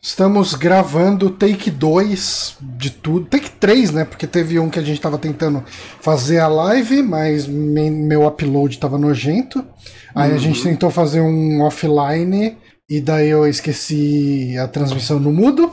[0.00, 3.26] Estamos gravando take 2 de tudo.
[3.26, 4.04] Take 3, né?
[4.04, 5.64] Porque teve um que a gente tava tentando
[6.00, 9.64] fazer a live, mas me- meu upload tava nojento.
[10.14, 12.56] Aí a gente tentou fazer um offline
[12.88, 15.72] e daí eu esqueci a transmissão no mudo.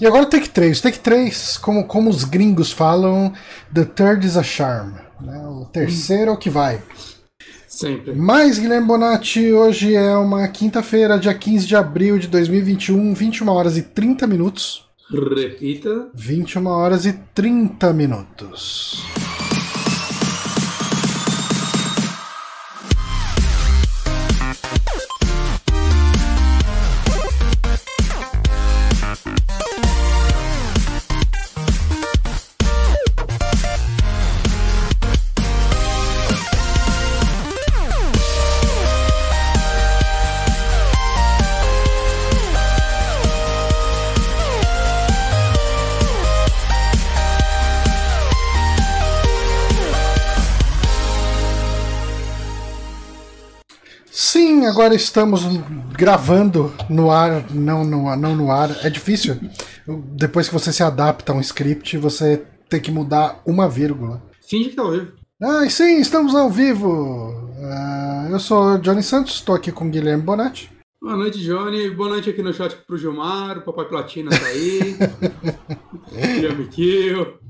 [0.00, 0.80] E agora take 3.
[0.80, 3.32] Take 3, como, como os gringos falam,
[3.72, 4.92] the third is a charm.
[5.20, 5.38] né?
[5.46, 6.82] O terceiro é o que vai.
[7.80, 8.12] Sempre.
[8.14, 13.78] Mais Guilherme Bonatti, hoje é uma quinta-feira, dia 15 de abril de 2021, 21 horas
[13.78, 14.84] e 30 minutos.
[15.10, 16.10] Repita.
[16.12, 19.02] 21 horas e 30 minutos.
[54.70, 55.42] Agora estamos
[55.92, 58.70] gravando no ar, não no, não no ar.
[58.84, 59.36] É difícil.
[60.12, 64.22] Depois que você se adapta a um script, você tem que mudar uma vírgula.
[64.48, 65.12] Finge que tá ao vivo.
[65.42, 67.50] Ah, e sim, estamos ao vivo.
[67.62, 70.70] Ah, eu ssou Johnny Santos, estou aqui com Guilherme Bonatti.
[71.02, 71.90] Boa noite, Johnny.
[71.90, 73.58] Boa noite aqui no chat pro Gilmar.
[73.58, 74.96] O Papai Platina tá aí.
[76.12, 77.40] Guilherme Kill.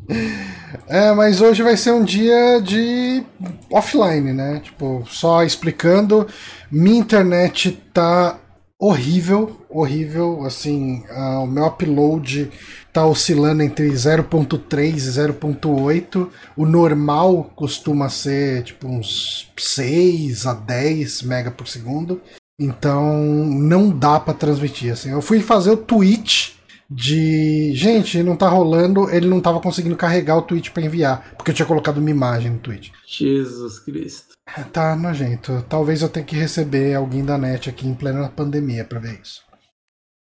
[0.86, 3.24] É, mas hoje vai ser um dia de
[3.70, 4.60] offline, né?
[4.60, 6.26] Tipo, só explicando,
[6.70, 8.38] minha internet tá
[8.78, 12.50] horrível, horrível, assim, ah, o meu upload
[12.92, 16.28] tá oscilando entre 0.3 e 0.8.
[16.56, 22.20] O normal costuma ser tipo uns 6 a 10 mega por segundo.
[22.58, 25.10] Então não dá pra transmitir assim.
[25.10, 26.58] Eu fui fazer o tweet
[26.90, 31.52] de gente, não tá rolando, ele não tava conseguindo carregar o tweet pra enviar, porque
[31.52, 32.92] eu tinha colocado uma imagem no tweet.
[33.06, 34.29] Jesus Cristo.
[34.72, 35.64] Tá nojento.
[35.68, 39.42] Talvez eu tenha que receber alguém da net aqui em plena pandemia pra ver isso.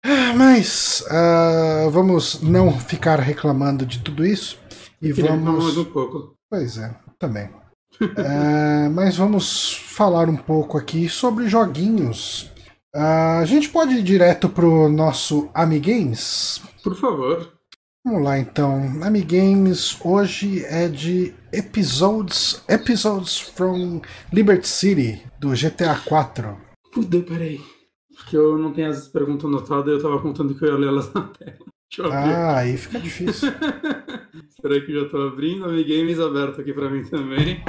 [0.04, 4.60] Ah, Mas ah, vamos não ficar reclamando de tudo isso
[5.02, 5.78] e vamos.
[5.78, 6.36] um pouco.
[6.50, 7.50] Pois é, também.
[8.18, 12.52] É, mas vamos falar um pouco aqui sobre joguinhos.
[12.94, 16.62] Ah, a gente pode ir direto pro nosso Amigames?
[16.84, 17.54] Por favor.
[18.04, 18.82] Vamos lá então.
[19.04, 24.02] Amigames hoje é de episodes, episodes from
[24.32, 26.58] Liberty City do GTA 4.
[26.94, 27.60] Puta, peraí.
[28.16, 31.12] Porque eu não tenho as perguntas anotadas eu tava contando que eu ia ler elas
[31.14, 31.58] na tela.
[31.90, 32.34] Deixa eu abrir.
[32.34, 33.50] Ah, aí fica difícil.
[34.50, 35.66] Espera aí que eu já tô abrindo.
[35.66, 37.64] Amigames aberto aqui pra mim também.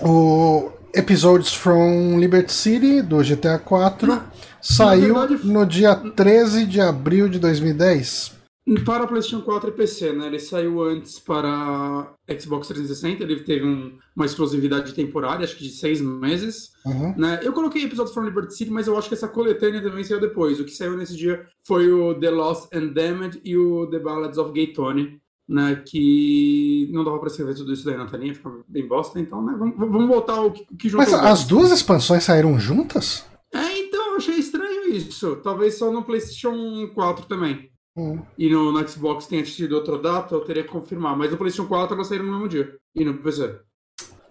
[0.00, 4.22] O Episodes from Liberty City do GTA 4
[4.62, 8.35] saiu verdade- no dia 13 de abril de 2010.
[8.84, 10.26] Para PlayStation 4 e PC, né?
[10.26, 15.70] Ele saiu antes para Xbox 360, ele teve um- uma exclusividade temporária, acho que de
[15.70, 16.72] seis meses.
[16.84, 17.14] Uhum.
[17.16, 17.38] Né?
[17.44, 20.58] Eu coloquei episódios from Liberty City, mas eu acho que essa coletânea também saiu depois.
[20.58, 24.36] O que saiu nesse dia foi o The Lost and Damned e o The Ballads
[24.36, 25.80] of Gay Tony, né?
[25.86, 29.54] Que não dava pra escrever tudo isso daí na telinha, fica bem bosta, então, né?
[29.56, 33.24] Vamos, vamos voltar ao que, que jogo Mas as duas expansões saíram juntas?
[33.54, 35.36] É, então, eu achei estranho isso.
[35.36, 37.70] Talvez só no PlayStation 4 também.
[37.96, 38.20] Hum.
[38.36, 41.16] E no, no Xbox tenha tido outra data, eu teria que confirmar.
[41.16, 42.76] Mas no PlayStation 4 elas saíram no mesmo dia.
[42.94, 43.58] E no PC.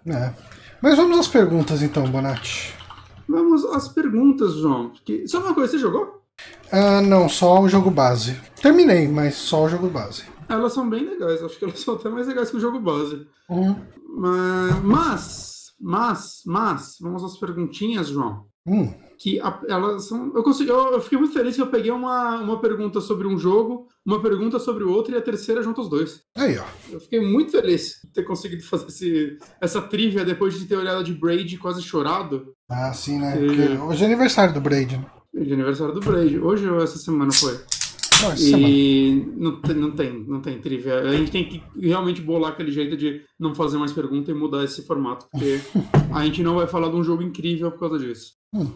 [0.06, 0.32] É.
[0.80, 2.74] Mas vamos às perguntas então, Bonatti.
[3.28, 4.92] Vamos às perguntas, João.
[5.04, 5.26] Que...
[5.26, 6.22] Só uma coisa, você jogou?
[6.70, 8.38] Ah, não, só o jogo base.
[8.60, 10.24] Terminei, mas só o jogo base.
[10.48, 13.26] Elas são bem legais, acho que elas são até mais legais que o jogo base.
[13.48, 13.76] Uhum.
[14.16, 18.46] Mas, mas, mas, mas, vamos às perguntinhas, João.
[18.66, 18.92] Hum.
[19.18, 20.32] Que a- elas são.
[20.34, 23.38] Eu, consegui, eu, eu fiquei muito feliz que eu peguei uma, uma pergunta sobre um
[23.38, 26.22] jogo, uma pergunta sobre o outro e a terceira junto os dois.
[26.36, 26.64] Aí, ó.
[26.90, 31.02] Eu fiquei muito feliz de ter conseguido fazer esse, essa trivia depois de ter olhado
[31.02, 32.52] de Braid e quase chorado.
[32.68, 33.36] Ah, sim, né?
[33.36, 33.46] Sim.
[33.46, 35.06] Porque hoje é aniversário do Braid, né?
[35.34, 36.38] De aniversário do Braid.
[36.38, 37.58] Hoje ou essa semana foi?
[38.36, 38.68] Semana.
[38.68, 41.00] E não não tem, não tem trivia.
[41.00, 44.64] A gente tem que realmente bolar aquele jeito de não fazer mais pergunta e mudar
[44.64, 45.60] esse formato, porque
[46.14, 48.32] a gente não vai falar de um jogo incrível por causa disso.
[48.54, 48.70] Hum.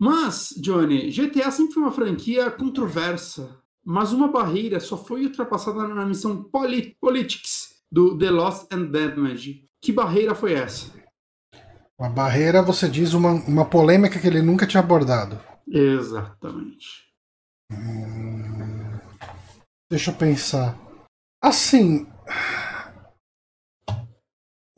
[0.00, 6.06] Mas, Johnny, GTA sempre foi uma franquia controversa, mas uma barreira só foi ultrapassada na
[6.06, 9.66] missão Poli- Politics do The Lost and Damage.
[9.82, 10.90] Que barreira foi essa?
[11.98, 15.38] Uma barreira, você diz, uma, uma polêmica que ele nunca tinha abordado.
[15.68, 16.86] Exatamente.
[17.70, 18.98] Hum,
[19.90, 20.78] deixa eu pensar.
[21.42, 22.06] Assim.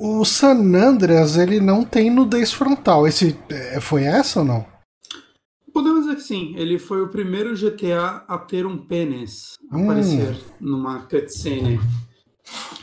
[0.00, 3.06] O San Andreas, ele não tem nudez frontal.
[3.06, 4.71] Esse, é, foi essa ou não?
[5.72, 6.54] Podemos dizer que sim.
[6.56, 9.84] Ele foi o primeiro GTA a ter um pênis Hum.
[9.84, 11.80] aparecer numa cutscene.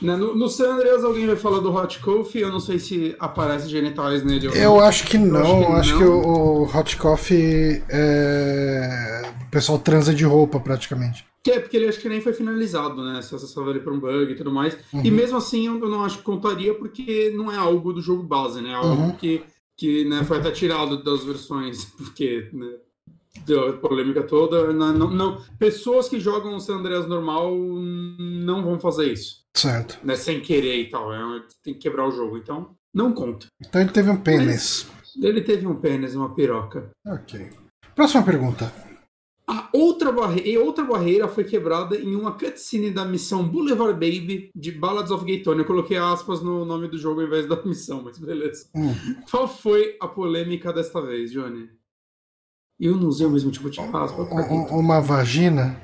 [0.01, 3.15] Né, No, no San Andreas alguém vai falar do Hot Coffee, eu não sei se
[3.19, 6.21] aparece genitais nele ou Eu acho que não, acho que acho que, não.
[6.21, 9.21] o, o Hot Coffee é...
[9.47, 11.25] o pessoal transa de roupa praticamente.
[11.43, 13.21] Que é porque ele acho que nem foi finalizado, né?
[13.21, 14.77] Se acessava ele por um bug e tudo mais.
[14.93, 15.15] E Uhum.
[15.15, 18.61] mesmo assim eu eu não acho que contaria porque não é algo do jogo base,
[18.61, 18.71] né?
[18.71, 19.11] É algo Uhum.
[19.11, 19.43] que,
[19.79, 22.67] que né, foi até tirado das versões, porque né,
[23.45, 24.73] deu a polêmica toda.
[24.73, 29.97] Não, não, não- pessoas que jogam o San Andreas normal não vão fazer isso, Certo.
[30.03, 30.15] né?
[30.15, 31.13] Sem querer e tal.
[31.13, 32.37] É, tem que quebrar o jogo.
[32.37, 33.47] Então, não conta.
[33.65, 34.87] Então ele teve um pênis.
[35.21, 36.89] Ele teve um pênis, uma piroca.
[37.07, 37.49] Ok.
[37.95, 38.71] Próxima pergunta.
[39.51, 40.11] A outra,
[40.45, 45.25] e outra barreira foi quebrada em uma cutscene da missão Boulevard Baby de Ballads of
[45.25, 45.61] Gay Tony.
[45.61, 48.69] Eu coloquei aspas no nome do jogo ao invés da missão, mas beleza.
[48.75, 48.93] Hum.
[49.29, 51.67] Qual foi a polêmica desta vez, Johnny?
[52.79, 54.21] Eu não usei o mesmo tipo de aspa.
[54.71, 55.81] Uma vagina,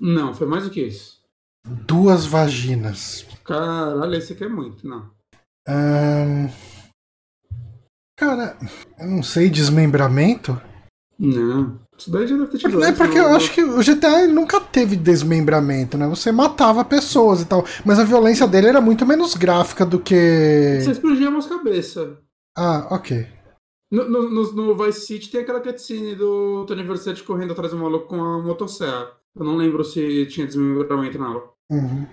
[0.00, 1.20] Não, foi mais do que isso.
[1.64, 3.26] duas vaginas.
[3.44, 5.10] Caralho, esse aqui é muito, não.
[8.16, 8.56] Cara,
[9.00, 10.58] eu não sei, desmembramento?
[11.18, 11.80] Não.
[11.96, 12.66] Isso daí já deve ter.
[12.66, 16.06] É antes, porque eu acho que o GTA nunca teve desmembramento, né?
[16.08, 17.64] Você matava pessoas e tal.
[17.86, 20.78] Mas a violência dele era muito menos gráfica do que.
[20.82, 22.18] Você explodia umas cabeças.
[22.56, 23.26] Ah, ok.
[23.90, 27.78] No, no, no- no Vice City tem aquela cutscene do Tony Versetti correndo atrás do
[27.78, 29.12] maluco com a motosserra.
[29.34, 31.50] Eu não lembro se tinha desmembramento nela.
[31.70, 32.06] Uhum.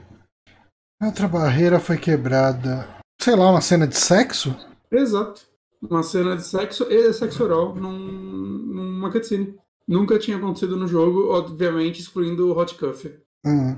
[1.03, 2.87] Outra barreira foi quebrada.
[3.21, 4.55] Sei lá, uma cena de sexo?
[4.91, 5.41] Exato.
[5.89, 9.55] Uma cena de sexo e sexo oral num, numa cutscene.
[9.87, 13.15] Nunca tinha acontecido no jogo, obviamente excluindo o Hot Coffee.
[13.45, 13.75] Hum.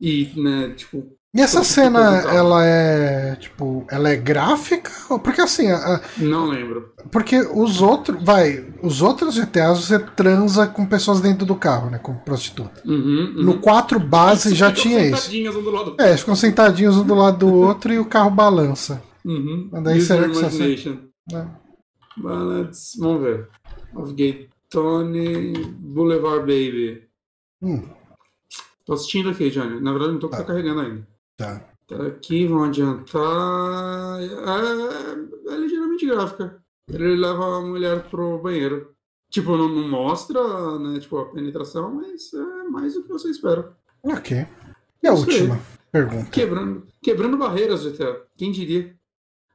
[0.00, 1.06] E, né, tipo.
[1.34, 2.00] E essa as cena,
[2.32, 3.36] ela é.
[3.36, 4.90] Tipo, ela é gráfica?
[5.22, 6.92] Porque assim, a- Não lembro.
[7.10, 8.22] porque os outros.
[8.22, 11.98] Vai, os outros GTAs você transa com pessoas dentro do carro, né?
[11.98, 12.82] Com prostituta.
[12.84, 13.42] Uhum, uhum.
[13.42, 15.30] No 4 base já tinha isso.
[15.58, 18.30] um do lado do É, ficam sentadinhos um do lado do outro e o carro
[18.30, 19.02] balança.
[19.24, 19.70] Uhum.
[19.82, 21.07] Daí será que você?
[22.16, 23.48] Ballads, vamos ver.
[23.94, 27.08] Of Gay Tony Boulevard Baby.
[27.62, 27.82] Hum,
[28.84, 29.80] Tô assistindo aqui, Johnny.
[29.80, 30.42] Na verdade, não tô Tá.
[30.44, 31.06] carregando ainda.
[31.36, 31.64] tá.
[31.86, 34.20] Tá aqui, vamos adiantar.
[34.20, 36.62] É, é ligeiramente gráfica.
[36.90, 38.94] Ele leva a mulher pro banheiro.
[39.30, 43.74] Tipo, não, não mostra, né, tipo, a penetração, mas é mais do que você espera.
[44.02, 44.46] Ok.
[45.02, 45.36] E a Isso aí.
[45.40, 45.60] última
[45.92, 46.30] pergunta?
[46.30, 48.22] Quebrando, quebrando barreiras, GTA.
[48.36, 48.94] Quem diria?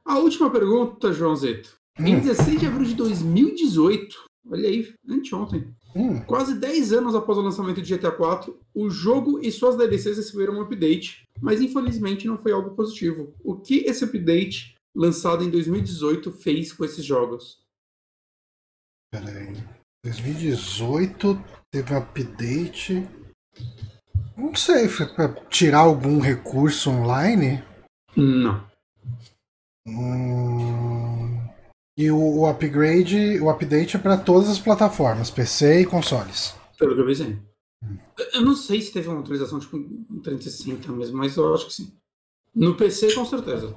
[0.04, 1.76] A última pergunta, João Zeto.
[1.98, 4.16] Em Hum, 16 de abril de 2018,
[4.50, 9.38] olha aí, anteontem, hum, quase 10 anos após o lançamento de GTA IV, o jogo
[9.40, 13.32] e suas DLCs receberam um update, mas infelizmente não foi algo positivo.
[13.44, 17.64] O que esse update, lançado em 2018, fez com esses jogos?
[19.14, 19.54] peraí.
[20.04, 21.40] 2018
[21.72, 23.08] teve um update.
[24.36, 27.62] Não sei, foi pra tirar algum recurso online?
[28.16, 28.68] Não.
[29.86, 31.38] Hum,
[31.96, 36.54] e o, o upgrade, o update é para todas as plataformas, PC e consoles.
[36.78, 37.42] Pelo que eu vi, sim.
[38.32, 41.72] Eu não sei se teve uma atualização tipo um 360 mesmo, mas eu acho que
[41.74, 41.92] sim.
[42.54, 43.76] No PC, com certeza.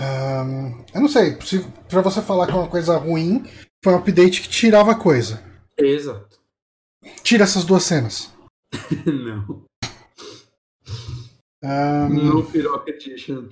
[0.00, 3.44] Ahn, eu não sei, se, pra você falar que é uma coisa ruim,
[3.84, 5.42] foi um update que tirava coisa.
[5.76, 6.40] Exato.
[7.22, 8.32] Tira essas duas cenas.
[9.06, 9.64] não.
[11.62, 13.48] Ahn, No Piroca Edition.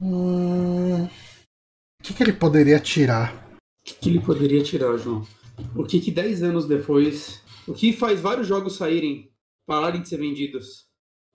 [0.00, 3.34] Hum, o que, que ele poderia tirar?
[3.54, 5.26] O que, que ele poderia tirar, João?
[5.74, 7.42] O que que 10 anos depois...
[7.66, 9.30] O que faz vários jogos saírem,
[9.66, 10.86] pararem de ser vendidos?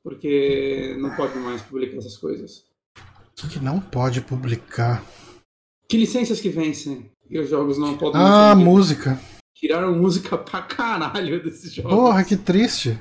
[0.03, 2.65] Porque não pode mais publicar essas coisas.
[3.43, 5.03] O que, não pode publicar?
[5.87, 9.19] Que licenças que vencem e os jogos não podem Ah, música.
[9.55, 11.91] Tiraram música pra caralho desses jogos.
[11.91, 12.99] Porra, que triste.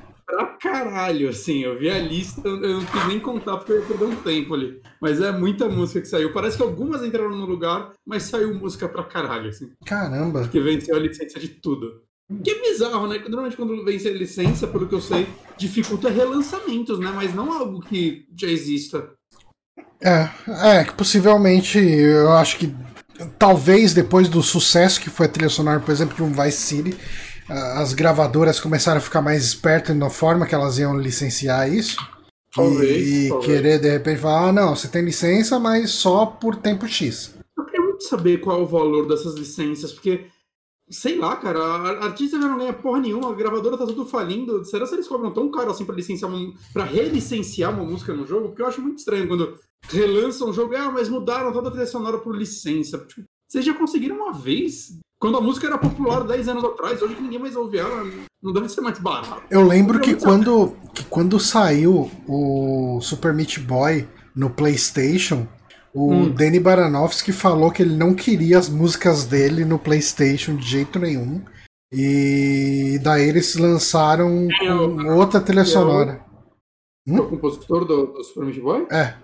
[0.63, 1.65] Caralho, assim.
[1.65, 4.55] Eu vi a lista, eu não quis nem contar porque eu ia perder um tempo
[4.55, 4.81] ali.
[5.01, 6.33] Mas é muita música que saiu.
[6.33, 9.73] Parece que algumas entraram no lugar, mas saiu música pra caralho, assim.
[9.85, 10.43] Caramba.
[10.43, 12.03] Porque venceu a licença de tudo.
[12.45, 13.19] Que é bizarro, né?
[13.19, 15.27] Normalmente quando vence a licença, pelo que eu sei,
[15.59, 17.11] dificulta relançamentos, né?
[17.13, 19.11] Mas não algo que já exista.
[20.01, 20.29] É,
[20.79, 22.73] é, que possivelmente eu acho que
[23.37, 26.97] talvez depois do sucesso que foi a trilha sonora, por exemplo, de um Vice City,
[27.53, 31.97] as gravadoras começaram a ficar mais espertas na forma que elas iam licenciar isso.
[32.55, 33.47] Talvez, e talvez.
[33.47, 37.35] querer de repente falar, ah, não, você tem licença, mas só por tempo X.
[37.57, 40.27] Eu queria muito saber qual é o valor dessas licenças, porque,
[40.91, 44.65] sei lá, cara, a artista já não ganha porra nenhuma, a gravadora tá tudo falindo.
[44.67, 48.27] Será que eles cobram tão caro assim pra licenciar uma, pra relicenciar uma música no
[48.27, 48.49] jogo?
[48.49, 51.87] Porque eu acho muito estranho quando relançam um jogo, ah, mas mudaram toda a trilha
[51.87, 52.99] sonora por licença.
[52.99, 54.99] Tipo, Vocês já conseguiram uma vez?
[55.23, 58.05] Quando a música era popular 10 anos atrás, hoje ninguém mais ouve ela,
[58.43, 59.45] não deve ser mais barato.
[59.49, 65.47] Eu lembro que quando, que quando saiu o Super Meat Boy no PlayStation,
[65.95, 66.29] o hum.
[66.29, 71.41] Danny Baranovsky falou que ele não queria as músicas dele no PlayStation de jeito nenhum.
[71.93, 76.21] E daí eles lançaram com outra trilha sonora.
[77.07, 77.21] Hum?
[77.21, 78.89] O compositor do, do Super Meat Boy?
[78.91, 79.15] É.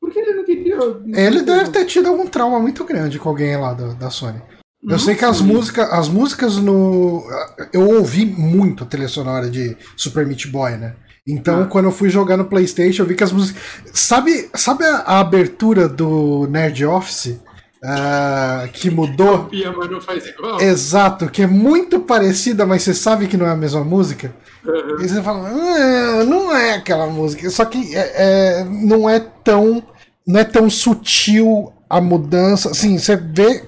[0.00, 0.78] Por que ele não queria.
[1.16, 4.40] Ele deve ter tido algum trauma muito grande com alguém lá da, da Sony.
[4.88, 7.24] Eu sei que as músicas, as músicas no.
[7.72, 10.94] Eu ouvi muito a trilha sonora de Super Meat Boy, né?
[11.26, 11.66] Então, ah.
[11.66, 13.62] quando eu fui jogar no PlayStation, eu vi que as músicas.
[13.92, 17.38] Sabe, sabe a, a abertura do Nerd Office?
[17.82, 19.44] Uh, que mudou.
[19.44, 20.60] Copia, mas não faz igual.
[20.60, 24.34] Exato, que é muito parecida, mas você sabe que não é a mesma música.
[24.64, 25.00] Uhum.
[25.00, 27.48] E você fala, ah, não é aquela música.
[27.50, 29.82] Só que é, é, não é tão.
[30.26, 32.70] Não é tão sutil a mudança.
[32.70, 33.64] Assim, você vê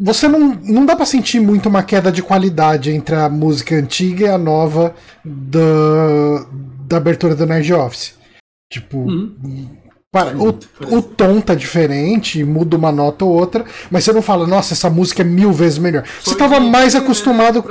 [0.00, 4.26] você não, não dá para sentir muito uma queda de qualidade entre a música antiga
[4.26, 6.46] e a nova da,
[6.88, 8.14] da abertura do Nerd Office.
[8.72, 9.68] Tipo, uhum.
[10.12, 10.48] Para, o,
[10.96, 14.90] o tom tá diferente, muda uma nota ou outra, mas você não fala, nossa, essa
[14.90, 16.04] música é mil vezes melhor.
[16.04, 17.64] Foi você tava mais acostumado.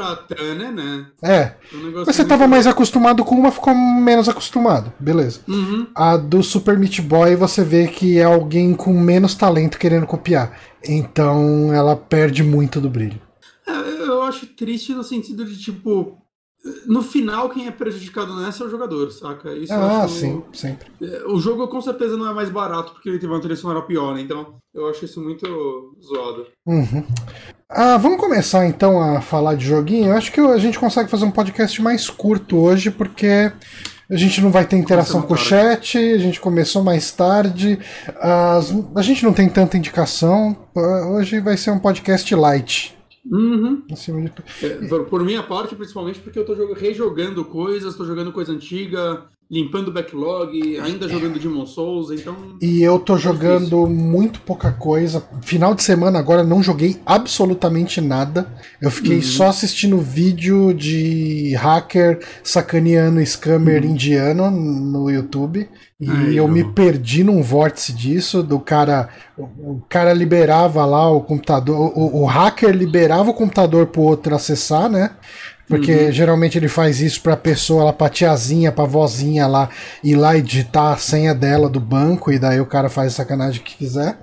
[0.56, 1.06] Né?
[1.22, 1.54] É.
[1.74, 4.94] Um mas você tava mais acostumado com uma, ficou menos acostumado.
[4.98, 5.42] Beleza.
[5.50, 5.88] Uhum.
[5.94, 10.58] A do Super Meat Boy você vê que é alguém com menos talento querendo copiar.
[10.82, 13.20] Então ela perde muito do brilho.
[13.68, 13.72] É,
[14.08, 16.18] eu acho triste no sentido de, tipo,
[16.86, 19.54] no final, quem é prejudicado nessa é o jogador, saca?
[19.54, 20.92] Isso ah, sim, sempre.
[21.02, 23.82] É, o jogo com certeza não é mais barato porque ele teve uma trilha sonora
[23.82, 24.22] pior, né?
[24.22, 26.48] Então eu acho isso muito zoado.
[26.66, 27.04] Uhum.
[27.70, 30.10] Ah, vamos começar então a falar de joguinho.
[30.10, 33.52] Eu acho que a gente consegue fazer um podcast mais curto hoje porque
[34.10, 37.80] a gente não vai ter interação com o chat, a gente começou mais tarde,
[38.20, 40.58] as, a gente não tem tanta indicação.
[40.76, 42.99] Hoje vai ser um podcast light.
[43.26, 43.84] Uhum.
[43.88, 44.66] De...
[44.66, 49.92] É, por, minha parte, principalmente porque eu tô rejogando coisas, tô jogando coisa antiga, limpando
[49.92, 52.36] backlog, ainda jogando Demon Souls, então.
[52.62, 55.24] E eu tô jogando muito pouca coisa.
[55.42, 58.48] Final de semana agora não joguei absolutamente nada.
[58.80, 59.24] Eu fiquei uhum.
[59.24, 63.92] só assistindo vídeo de hacker sacaneando scammer uhum.
[63.92, 65.68] indiano no YouTube.
[66.00, 69.10] E Ai, eu, me perdi num vórtice disso, do cara.
[69.38, 71.92] O cara liberava lá o computador.
[71.94, 75.12] O, o hacker liberava o computador pro outro acessar, né?
[75.70, 76.12] Porque uhum.
[76.12, 79.70] geralmente ele faz isso pra pessoa, lá, pra tiazinha, pra vozinha lá,
[80.04, 83.18] ir lá e digitar a senha dela do banco, e daí o cara faz a
[83.18, 84.20] sacanagem que quiser.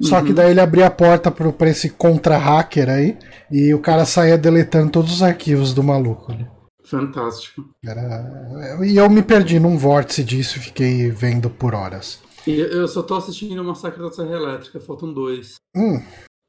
[0.00, 0.06] Uhum.
[0.08, 0.34] Só que uhum.
[0.34, 3.18] daí ele abria a porta pro, pra esse contra-hacker aí,
[3.52, 6.46] e o cara saía deletando todos os arquivos do maluco ali.
[6.82, 7.64] Fantástico.
[7.84, 8.78] Era...
[8.82, 12.20] E eu me perdi num vórtice disso e fiquei vendo por horas.
[12.46, 15.56] Eu só tô assistindo o Massacre da Serra Elétrica, faltam dois.
[15.76, 16.00] Hum.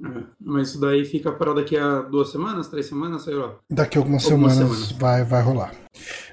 [0.04, 3.56] É, mas isso daí fica para daqui a duas semanas, três semanas, sei lá.
[3.70, 5.74] Daqui a algumas, algumas semanas, semanas, Vai, vai rolar.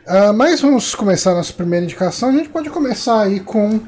[0.06, 2.28] Uh, mas vamos começar a nossa primeira indicação.
[2.28, 3.80] A gente pode começar aí com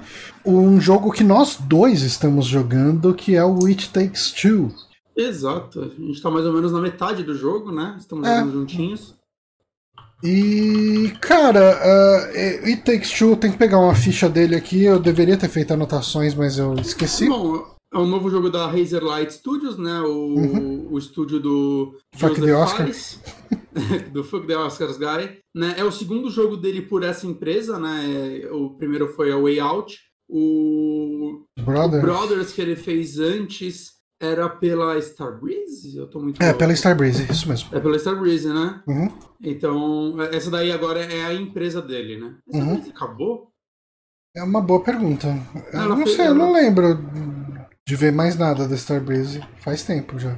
[0.44, 4.72] um jogo que nós dois estamos jogando, que é o It Takes Two.
[5.14, 5.80] Exato.
[5.80, 7.96] A gente está mais ou menos na metade do jogo, né?
[7.98, 8.38] Estamos é.
[8.38, 9.14] jogando juntinhos.
[10.22, 14.82] E, cara, uh, It Takes Two, tem que pegar uma ficha dele aqui.
[14.82, 17.28] Eu deveria ter feito anotações, mas eu esqueci.
[17.28, 20.00] Bom, é um novo jogo da Razer Light Studios, né?
[20.00, 20.88] O, uhum.
[20.90, 23.20] o estúdio do Fuck the Oscars.
[24.12, 25.38] do Fuck the Oscars Guy.
[25.54, 25.74] Né?
[25.78, 28.48] É o segundo jogo dele por essa empresa, né?
[28.50, 29.98] O primeiro foi a Way Out.
[30.28, 35.96] O Brothers, o Brothers que ele fez antes era pela Starbreeze?
[35.96, 36.42] Eu tô muito.
[36.42, 37.68] É, pela Starbreeze, isso mesmo.
[37.72, 38.82] É pela Starbreeze, né?
[38.88, 39.08] Uhum.
[39.40, 42.34] Então, essa daí agora é a empresa dele, né?
[42.52, 42.82] Essa uhum.
[42.88, 43.52] acabou?
[44.34, 45.28] É uma boa pergunta.
[45.72, 46.98] Eu não sei, eu não lembro
[47.86, 50.36] de ver mais nada da Starbreeze faz tempo já.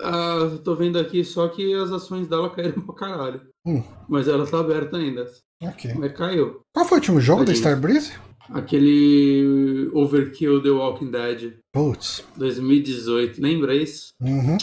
[0.00, 3.48] Ah, tô vendo aqui só que as ações dela caíram pra caralho.
[3.64, 3.82] Hum.
[4.08, 5.30] Mas ela tá aberta ainda.
[5.62, 5.94] Ok.
[5.94, 6.60] Mas caiu.
[6.74, 8.12] Qual foi o último jogo da Starbreeze?
[8.50, 11.58] Aquele Overkill The Walking Dead.
[11.72, 12.24] Putz.
[12.36, 14.12] 2018, lembra isso?
[14.20, 14.56] Uhum.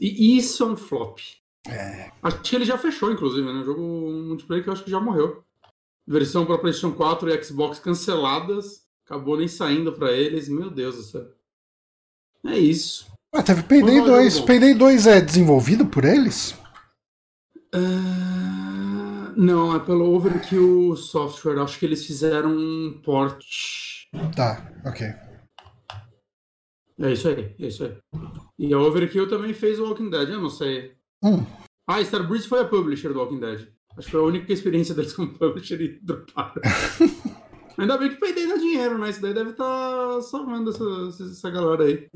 [0.00, 1.18] E isso é um flop.
[1.68, 2.10] É.
[2.22, 3.60] Acho que ele já fechou, inclusive, né?
[3.60, 5.44] O jogo multiplayer que eu acho que já morreu.
[6.06, 8.82] Versão para PlayStation 4 e Xbox canceladas.
[9.10, 10.48] Acabou nem saindo para eles.
[10.48, 11.26] Meu Deus do céu.
[12.46, 13.10] É isso.
[13.34, 14.40] Ah, teve Payday 2.
[14.42, 16.52] Payday 2 é desenvolvido por eles?
[17.74, 21.60] Uh, não, é pelo Overkill Software.
[21.60, 23.44] Acho que eles fizeram um port.
[24.36, 25.08] Tá, ok.
[27.00, 27.96] É isso aí, é isso aí.
[28.60, 30.94] E a Overkill também fez o Walking Dead, eu não sei.
[31.24, 31.44] Hum.
[31.88, 33.66] Ah, Starbreeze foi a publisher do Walking Dead.
[33.96, 36.62] Acho que foi a única experiência deles como publisher e droparam.
[37.78, 39.10] Ainda bem que Payday dá dinheiro, né?
[39.10, 42.06] Isso daí deve estar tá salvando essa, essa galera aí.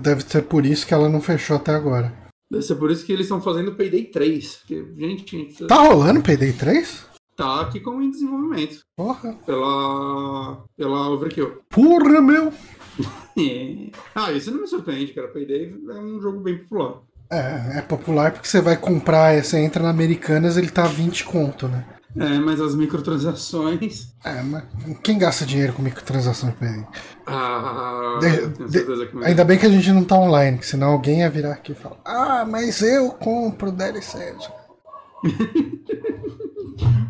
[0.00, 2.12] Deve ser por isso que ela não fechou até agora.
[2.50, 4.56] Deve ser por isso que eles estão fazendo Payday 3.
[4.56, 5.66] Porque, gente.
[5.66, 7.06] Tá rolando Payday 3?
[7.36, 8.80] Tá aqui como em desenvolvimento.
[8.96, 9.34] Porra.
[9.46, 10.64] Pela.
[10.76, 11.62] pela Overkill.
[11.68, 12.52] Porra, meu!
[13.38, 13.90] é.
[14.14, 15.28] Ah, isso não me surpreende, cara.
[15.28, 17.00] Payday é um jogo bem popular.
[17.32, 21.68] É, é popular porque você vai comprar, você entra na Americanas, ele tá 20 conto,
[21.68, 21.86] né?
[22.16, 24.08] É, mas as microtransações.
[24.24, 24.64] É, mas
[25.02, 26.88] quem gasta dinheiro com microtransações pra
[27.26, 31.52] Ah, de, de, ainda bem que a gente não tá online, senão alguém ia virar
[31.52, 34.34] aqui e falar: Ah, mas eu compro DLC.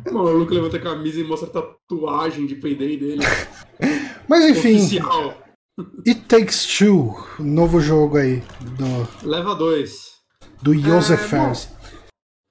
[0.06, 3.24] o maluco levanta a camisa e mostra a tatuagem de Payday dele.
[4.28, 4.76] mas enfim.
[4.76, 5.34] Oficial.
[6.06, 8.42] It Takes Two, novo jogo aí.
[8.60, 9.26] Do...
[9.26, 10.10] Leva dois.
[10.60, 11.68] Do Joseph é, Fares.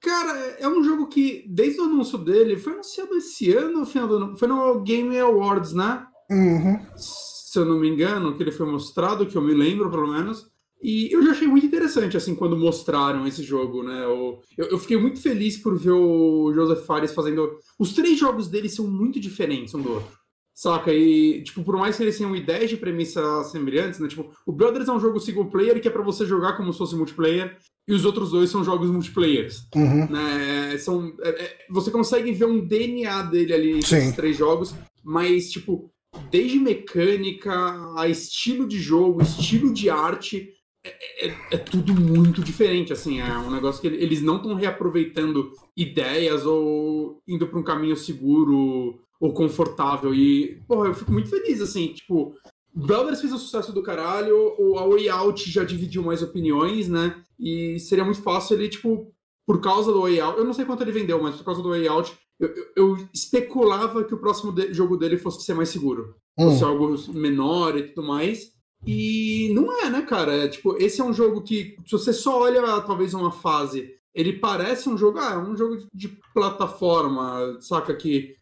[0.00, 4.16] Cara, é um jogo que, desde o anúncio dele, foi anunciado esse ano, final do
[4.16, 6.06] ano, foi no Game Awards, né?
[6.30, 6.80] Uhum.
[6.96, 10.50] Se eu não me engano, que ele foi mostrado, que eu me lembro, pelo menos.
[10.82, 14.04] E eu já achei muito interessante, assim, quando mostraram esse jogo, né?
[14.04, 17.58] Eu, eu, fiquei muito feliz por ver o Joseph Fares fazendo.
[17.78, 20.19] Os três jogos dele são muito diferentes um do outro.
[20.60, 20.92] Saca?
[20.92, 24.06] E, tipo, por mais que eles tenham ideias de premissa semelhantes, né?
[24.06, 26.78] Tipo, o Brothers é um jogo single player que é para você jogar como se
[26.78, 27.56] fosse multiplayer,
[27.88, 29.66] e os outros dois são jogos multiplayers.
[29.74, 30.06] Uhum.
[30.10, 30.76] Né?
[30.76, 35.90] São, é, é, você consegue ver um DNA dele ali nesses três jogos, mas, tipo,
[36.30, 37.50] desde mecânica,
[37.96, 40.46] a estilo de jogo, estilo de arte,
[40.84, 45.52] é, é, é, tudo muito diferente, assim, é um negócio que eles não estão reaproveitando
[45.74, 50.14] ideias ou indo para um caminho seguro ou confortável.
[50.14, 52.34] E, porra, eu fico muito feliz, assim, tipo,
[52.74, 57.22] Brothers fez um sucesso do caralho, o A Way Out já dividiu mais opiniões, né?
[57.38, 59.12] E seria muito fácil ele, tipo,
[59.46, 61.68] por causa do Way Out, eu não sei quanto ele vendeu, mas por causa do
[61.68, 65.68] Way Out, eu, eu, eu especulava que o próximo de, jogo dele fosse ser mais
[65.68, 66.14] seguro.
[66.38, 66.50] Hum.
[66.50, 68.52] Fosse algo menor e tudo mais.
[68.86, 70.32] E não é, né, cara?
[70.32, 74.34] É, tipo, esse é um jogo que, se você só olha talvez uma fase, ele
[74.34, 77.94] parece um jogo, ah, é um jogo de plataforma, saca?
[77.94, 78.34] Que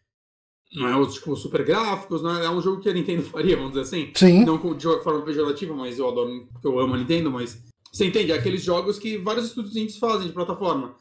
[0.73, 3.71] não é tipo super gráficos, não é, é um jogo que a Nintendo faria, vamos
[3.71, 4.11] dizer assim.
[4.15, 4.45] Sim.
[4.45, 8.31] Não de forma pejorativa, mas eu adoro, porque eu amo a Nintendo, mas você entende?
[8.31, 10.95] É aqueles jogos que vários estúdios fazem de plataforma.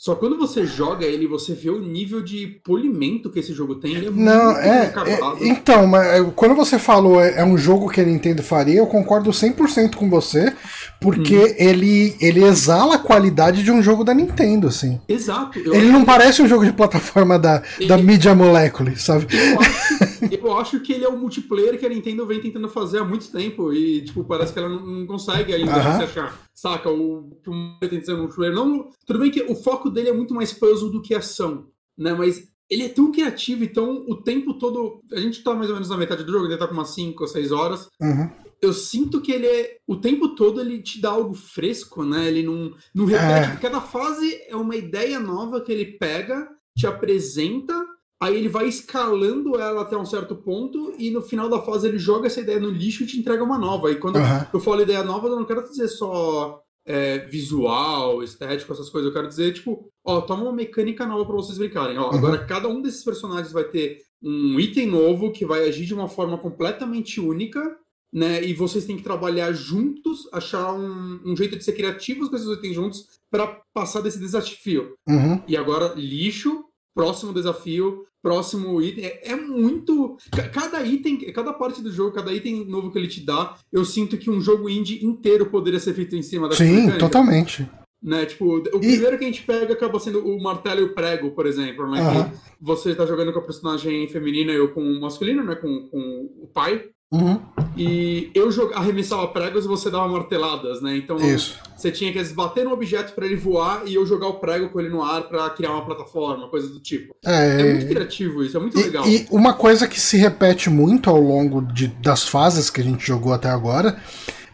[0.00, 3.96] Só quando você joga ele, você vê o nível de polimento que esse jogo tem.
[3.96, 7.58] Ele é não, muito é, é, Então, mas é, quando você falou é, é, um
[7.58, 10.56] jogo que a Nintendo faria, eu concordo 100% com você,
[11.00, 11.54] porque hum.
[11.56, 15.00] ele, ele exala a qualidade de um jogo da Nintendo, assim.
[15.08, 15.58] Exato.
[15.58, 17.88] Ele não parece um jogo de plataforma da, ele...
[17.88, 19.26] da Media Molecule, sabe?
[19.34, 22.98] Eu acho, eu acho, que ele é o multiplayer que a Nintendo vem tentando fazer
[22.98, 25.96] há muito tempo e, tipo, parece que ela não, não consegue ainda uh -huh.
[25.96, 26.38] se achar.
[26.54, 26.90] Saca?
[26.90, 28.54] O que o Mario no trailer.
[28.54, 32.12] Não, tudo bem que o foco dele é muito mais puzzle do que ação, né?
[32.12, 35.02] Mas ele é tão criativo, então o tempo todo.
[35.12, 37.22] A gente tá mais ou menos na metade do jogo, ele tá com umas 5
[37.22, 37.88] ou 6 horas.
[38.00, 38.30] Uhum.
[38.62, 39.78] Eu sinto que ele é.
[39.86, 42.28] O tempo todo ele te dá algo fresco, né?
[42.28, 43.52] Ele não, não repete.
[43.52, 43.56] É.
[43.56, 47.74] Cada fase é uma ideia nova que ele pega, te apresenta
[48.22, 51.98] Aí ele vai escalando ela até um certo ponto e no final da fase ele
[51.98, 53.90] joga essa ideia no lixo e te entrega uma nova.
[53.90, 54.46] E quando uhum.
[54.52, 59.08] eu falo ideia nova, eu não quero dizer só é, visual, estético, essas coisas.
[59.08, 61.96] Eu quero dizer, tipo, ó, toma uma mecânica nova para vocês brincarem.
[61.96, 62.18] Ó, uhum.
[62.18, 66.06] Agora cada um desses personagens vai ter um item novo que vai agir de uma
[66.06, 67.74] forma completamente única,
[68.12, 68.44] né?
[68.44, 72.48] E vocês têm que trabalhar juntos, achar um, um jeito de ser criativos com esses
[72.48, 74.94] itens juntos para passar desse desafio.
[75.08, 75.40] Uhum.
[75.46, 79.04] E agora, lixo, próximo desafio, próximo item.
[79.04, 80.16] É, é, muito.
[80.52, 84.18] Cada item, cada parte do jogo, cada item novo que ele te dá, eu sinto
[84.18, 86.98] que um jogo indie inteiro poderia ser feito em cima da Sim, mecânica.
[86.98, 87.68] totalmente.
[88.02, 88.24] Né?
[88.24, 88.80] Tipo, o e...
[88.80, 92.00] primeiro que a gente pega acaba sendo o martelo e o prego, por exemplo, né?
[92.00, 92.30] Uhum.
[92.58, 95.54] você tá jogando com a personagem feminina e eu com o masculino, né?
[95.54, 96.88] Com, com o pai.
[97.12, 97.40] Uhum.
[97.76, 100.96] E eu arremessava pregos e você dava marteladas, né?
[100.96, 101.58] Então Isso.
[101.76, 104.78] você tinha que bater no objeto para ele voar e eu jogar o prego com
[104.78, 107.12] ele no ar para criar uma plataforma, coisa do tipo.
[107.24, 109.08] É, é muito criativo isso, é muito e, legal.
[109.08, 113.04] E uma coisa que se repete muito ao longo de, das fases que a gente
[113.04, 113.98] jogou até agora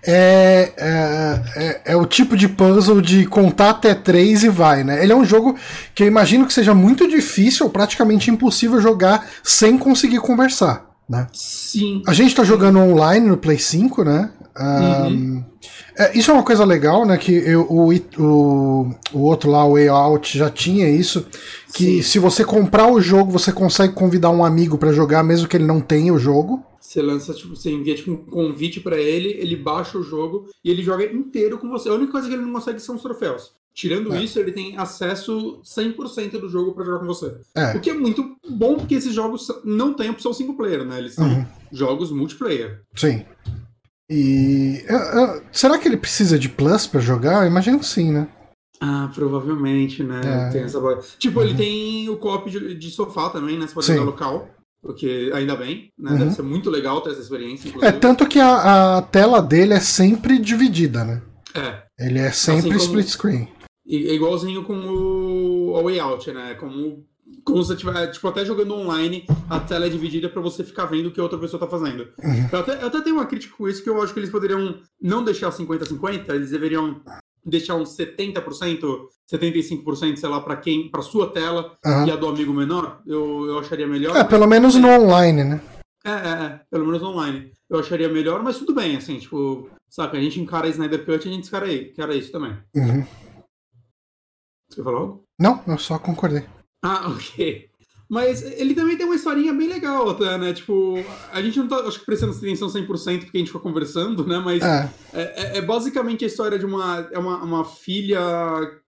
[0.02, 5.02] é, é, é, é, o tipo de puzzle de contar até três e vai, né?
[5.02, 5.56] Ele é um jogo
[5.94, 11.28] que eu imagino que seja muito difícil ou praticamente impossível jogar sem conseguir conversar né?
[11.32, 12.02] Sim.
[12.06, 14.32] A gente tá jogando online no Play 5, né?
[14.58, 15.44] Um, uhum.
[15.96, 17.16] é, isso é uma coisa legal, né?
[17.16, 21.26] Que eu, o, o, o outro lá, o Way Out, já tinha isso.
[21.72, 22.02] Que Sim.
[22.02, 25.66] se você comprar o jogo, você consegue convidar um amigo para jogar, mesmo que ele
[25.66, 26.64] não tenha o jogo.
[26.80, 30.70] Você lança, tipo, você envia tipo, um convite para ele, ele baixa o jogo e
[30.70, 31.88] ele joga inteiro com você.
[31.88, 33.52] A única coisa que ele não consegue são os troféus.
[33.76, 34.22] Tirando É.
[34.24, 37.36] isso, ele tem acesso 100% do jogo pra jogar com você.
[37.54, 37.76] É.
[37.76, 40.98] O que é muito bom, porque esses jogos não têm opção single player, né?
[40.98, 41.44] Eles são Uhum.
[41.70, 42.80] jogos multiplayer.
[42.94, 43.24] Sim.
[44.08, 44.84] E.
[44.88, 47.42] eu- eu- será que ele precisa de Plus pra jogar?
[47.42, 48.28] Eu imagino que sim, né?
[48.80, 50.20] Ah, provavelmente, né?
[50.48, 50.50] É.
[50.52, 50.78] Tem essa...
[51.18, 51.56] Tipo, ele Uhum.
[51.56, 53.66] tem o co-op de, de sofá também, né?
[53.66, 53.92] Você pode Sim.
[53.94, 54.48] jogar local.
[54.82, 56.12] Porque ainda bem, né?
[56.12, 56.18] Uhum.
[56.18, 57.98] Deve ser muito legal ter essa experiência, É, inclusive.
[57.98, 61.20] tanto que a, a tela dele é sempre dividida, né?
[61.54, 61.82] É.
[61.98, 63.48] Ele é sempre Assim como- split screen.
[63.88, 66.54] É igualzinho com o a Way Out, né?
[66.54, 67.04] Como,
[67.44, 70.86] como se você tiver, tipo, até jogando online, a tela é dividida pra você ficar
[70.86, 72.08] vendo o que a outra pessoa tá fazendo.
[72.22, 72.48] Uhum.
[72.52, 74.80] Eu, até, eu até tenho uma crítica com isso, que eu acho que eles poderiam
[75.00, 77.00] não deixar 50-50, eles deveriam
[77.44, 78.42] deixar uns 70%,
[79.32, 82.06] 75%, sei lá, pra quem, pra sua tela Aham.
[82.06, 84.16] e a do amigo menor, eu, eu acharia melhor.
[84.16, 85.60] É, pelo menos no online, né?
[86.04, 87.52] É, é, é, pelo menos online.
[87.70, 91.30] Eu acharia melhor, mas tudo bem, assim, tipo, saca, a gente encara Snyder Cut e
[91.30, 92.56] a gente encara, encara isso também.
[92.74, 93.04] Uhum.
[94.76, 95.24] Você falou algo?
[95.40, 96.44] Não, eu só concordei.
[96.84, 97.66] Ah, ok.
[98.08, 100.52] Mas ele também tem uma historinha bem legal até, né?
[100.52, 102.86] Tipo, a gente não tá, acho que prestando atenção 100%
[103.24, 104.38] porque a gente foi conversando, né?
[104.38, 108.20] Mas É, é, é- é basicamente a história de uma, é uma, uma filha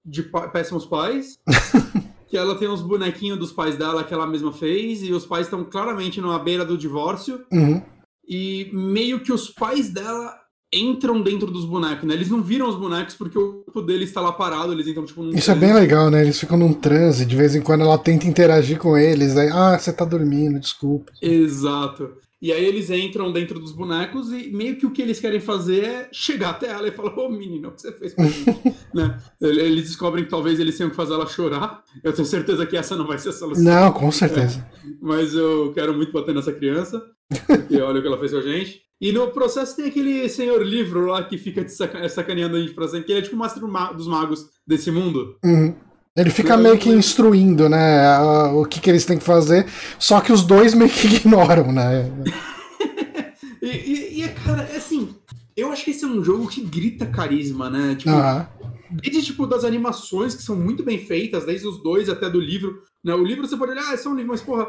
[0.06, 1.38] de péssimos pais.
[2.28, 5.04] que ela tem uns bonequinhos dos pais dela que ela mesma fez.
[5.04, 7.44] E os pais estão claramente na beira do divórcio.
[7.52, 7.82] uhum.
[8.28, 10.34] E meio que os pais dela
[10.74, 12.14] entram dentro dos bonecos, né?
[12.14, 14.74] Eles não viram os bonecos porque o corpo deles está lá parado.
[14.74, 16.22] Eles entram, tipo, num Isso é bem legal, né?
[16.22, 19.78] Eles ficam num transe, de vez em quando ela tenta interagir com eles, aí, ah,
[19.78, 21.12] você tá dormindo, desculpa.
[21.22, 22.24] Exato.
[22.44, 25.86] E aí eles entram dentro dos bonecos e meio que o que eles querem fazer
[25.86, 28.24] é chegar até ela e falar, ô menino, o que você fez com
[28.94, 29.18] né?
[29.40, 31.82] Eles descobrem que talvez eles tenham que fazer ela chorar.
[32.04, 33.64] Eu tenho certeza que essa não vai ser a solução.
[33.64, 34.68] Não, com certeza.
[35.02, 37.02] Mas eu quero muito bater nessa criança,
[37.48, 38.82] porque olha o que ela fez com a gente.
[39.04, 42.88] E no processo tem aquele senhor livro lá que fica saca- sacaneando a gente pra
[42.88, 45.36] sempre, que ele é tipo o mestre ma- dos magos desse mundo.
[45.44, 45.76] Uhum.
[46.16, 48.18] Ele fica meio que instruindo, né,
[48.54, 49.68] o que, que eles têm que fazer,
[50.00, 52.10] só que os dois meio que ignoram, né?
[53.62, 55.16] E, e, e, cara, é assim,
[55.56, 57.96] eu acho que esse é um jogo que grita carisma, né?
[57.96, 58.46] Tipo, Aham.
[58.92, 62.82] Desde, tipo, das animações que são muito bem feitas, desde os dois até do livro.
[63.02, 63.16] Né?
[63.16, 64.68] O livro você pode olhar, ah, é só um livro, mas, porra,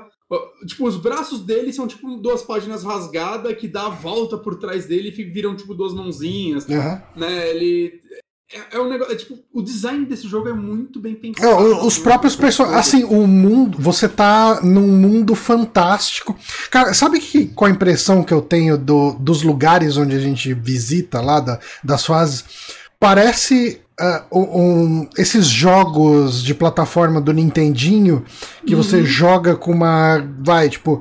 [0.66, 4.86] tipo, os braços dele são, tipo, duas páginas rasgadas que dá a volta por trás
[4.86, 7.02] dele e viram, tipo, duas mãozinhas, aham.
[7.16, 7.50] né?
[7.50, 8.02] Ele...
[8.52, 9.12] É, é um negócio...
[9.12, 11.56] É, tipo, o design desse jogo é muito bem É, pensado.
[11.62, 12.86] o- os próprios personagens.
[12.86, 13.78] Assim, o mundo.
[13.80, 16.36] Você tá num mundo fantástico.
[16.70, 20.52] Cara, sabe que, qual a impressão que eu tenho do- dos lugares onde a gente
[20.54, 22.44] visita lá, da- das fases?
[23.00, 23.80] Parece.
[24.00, 28.24] Ah, um- esses jogos de plataforma do Nintendinho
[28.66, 29.04] que você Uhum.
[29.06, 30.24] joga com uma.
[30.40, 31.00] Vai, tipo.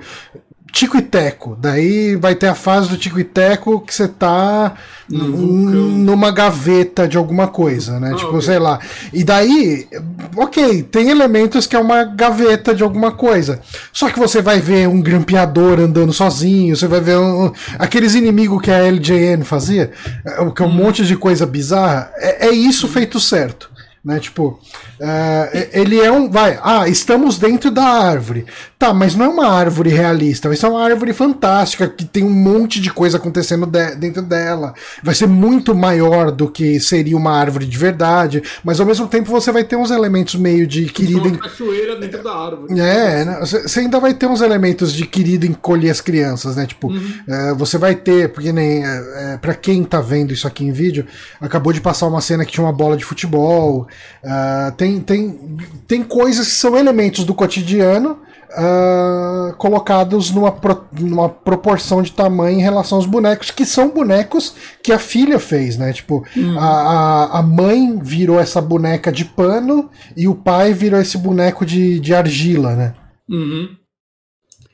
[0.73, 1.55] Tico e Teco.
[1.59, 4.73] Daí vai ter a fase do Tico e Teco que você tá
[5.07, 8.09] numa gaveta de alguma coisa, né?
[8.13, 8.41] Ah, tipo, ok.
[8.41, 8.79] sei lá.
[9.13, 9.87] E daí,
[10.35, 13.61] ok, tem elementos que é uma gaveta de alguma coisa.
[13.91, 18.59] Só que você vai ver um grampeador andando sozinho, você vai ver um- aqueles inimigos
[18.61, 19.91] que a LJN fazia,
[20.25, 22.11] é, que é um monte de coisa bizarra.
[22.17, 23.71] É, é isso feito certo.
[24.03, 24.59] Né, tipo,
[24.99, 26.29] é, ele é um.
[26.29, 28.45] Vai, ah, estamos dentro da árvore.
[28.83, 32.29] Tá, mas não é uma árvore realista, vai ser uma árvore fantástica, que tem um
[32.29, 34.73] monte de coisa acontecendo de- dentro dela.
[35.01, 39.31] Vai ser muito maior do que seria uma árvore de verdade, mas ao mesmo tempo
[39.31, 41.29] você vai ter uns elementos meio de querido.
[41.29, 42.77] Uma cachoeira dentro da árvore.
[42.77, 46.65] É, né, você ainda vai ter uns elementos de querido encolher as crianças, né?
[46.65, 46.91] Tipo,
[47.25, 48.83] é, você vai ter, porque nem.
[48.85, 51.05] É, para quem tá vendo isso aqui em vídeo,
[51.39, 53.87] acabou de passar uma cena que tinha uma bola de futebol.
[54.25, 55.39] ah, tem, tem,
[55.87, 58.19] tem coisas que são elementos do cotidiano.
[58.55, 64.55] Ah, colocados numa, pro- numa proporção de tamanho em relação aos bonecos, que são bonecos
[64.83, 65.91] que a filha fez, né?
[65.93, 66.23] Tipo,
[66.59, 71.65] a, a, a mãe virou essa boneca de pano e o pai virou esse boneco
[71.65, 72.95] de, de argila, né?
[73.29, 73.75] Uhum.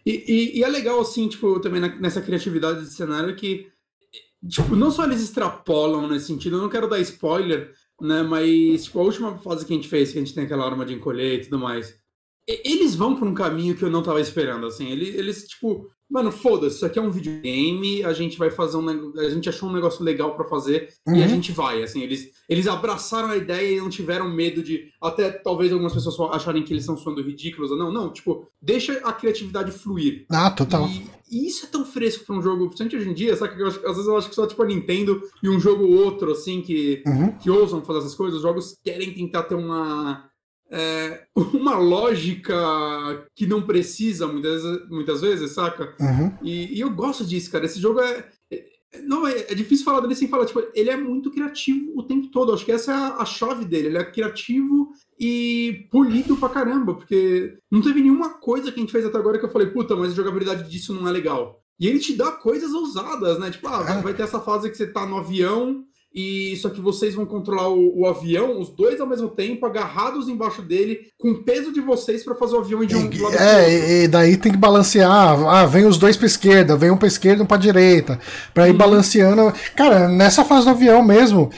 [0.05, 0.23] E,
[0.55, 3.67] e- e é legal, assim, tipo, também na- nessa criatividade de cenário que,
[4.49, 8.99] tipo, não só eles extrapolam nesse sentido, eu não quero dar spoiler, né, mas, tipo,
[8.99, 11.35] a última fase que a gente fez, que a gente tem aquela arma de encolher
[11.35, 11.93] e tudo mais,
[12.63, 16.31] eles vão por um caminho que eu não tava esperando, assim, eles, eles tipo, mano,
[16.31, 19.73] foda-se, isso aqui é um videogame, a gente vai fazer um a gente achou um
[19.73, 21.27] negócio legal pra fazer e a Uhum.
[21.27, 25.71] gente vai, assim, eles, eles abraçaram a ideia e não tiveram medo de, até talvez
[25.71, 29.71] algumas pessoas acharem que eles estão soando ridículos ou não, não, tipo, deixa a criatividade
[29.71, 30.25] fluir.
[30.31, 30.87] Ah, total.
[30.87, 33.55] E, e isso é tão fresco pra um jogo, principalmente hoje em dia, sabe?
[33.55, 35.83] Que eu acho- às vezes eu acho que só tipo a Nintendo e um jogo
[35.85, 37.31] ou outro, assim, que, Uhum.
[37.33, 40.27] que ousam fazer essas coisas, os jogos querem tentar ter uma.
[40.71, 42.55] É, uma lógica
[43.35, 45.95] que não precisa muitas, muitas vezes, saca?
[45.99, 46.37] Uhum.
[46.43, 47.65] E, e eu gosto disso, cara.
[47.65, 48.27] Esse jogo é.
[49.03, 50.45] Não, é, é, difícil falar dele sem falar.
[50.45, 52.53] Tipo, ele é muito criativo o tempo todo.
[52.53, 53.87] Acho que essa é a, a chave dele.
[53.87, 58.91] Ele é criativo e polido pra caramba, porque não teve nenhuma coisa que a gente
[58.91, 61.61] fez até agora que eu falei, puta, mas a jogabilidade disso não é legal.
[61.79, 63.51] E ele te dá coisas ousadas, né?
[63.51, 67.13] Tipo, ah, vai ter essa fase que você tá no avião e só que vocês
[67.13, 71.43] vão controlar o, o, avião, os dois ao mesmo tempo, agarrados embaixo dele, com o
[71.43, 74.51] peso de vocês para fazer o avião ir de um lado É, e daí tem
[74.51, 75.39] que balancear.
[75.47, 78.19] Ah, vem os dois pra esquerda, vem um pra esquerda e um pra direita.
[78.55, 78.77] Pra ir uhum.
[78.77, 79.53] balanceando.
[79.75, 81.51] Cara, nessa fase do avião mesmo,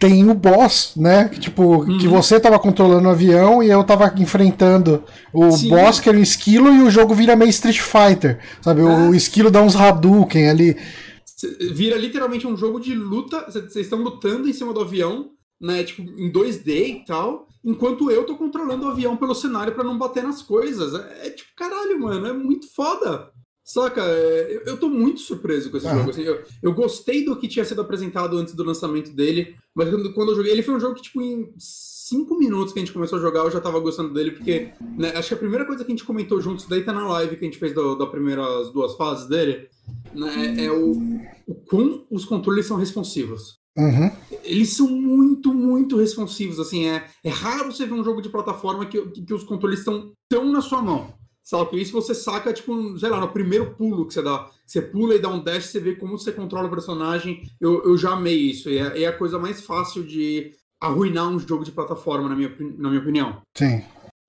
[0.00, 1.30] tem o boss, né?
[1.38, 1.98] Tipo, uhum.
[1.98, 5.68] que você tava controlando o avião e eu tava enfrentando o Sim.
[5.68, 8.40] boss, que era um esquilo, e o jogo vira meio Street Fighter.
[8.60, 8.82] Sabe?
[8.82, 10.76] O, o esquilo dá uns Hadouken ali.
[11.72, 13.44] Vira literalmente um jogo de luta.
[13.50, 15.84] Vocês estão lutando em cima do avião, né?
[15.84, 17.48] Tipo, em 2D e tal.
[17.64, 20.94] Enquanto eu tô controlando o avião pelo cenário para não bater nas coisas.
[20.94, 23.30] É, é, tipo, caralho, mano, é muito foda.
[23.64, 24.02] Saca?
[24.02, 26.10] É, eu, eu tô muito surpreso com esse jogo.
[26.10, 30.12] Assim, eu, eu gostei do que tinha sido apresentado antes do lançamento dele, mas quando,
[30.12, 31.50] quando eu joguei, ele foi um jogo que, tipo, em
[32.14, 35.12] cinco minutos que a gente começou a jogar, eu já tava gostando dele, porque né,
[35.16, 37.44] acho que a primeira coisa que a gente comentou juntos, daí tá na live que
[37.44, 39.68] a gente fez do, da primeiras duas fases dele,
[40.14, 40.92] né, é o,
[41.46, 43.58] o quão os controles são responsivos.
[43.76, 44.08] Uhum.
[44.44, 46.60] Eles são muito, muito responsivos.
[46.60, 49.80] Assim, é, é raro você ver um jogo de plataforma que, que, que os controles
[49.80, 51.12] estão tão na sua mão.
[51.42, 51.70] Sabe?
[51.70, 54.48] Que isso você saca, tipo, sei lá, no primeiro pulo que você dá.
[54.64, 57.42] Você pula e dá um dash, você vê como você controla o personagem.
[57.60, 58.70] Eu, eu já amei isso.
[58.70, 60.52] E é, é a coisa mais fácil de
[60.86, 63.42] arruinar um jogo de plataforma, na minha, na minha opinião.
[63.56, 63.82] Sim.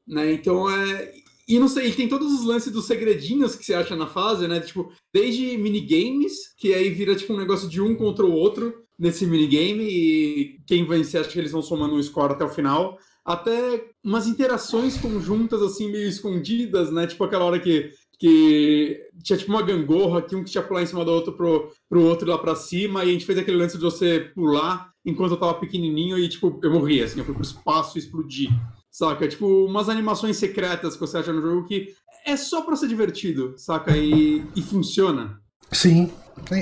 [0.08, 0.34] Né?
[0.34, 1.14] Então é.
[1.48, 4.60] E não sei, tem todos os lances dos segredinhos que você acha na fase, né?
[4.60, 9.28] Tipo, desde minigames, que aí vira tipo um negócio de um contra o outro nesse
[9.28, 12.98] minigame, e quem vencer acha que eles vão somando um score até o final.
[13.24, 17.06] Até umas interações conjuntas, assim, meio escondidas, né?
[17.06, 20.86] Tipo aquela hora que, que tinha tipo uma gangorra, que um que tinha pular em
[20.86, 23.78] cima do outro pro, pro outro lá pra cima, e a gente fez aquele lance
[23.78, 27.44] de você pular enquanto eu tava pequenininho e, tipo, eu morri, assim, eu fui pro
[27.44, 28.50] espaço e explodi.
[28.90, 29.28] Saca?
[29.28, 31.94] Tipo, umas animações secretas que você acha no jogo que
[32.26, 33.96] é só pra ser divertido, saca?
[33.96, 35.40] E, e funciona.
[35.72, 36.12] Sim.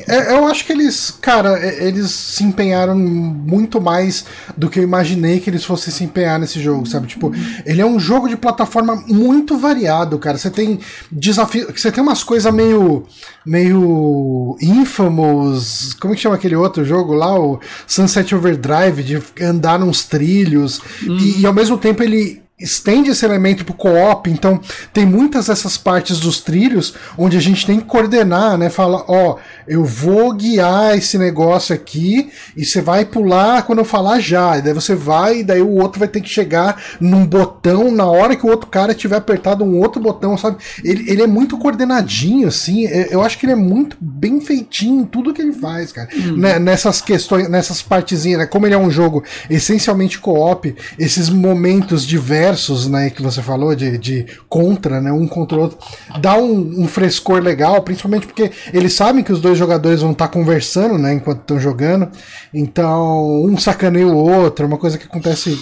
[0.08, 5.40] É, eu acho que eles, cara, eles se empenharam muito mais do que eu imaginei
[5.40, 7.08] que eles fossem se empenhar nesse jogo, sabe?
[7.08, 7.34] Tipo,
[7.66, 10.38] ele é um jogo de plataforma muito variado, cara.
[10.38, 10.80] Você tem
[11.12, 13.04] desafio, você tem umas coisas meio
[13.46, 19.80] meio infamous, como é que chama aquele outro jogo lá, o Sunset Overdrive, de andar
[19.80, 21.18] nos trilhos, hum.
[21.18, 24.60] e, e ao mesmo tempo ele estende esse elemento pro co-op, então
[24.94, 28.70] tem muitas dessas partes dos trilhos onde a gente tem que coordenar, né?
[28.70, 29.38] Fala, ó,
[29.68, 34.58] eu vou guiar esse negócio aqui e você vai pular quando eu falar já.
[34.58, 38.06] E daí você vai e daí o outro vai ter que chegar num botão na
[38.06, 40.58] hora que o outro cara tiver apertado um outro botão, sabe?
[40.84, 42.86] Ele, ele é muito coordenadinho, assim.
[42.86, 46.08] Eu acho que ele é muito bem feitinho em tudo que ele faz, cara.
[46.14, 46.38] Uhum.
[46.38, 48.46] Né, nessas questões, nessas partezinhas, né?
[48.46, 52.06] Como ele é um jogo essencialmente co-op, esses momentos
[52.44, 55.12] diversos, né, que você falou, de, de contra, né?
[55.12, 55.78] Um contra o outro,
[56.20, 60.12] dá um, um frescor legal, principalmente porque eles sabem que os dois dois jogadores vão
[60.12, 62.10] estar tá conversando, né, enquanto estão jogando.
[62.54, 65.58] Então, um sacaneia o outro, é uma coisa que acontece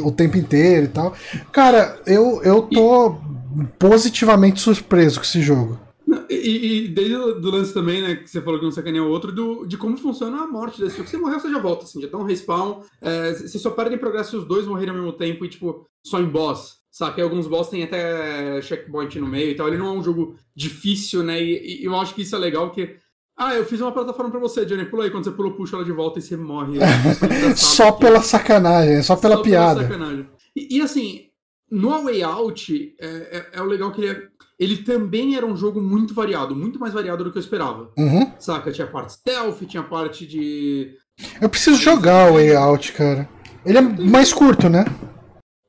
[0.00, 1.14] o tempo inteiro e tal.
[1.52, 3.16] Cara, eu, eu tô
[3.78, 5.87] positivamente surpreso com esse jogo.
[6.30, 9.10] E, e, desde o do lance também, né, que você falou que não sacaneia o
[9.10, 11.08] outro, do, de como funciona a morte desse jogo.
[11.08, 12.82] Você morreu, você já volta, assim, já dá um respawn.
[13.00, 15.86] É, você só perde em progresso se os dois morrerem ao mesmo tempo e, tipo,
[16.02, 16.78] só em boss.
[16.90, 17.20] Saca?
[17.20, 19.68] E alguns boss tem até checkpoint no meio e tal.
[19.68, 21.40] Ele não é um jogo difícil, né?
[21.42, 22.96] E, e eu acho que isso é legal, porque
[23.38, 24.84] ah, eu fiz uma plataforma pra você, Johnny.
[24.86, 25.10] Pula aí.
[25.10, 26.78] Quando você pula, puxa ela de volta e você morre.
[26.82, 29.86] É só pela sacanagem, só pela só piada.
[29.86, 30.28] Pela sacanagem.
[30.56, 31.28] E, e, assim,
[31.70, 35.56] no Way Out, é, é, é, o legal que ele, é, ele também era um
[35.56, 37.90] jogo muito variado, muito mais variado do que eu esperava.
[37.96, 38.32] Uhum.
[38.38, 38.72] Saca?
[38.72, 40.96] Tinha parte stealth, tinha parte de.
[41.40, 43.28] Eu preciso jogar o Way Out, cara.
[43.64, 44.84] Ele é mais curto, né?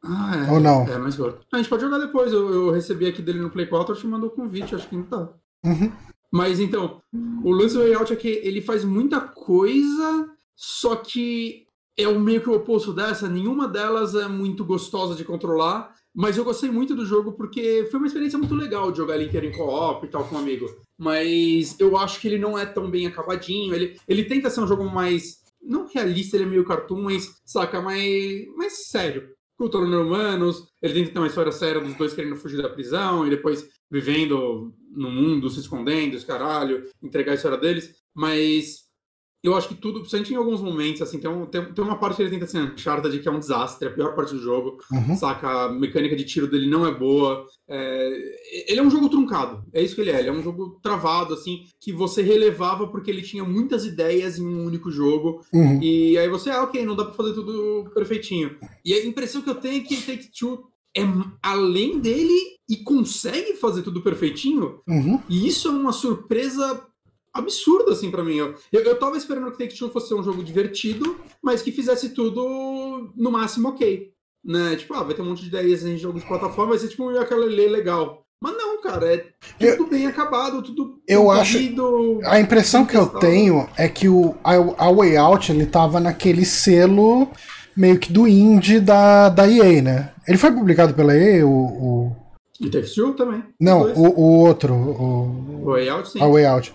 [0.03, 0.51] Ah, é.
[0.51, 0.87] Ou não?
[0.87, 1.45] É mais curto.
[1.53, 2.33] A gente pode jogar depois.
[2.33, 4.95] Eu, eu recebi aqui dele no Play 4, eu te mandou o convite, acho que
[4.95, 5.29] não tá.
[5.63, 5.91] Uhum.
[6.31, 7.01] Mas então,
[7.43, 11.65] o lance do layout é que ele faz muita coisa, só que
[11.97, 13.27] é o meio que o oposto dessa.
[13.27, 15.93] Nenhuma delas é muito gostosa de controlar.
[16.19, 19.27] Mas eu gostei muito do jogo porque foi uma experiência muito legal de jogar ele
[19.27, 20.65] inteiro em co-op e tal com um amigo.
[20.97, 23.73] Mas eu acho que ele não é tão bem acabadinho.
[23.73, 25.37] Ele, ele tenta ser um jogo mais.
[25.63, 29.29] Não realista, ele é meio cartoon, mas, saca, mais, mais sério.
[29.57, 33.29] Controlando humanos, ele tenta ter uma história séria dos dois querendo fugir da prisão e
[33.29, 38.88] depois vivendo no mundo, se escondendo, os caralho, entregar a história deles, mas
[39.41, 42.17] eu acho que tudo, principalmente em alguns momentos, assim, tem, um, tem, tem uma parte
[42.17, 44.77] que ele tenta ser assim, Uncharted que é um desastre, a pior parte do jogo,
[44.91, 45.15] uhum.
[45.15, 45.65] saca?
[45.65, 47.45] A mecânica de tiro dele não é boa.
[47.69, 48.09] É,
[48.67, 50.19] ele é um jogo truncado, é isso que ele é.
[50.19, 54.45] Ele é um jogo travado, assim, que você relevava porque ele tinha muitas ideias em
[54.45, 55.41] um único jogo.
[55.53, 55.81] Uhum.
[55.81, 58.57] E aí você, ah, ok, não dá pra fazer tudo perfeitinho.
[58.83, 60.65] E a impressão que eu tenho é que Take-Two
[60.97, 61.01] é
[61.41, 64.81] além dele e consegue fazer tudo perfeitinho.
[64.87, 65.21] Uhum.
[65.29, 66.85] E isso é uma surpresa
[67.39, 68.37] absurda, assim, para mim.
[68.37, 73.11] Eu, eu, eu tava esperando que Take-Two fosse um jogo divertido, mas que fizesse tudo
[73.15, 74.11] no máximo ok.
[74.43, 74.75] Né?
[74.75, 77.09] Tipo, ah, vai ter um monte de ideias em jogos de plataforma, vai ser tipo
[77.17, 78.23] aquela lei legal.
[78.41, 79.17] Mas não, cara, é
[79.59, 81.57] tudo eu, bem acabado, tudo Eu acho.
[82.23, 84.53] A impressão que eu tenho é que o a,
[84.85, 87.27] a Way Out ele tava naquele selo
[87.75, 90.13] meio que do indie da, da EA, né?
[90.25, 91.49] Ele foi publicado pela EA, o.
[91.51, 92.15] o...
[92.61, 93.43] E Take-Two também.
[93.59, 94.73] Não, o, o outro.
[94.73, 96.21] O, o Way Out, sim.
[96.21, 96.73] A Way Out.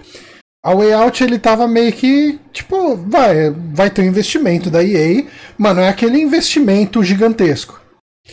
[0.64, 5.26] A Way Out ele tava meio que, tipo, vai, vai ter um investimento da EA,
[5.58, 7.78] mano, é aquele investimento gigantesco.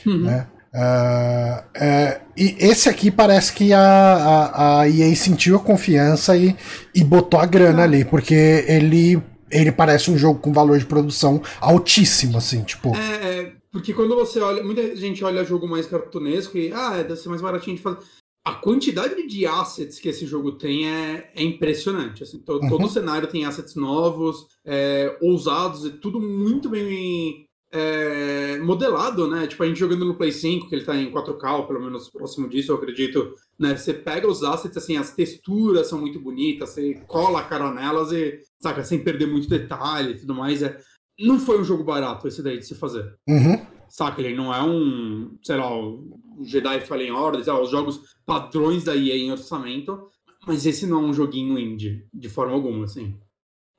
[0.05, 0.21] Uhum.
[0.21, 0.47] Né?
[0.73, 6.55] Uh, é, e esse aqui parece que a, a, a, EA sentiu a confiança e,
[6.95, 11.41] e botou a grana ali, porque ele, ele parece um jogo com valor de produção
[11.59, 12.95] altíssimo, assim, tipo.
[12.95, 17.17] É, é porque quando você olha, muita gente olha jogo mais cartunesco e, ah, deve
[17.17, 17.99] ser mais baratinho de fazer
[18.43, 22.23] a quantidade de assets que esse jogo tem é, é impressionante.
[22.23, 22.69] Assim, to, uhum.
[22.69, 29.45] Todo o cenário tem assets novos, é, ousados, e tudo muito bem é, modelado, né?
[29.45, 32.09] Tipo, a gente jogando no Play 5, que ele tá em 4K, ou pelo menos
[32.09, 33.35] próximo disso, eu acredito.
[33.59, 33.77] Né?
[33.77, 38.11] Você pega os assets, assim, as texturas são muito bonitas, você cola a cara nelas
[38.11, 40.63] e, saca, sem perder muito detalhe e tudo mais.
[40.63, 40.77] É...
[41.19, 43.15] Não foi um jogo barato esse daí de se fazer.
[43.29, 43.63] Uhum.
[43.87, 48.83] Saca, ele não é um, sei lá, o Jedi Fallen Order, lá, os jogos padrões
[48.83, 50.07] da EA em orçamento,
[50.45, 53.17] mas esse não é um joguinho indie, de forma alguma, assim.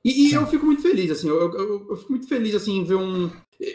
[0.05, 2.85] E, e eu fico muito feliz, assim, eu, eu, eu, fico muito feliz, assim, em
[2.85, 3.31] ver um...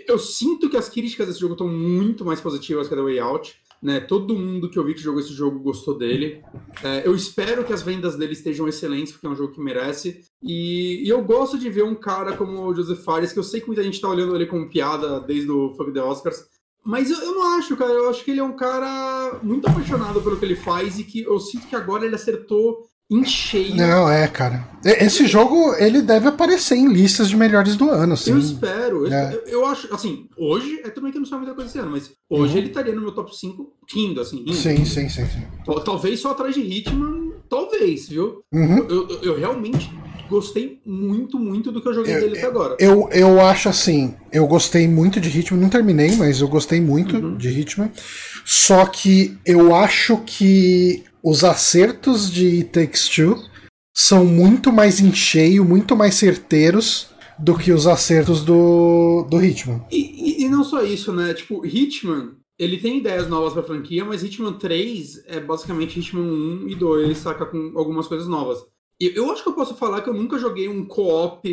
[0.06, 3.20] Eu sinto que as críticas desse jogo estão muito mais positivas que a da Way
[3.20, 4.00] Out, né?
[4.00, 6.42] Todo mundo que eu vi que jogou esse jogo gostou dele.
[6.84, 10.22] É, eu espero que as vendas dele estejam excelentes, porque é um jogo que merece.
[10.42, 13.62] E, e, eu gosto de ver um cara como o Joseph Fares, que eu sei
[13.62, 16.46] que muita gente tá olhando ele como piada desde o Fuck the Oscars.
[16.88, 17.92] Mas eu, eu, não acho, cara.
[17.92, 21.22] Eu acho que ele é um cara muito apaixonado pelo que ele faz e que
[21.24, 23.76] eu sinto que agora ele acertou em cheio.
[23.76, 24.70] Não, é, cara.
[24.84, 28.32] Esse jogo, ele deve aparecer em listas de melhores do ano, assim.
[28.32, 29.12] Eu espero.
[29.12, 29.34] É.
[29.34, 32.10] Eu, eu, acho, assim, hoje, é também que não sabe muita coisa esse ano, mas
[32.30, 32.58] hoje uhum.
[32.58, 34.38] ele estaria no meu top 5 rindo, assim.
[34.38, 34.54] Rindo.
[34.54, 35.44] Sim, sim, sim, sim.
[35.84, 38.42] Talvez só atrás de Hitman, talvez, viu?
[38.54, 38.78] Uhum.
[38.90, 39.90] Eu, eu, eu, realmente
[40.28, 42.78] gostei muito, muito do que eu joguei eu, dele até agora.
[42.80, 47.18] Eu, eu acho assim, eu gostei muito de Hitman, não terminei, mas eu gostei muito
[47.18, 47.38] uhum.
[47.38, 47.92] de Hitman.
[48.46, 53.38] Só que eu acho que os acertos de Takes Two
[53.96, 57.10] são muito mais em cheio, muito mais certeiros
[57.40, 59.86] do que os acertos do, do Hitman.
[59.92, 61.34] E, e, e não só isso, né?
[61.34, 66.68] Tipo, Hitman, ele tem ideias novas pra franquia, mas Hitman 3 é basicamente Hitman 1
[66.70, 67.46] e 2, saca?
[67.46, 68.60] Com algumas coisas novas.
[69.00, 71.48] Eu acho que eu posso falar que eu nunca joguei um co-op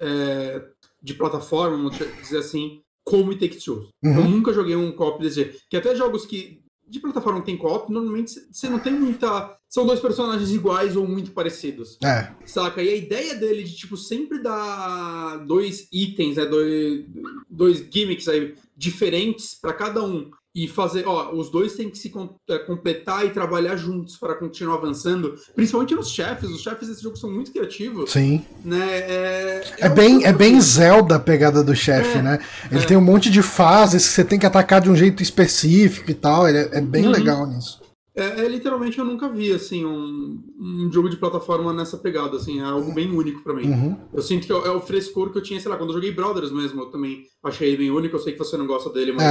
[0.00, 0.64] é,
[1.02, 3.88] de plataforma, vamos dizer assim, como Take Two.
[4.02, 4.16] Uhum.
[4.16, 5.58] Eu nunca joguei um co-op desse jeito.
[5.68, 9.56] Que até jogos que de plataforma que tem co-op, normalmente você não tem muita.
[9.68, 11.98] São dois personagens iguais ou muito parecidos.
[12.04, 12.32] É.
[12.46, 12.82] Saca?
[12.82, 16.44] E a ideia dele de, tipo, sempre dar dois itens, né?
[16.44, 17.04] Dois,
[17.48, 22.12] dois gimmicks aí diferentes para cada um e fazer, ó, os dois têm que se
[22.48, 26.48] é, completar e trabalhar juntos para continuar avançando, principalmente nos chefes.
[26.48, 28.12] Os chefes desse jogo são muito criativos.
[28.12, 28.44] Sim.
[28.64, 28.98] Né?
[28.98, 32.38] É, é, é bem, é bem Zelda a pegada do chefe, é, né?
[32.70, 32.86] Ele é.
[32.86, 36.14] tem um monte de fases que você tem que atacar de um jeito específico e
[36.14, 36.48] tal.
[36.48, 37.10] Ele é, é bem uhum.
[37.10, 37.83] legal nisso.
[38.16, 42.60] É, é, literalmente eu nunca vi assim um, um, jogo de plataforma nessa pegada, assim,
[42.60, 43.66] é algo bem único para mim.
[43.66, 43.96] Uhum.
[44.12, 46.12] Eu sinto que é, é, o frescor que eu tinha, sei lá, quando eu joguei
[46.12, 48.14] Brothers mesmo, eu também achei bem único.
[48.14, 49.24] Eu sei que você não gosta dele, mas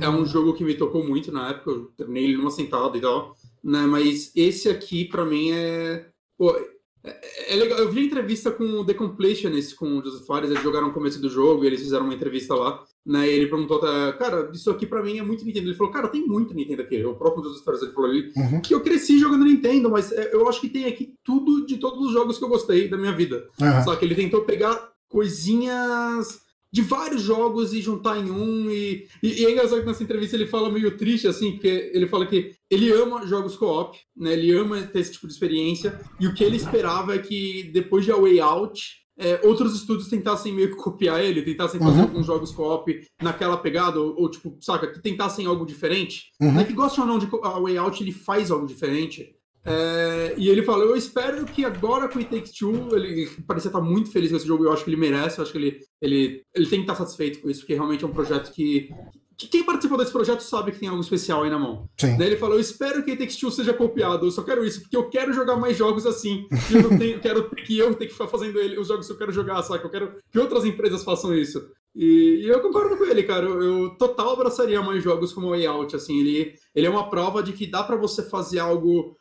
[0.00, 1.70] é, é um jogo que me tocou muito na época.
[1.70, 3.80] Eu terminei ele numa sentada e tal, né?
[3.80, 6.06] Mas esse aqui para mim é,
[6.38, 6.56] pô,
[7.04, 7.78] é, é, legal.
[7.78, 10.94] Eu vi a entrevista com o The Completionist, com o Joseph Fares, eles jogaram no
[10.94, 13.28] começo do jogo, e eles fizeram uma entrevista lá, né?
[13.28, 15.68] E ele perguntou, cara, isso aqui pra mim é muito Nintendo.
[15.68, 17.04] Ele falou, cara, tem muito Nintendo aqui.
[17.04, 18.60] O próprio Joseph Fares ele falou ali uhum.
[18.62, 22.06] que eu cresci jogando Nintendo, mas é, eu acho que tem aqui tudo de todos
[22.06, 23.48] os jogos que eu gostei da minha vida.
[23.60, 23.84] Uhum.
[23.84, 26.43] Só que ele tentou pegar coisinhas
[26.74, 28.68] de vários jogos e juntar em um.
[28.68, 32.08] E, e, e, é engraçado que nessa entrevista ele fala meio triste, assim, porque ele
[32.08, 34.32] fala que ele ama jogos co-op, né?
[34.32, 36.00] Ele ama ter esse tipo de experiência.
[36.18, 39.04] E o que ele esperava é que depois de A Way Out.
[39.16, 42.02] É, outros estúdios tentassem meio que copiar ele, tentassem fazer uhum.
[42.02, 46.32] alguns jogos co-op naquela pegada, ou, ou, tipo, saca, que tentassem algo diferente.
[46.40, 46.58] Uhum.
[46.58, 49.33] É que goste ou não de A Way Out, ele faz algo diferente.
[49.64, 53.70] É, e ele falou: Eu espero que agora com o It Takes Two, ele parecia
[53.70, 54.64] estar muito feliz com esse jogo.
[54.64, 57.40] Eu acho que ele merece, eu acho que ele, ele, ele tem que estar satisfeito
[57.40, 58.90] com isso, porque realmente é um projeto que.
[59.38, 61.88] que quem participou desse projeto sabe que tem algo especial aí na mão.
[61.98, 62.18] Sim.
[62.18, 64.26] Daí ele falou: Eu espero que o It Takes Two seja copiado.
[64.26, 66.46] Eu só quero isso, porque eu quero jogar mais jogos assim.
[66.70, 69.12] E eu não tenho, quero que eu tenha que ficar fazendo ele, os jogos que
[69.14, 69.86] eu quero jogar, saca?
[69.86, 71.66] Eu quero que outras empresas façam isso.
[71.96, 73.46] E, e eu concordo com ele, cara.
[73.46, 75.96] Eu, eu, total abraçaria mais jogos como o Way Out.
[75.96, 79.16] Assim, ele, ele é uma prova de que dá para você fazer algo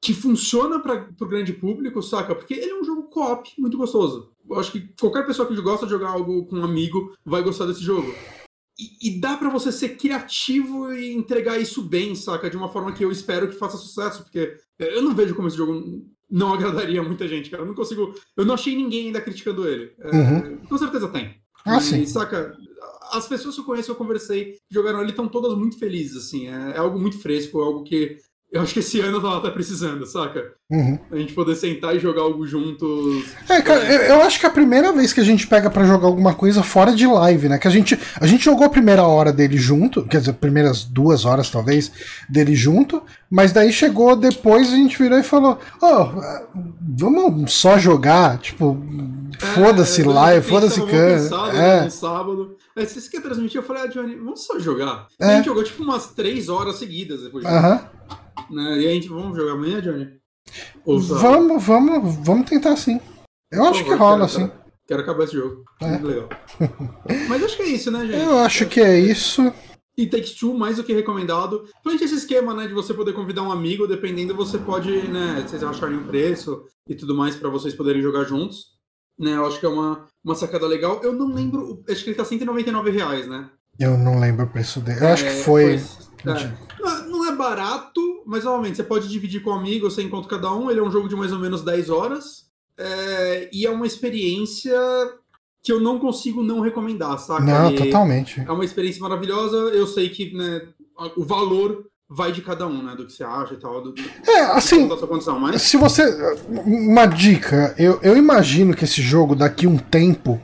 [0.00, 2.34] que funciona para o grande público, saca?
[2.34, 4.32] Porque ele é um jogo co-op muito gostoso.
[4.48, 7.66] Eu acho que qualquer pessoa que gosta de jogar algo com um amigo vai gostar
[7.66, 8.12] desse jogo.
[8.78, 12.48] E, e dá para você ser criativo e entregar isso bem, saca?
[12.48, 15.56] De uma forma que eu espero que faça sucesso, porque eu não vejo como esse
[15.56, 15.82] jogo
[16.30, 17.62] não agradaria muita gente, cara.
[17.62, 18.14] Eu não consigo.
[18.36, 19.92] Eu não achei ninguém ainda criticando ele.
[19.98, 20.58] É, Uhum.
[20.58, 21.34] Com certeza tem.
[21.64, 22.06] Ah, e, sim.
[22.06, 22.56] saca?
[23.10, 26.46] As pessoas que eu conheço, eu conversei, que jogaram ele, estão todas muito felizes, assim.
[26.48, 28.18] É, é algo muito fresco, é algo que
[28.50, 30.42] eu acho que esse ano tava até precisando, saca?
[30.70, 30.98] Uhum.
[31.10, 33.26] A gente poder sentar e jogar algo juntos.
[33.48, 35.84] É, cara, eu, eu acho que é a primeira vez que a gente pega pra
[35.84, 37.58] jogar alguma coisa fora de live, né?
[37.58, 41.26] Que a gente, a gente jogou a primeira hora dele junto, quer dizer, primeiras duas
[41.26, 41.92] horas talvez
[42.28, 46.12] dele junto, mas daí chegou depois a gente virou e falou: Ó,
[46.96, 48.82] vamos só jogar, tipo,
[49.54, 51.08] foda-se É, live, foda-se tava can.
[51.16, 51.84] cansado, É.
[51.84, 52.56] No sábado.
[52.76, 53.60] Aí você quer transmitir?
[53.60, 55.08] Eu falei, ah, Johnny, vamos só jogar.
[55.18, 55.26] É.
[55.26, 57.44] A gente jogou tipo umas três horas seguidas depois.
[57.44, 57.80] Aham.
[58.50, 58.78] Né?
[58.80, 60.08] E a gente, vamos jogar amanhã, Johnny?
[60.86, 63.00] Vamos, vamos, vamos tentar sim.
[63.50, 64.52] Eu acho que Por favor, rola, quero- assim.
[64.86, 65.64] Quero, acabar esse jogo.
[65.82, 65.86] É.
[65.86, 66.28] Muito legal.
[67.28, 68.16] Mas acho que é isso, né, gente?
[68.24, 69.52] Eu acho que é isso.
[69.98, 71.58] E Takes Two, mais do que recomendado.
[71.64, 75.62] Principalmente esse esquema, né, de você poder convidar um amigo, dependendo, você pode, né, vocês
[75.62, 78.78] acharem um preço e tudo mais para vocês poderem jogar juntos.
[79.18, 81.00] Né, eu acho que é uma, uma sacada legal.
[81.02, 83.50] Eu não lembro, acho que ele tá 199 reais, né?
[83.78, 85.00] Eu não lembro o preço dele.
[85.04, 85.80] Eu acho que É, foi.
[86.32, 86.52] É.
[87.08, 90.70] Não, é barato, mas normalmente você pode dividir com um amigo, você encontra cada um.
[90.70, 92.46] Ele é um jogo de mais ou menos 10 horas.
[92.78, 94.72] é, e é uma experiência
[95.62, 97.42] que eu não consigo não recomendar, saca?
[97.44, 98.40] Não, Ele- totalmente.
[98.46, 99.56] é uma experiência maravilhosa.
[99.56, 100.62] Eu sei que né,
[101.16, 102.94] o valor vai de cada um, né?
[102.94, 103.94] Do que você acha e tal, do,
[104.26, 105.38] É, assim, condição.
[105.40, 106.04] Mas Se você.
[106.64, 110.40] Uma dica, eu, eu imagino que esse jogo, daqui um tempo,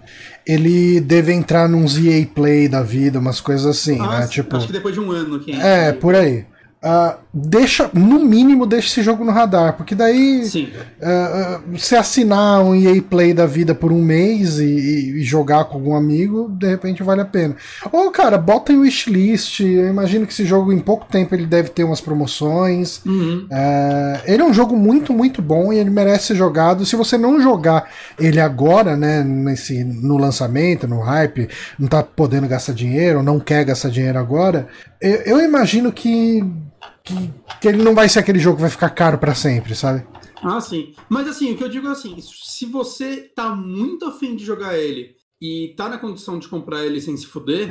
[0.46, 4.26] ele deve entrar num EA Play da vida, umas coisas assim, ah, né?
[4.26, 4.56] Tipo.
[4.56, 6.44] acho que depois de um ano que É, por aí.
[6.86, 10.68] Ah, deixa, no mínimo, deixa esse jogo no radar, porque daí Sim.
[11.00, 14.64] ah, ah, você assinar um EA Play da vida por um mês e,
[15.18, 17.56] e- jogar com algum amigo, de repente vale a pena.
[17.90, 19.60] Ou, cara, bota em wishlist.
[19.60, 23.00] Eu imagino que esse jogo, em pouco tempo, ele deve ter umas promoções.
[23.06, 23.46] Uhum.
[23.50, 26.84] É, ele é um jogo muito, muito bom e ele merece ser jogado.
[26.84, 32.46] Se você não jogar ele agora, né, nesse, no lançamento, no hype, não tá podendo
[32.46, 34.68] gastar dinheiro, não quer gastar dinheiro agora,
[35.00, 36.42] eu, eu imagino que,
[37.04, 37.30] que,
[37.60, 40.04] que ele não vai ser aquele jogo que vai ficar caro pra sempre, sabe?
[40.42, 40.94] Ah, sim.
[41.08, 44.76] Mas assim, o que eu digo é assim: se você tá muito afim de jogar
[44.78, 47.68] ele e tá na condição de comprar ele sem se fuder,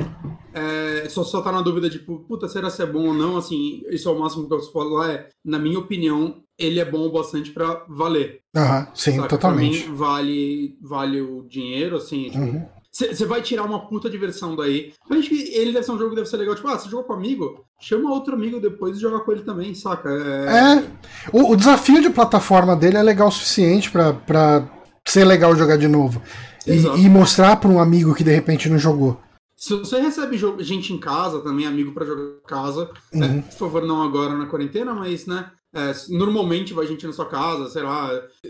[0.52, 3.36] é, só, só tá na dúvida de, tipo, puta, será se é bom ou não?
[3.36, 5.10] Assim, isso é o máximo que eu posso falar.
[5.10, 8.40] É, na minha opinião, ele é bom o bastante pra valer.
[8.56, 9.28] Aham, sim, saca?
[9.28, 9.88] totalmente.
[9.88, 12.30] Mim, vale, vale o dinheiro, assim.
[12.30, 12.74] Tipo, Uhum.
[12.96, 14.92] Você vai tirar uma puta diversão daí.
[15.10, 16.54] Eu acho que ele deve ser um jogo que deve ser legal.
[16.54, 17.63] Tipo, ah, você jogou com amigo?
[17.84, 20.08] Chama outro amigo depois e joga com ele também, saca?
[20.08, 20.84] É,
[21.30, 24.66] o, o desafio de plataforma dele é legal o suficiente pra, pra
[25.06, 26.22] ser legal jogar de novo.
[26.66, 26.72] E,
[27.04, 29.20] e mostrar pra um amigo que de repente não jogou.
[29.54, 33.22] Se você recebe gente em casa também, amigo pra jogar em casa, Uhum.
[33.22, 35.50] é, por favor, não agora na quarentena, mas, né?
[35.74, 38.08] é, normalmente vai gente na sua casa, sei lá.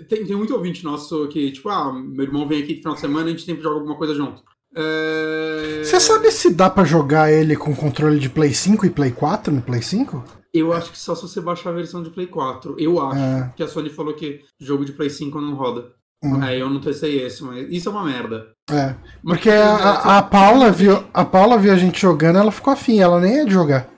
[0.09, 3.01] Tem, tem muito ouvinte nosso que, tipo, ah, meu irmão vem aqui no final de
[3.01, 4.43] semana a gente sempre joga alguma coisa junto.
[4.77, 9.11] É, Você sabe se dá pra jogar ele com controle de Play 5 e Play
[9.13, 10.25] 4 no Play 5?
[10.53, 12.77] Eu acho que só se você baixar a versão de Play 4.
[12.79, 13.53] Eu acho É.
[13.57, 15.87] que a Sony falou que jogo de Play 5 não roda.
[16.25, 16.43] Hum.
[16.43, 18.49] É, eu não testei esse, mas isso é uma merda.
[18.71, 18.95] É.
[19.23, 22.73] Mas, Porque a, a, a Paula viu, a Paula viu a gente jogando, ela ficou
[22.73, 23.89] afim, ela nem é de jogar.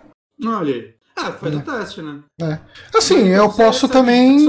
[0.45, 0.97] Olha aí.
[1.19, 2.19] Ah, faz o teste, né?
[2.43, 2.59] É.
[2.95, 4.47] Assim, Então, eu posso também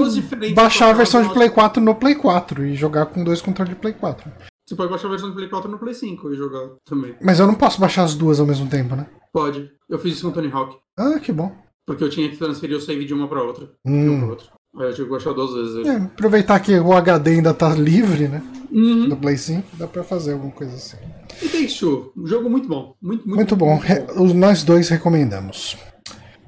[0.54, 3.80] baixar a versão de Play 4 no Play 4 e jogar com dois controles de
[3.80, 4.30] Play 4.
[4.68, 7.16] Você pode baixar a versão do Play 4 no Play 5 e jogar também.
[7.22, 9.08] Mas eu não posso baixar as duas ao mesmo tempo, né?
[9.32, 9.70] Pode.
[9.90, 10.76] Eu fiz isso com o Tony Hawk.
[10.98, 11.56] Ah, que bom.
[11.86, 13.70] Porque eu tinha que transferir o save de uma pra outra.
[13.86, 14.20] De uma Hum.
[14.20, 14.48] pra outra.
[14.78, 15.88] Aí eu tive que baixar duas vezes.
[15.88, 18.44] É, aproveitar que o HD ainda tá livre, né?
[18.70, 19.08] Uhum.
[19.08, 20.98] Do Play 5, dá pra fazer alguma coisa assim.
[21.42, 22.12] E Takes Two.
[22.18, 22.94] Um jogo muito bom.
[23.02, 23.78] Muito, muito, Muito bom.
[23.78, 25.78] Re- os- nós dois recomendamos.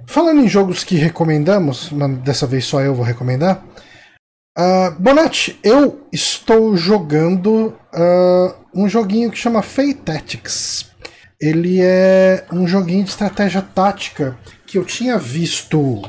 [0.06, 3.64] Falando em jogos que recomendamos, mas dessa vez só eu vou recomendar.
[4.58, 10.88] Ah, Bonatti, eu estou jogando ah, um joguinho que chama Fate Tactics.
[11.42, 14.38] Ele é um joguinho de estratégia tática
[14.68, 16.02] que eu tinha visto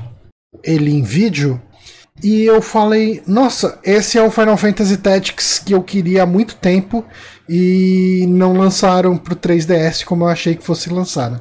[0.64, 1.60] ele em vídeo
[2.22, 6.56] e eu falei, nossa, esse é o Final Fantasy Tactics que eu queria há muito
[6.56, 7.04] tempo
[7.48, 11.40] e não lançaram pro 3DS como eu achei que fosse lançar.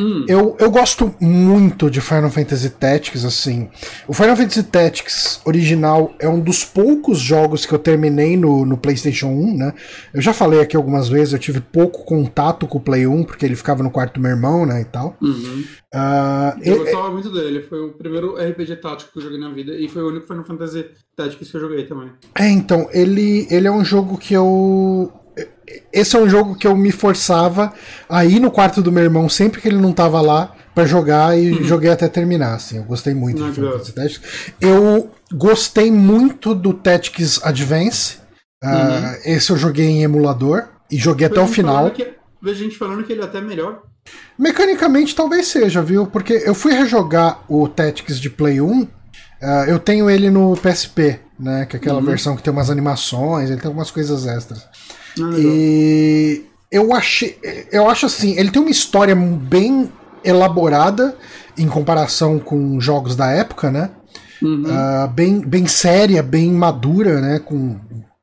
[0.00, 0.24] Hum.
[0.26, 3.68] Eu, eu gosto muito de Final Fantasy Tactics, assim.
[4.08, 8.78] O Final Fantasy Tactics original é um dos poucos jogos que eu terminei no, no
[8.78, 9.74] PlayStation 1, né?
[10.14, 13.44] Eu já falei aqui algumas vezes, eu tive pouco contato com o Play 1, porque
[13.44, 15.16] ele ficava no quarto do meu irmão, né, e tal.
[15.20, 15.64] Uhum.
[15.94, 19.74] Uh, eu gostava muito dele, foi o primeiro RPG tático que eu joguei na vida,
[19.74, 22.10] e foi o único Final Fantasy Tactics que eu joguei também.
[22.34, 25.12] É, então, ele, ele é um jogo que eu
[25.92, 27.72] esse é um jogo que eu me forçava
[28.08, 31.38] a ir no quarto do meu irmão sempre que ele não tava lá para jogar
[31.38, 31.64] e uhum.
[31.64, 32.76] joguei até terminar, assim.
[32.78, 34.20] Eu gostei muito de Final Fantasy Tactics.
[34.60, 38.18] Eu gostei muito do Tactics Advance.
[38.62, 39.16] Uh, uhum.
[39.24, 41.90] Esse eu joguei em emulador e joguei até o final.
[41.90, 43.82] Que, vejo gente falando que ele é até melhor.
[44.38, 46.06] Mecanicamente talvez seja, viu?
[46.06, 48.82] Porque eu fui rejogar o Tactics de Play 1.
[48.82, 48.88] Uh,
[49.42, 51.66] ah, eu tenho ele no PSP, né?
[51.66, 52.04] Que é aquela uhum.
[52.04, 54.66] versão que tem umas animações, ele tem algumas coisas extras.
[55.18, 57.38] Ah, e eu achei.
[57.72, 59.90] Eu acho assim, ele tem uma história bem
[60.22, 61.16] elaborada
[61.56, 63.90] em comparação com jogos da época, né?
[64.42, 64.64] Uhum.
[64.64, 67.38] Uh, bem, bem séria, bem madura, né?
[67.38, 67.78] Com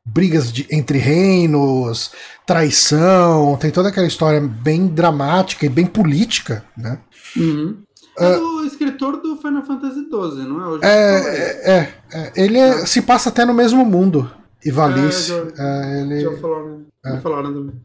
[0.05, 2.11] brigas de, entre reinos,
[2.45, 6.97] traição, tem toda aquela história bem dramática e bem política, né?
[7.35, 7.77] Uhum.
[8.17, 10.79] Ah, é uh, o escritor do Final Fantasy XII, não é?
[10.81, 14.31] É, é, é, é, ele é, se passa até no mesmo mundo.
[14.65, 15.31] Ivalice.
[15.31, 16.19] É, já, é, ele...
[16.21, 17.17] já falaram, é.
[17.17, 17.75] falaram também.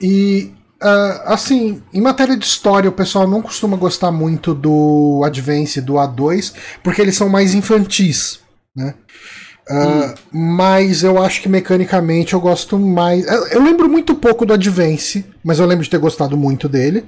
[0.00, 5.80] E Uh, assim, em matéria de história, o pessoal não costuma gostar muito do Advance
[5.80, 6.54] do A2,
[6.84, 8.38] porque eles são mais infantis,
[8.76, 8.94] né?
[9.68, 13.26] Uh, mas eu acho que mecanicamente eu gosto mais.
[13.52, 17.04] Eu lembro muito pouco do Advance, mas eu lembro de ter gostado muito dele.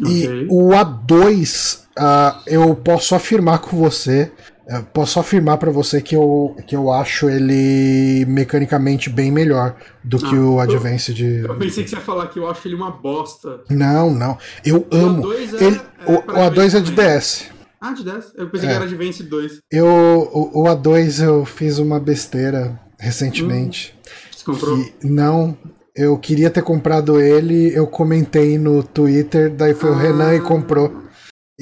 [0.00, 0.44] Okay.
[0.44, 4.30] E o A2, uh, eu posso afirmar com você
[4.70, 10.16] eu posso afirmar para você que eu, que eu acho ele mecanicamente bem melhor do
[10.18, 11.40] ah, que o Advance de.
[11.40, 13.62] Eu pensei que você ia falar que eu acho ele uma bosta.
[13.68, 14.38] Não, não.
[14.64, 15.22] Eu o amo.
[15.24, 17.50] A2 é, ele, é o, o A2 é de DS.
[17.80, 18.32] Ah, de DS?
[18.36, 18.70] Eu pensei é.
[18.70, 19.60] que era Advance 2.
[19.72, 23.92] Eu, o, o, A2 eu fiz uma besteira recentemente.
[23.98, 24.76] Hum, você comprou?
[24.76, 25.58] Que, não.
[25.96, 29.94] Eu queria ter comprado ele, eu comentei no Twitter, daí foi ah.
[29.94, 31.09] o Renan e comprou.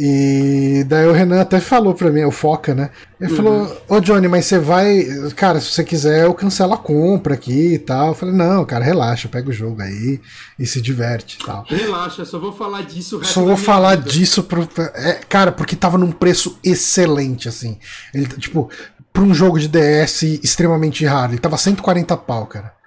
[0.01, 2.91] E daí o Renan até falou pra mim, o Foca, né?
[3.21, 3.37] Ele uhum.
[3.37, 5.03] falou, ô Johnny, mas você vai.
[5.35, 8.11] Cara, se você quiser, eu cancelo a compra aqui e tal.
[8.11, 10.21] Eu falei, não, cara, relaxa, pega o jogo aí
[10.57, 11.65] e se diverte e tal.
[11.69, 13.21] Relaxa, só vou falar disso.
[13.25, 14.09] Só vou falar vida.
[14.09, 14.69] disso pro.
[14.95, 17.77] É, cara, porque tava num preço excelente, assim.
[18.15, 18.71] Ele, tipo,
[19.13, 22.78] pra um jogo de DS extremamente raro, ele tava 140 pau, cara.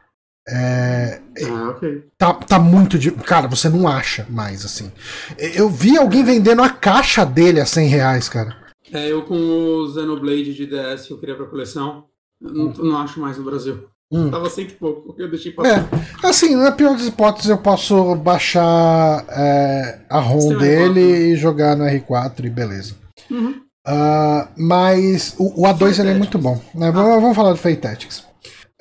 [0.52, 2.04] É, ah, ok.
[2.18, 3.00] Tá, tá muito.
[3.00, 4.92] De, cara, você não acha mais, assim.
[5.38, 8.56] Eu vi alguém vendendo a caixa dele a 100 reais, cara.
[8.92, 12.06] É, eu com o Xenoblade de DS que eu queria pra coleção,
[12.40, 12.74] não, hum.
[12.80, 13.86] não acho mais no Brasil.
[14.12, 14.30] Hum.
[14.30, 15.88] Tava sempre pouco, eu deixei passar.
[16.22, 21.24] É, assim, na pior das hipóteses, eu posso baixar é, a ROM dele R4, né?
[21.28, 22.96] e jogar no R4 e beleza.
[23.30, 23.62] Uhum.
[23.88, 26.62] Uh, mas o, o A2 ele é muito bom.
[26.76, 26.90] Né?
[26.90, 26.92] Ah.
[26.92, 28.26] Vamos, vamos falar do Fate Tactics.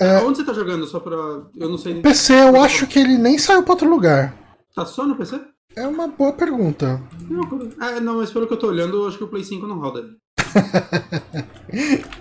[0.00, 0.18] É...
[0.24, 0.86] Onde você tá jogando?
[0.86, 1.14] Só pra.
[1.14, 2.00] Eu não sei.
[2.00, 4.34] PC, eu acho que ele nem saiu pra outro lugar.
[4.74, 5.38] Tá só no PC?
[5.76, 7.00] É uma boa pergunta.
[7.28, 9.66] Não, é, não, mas pelo que eu tô olhando, eu acho que o Play 5
[9.66, 10.04] não roda.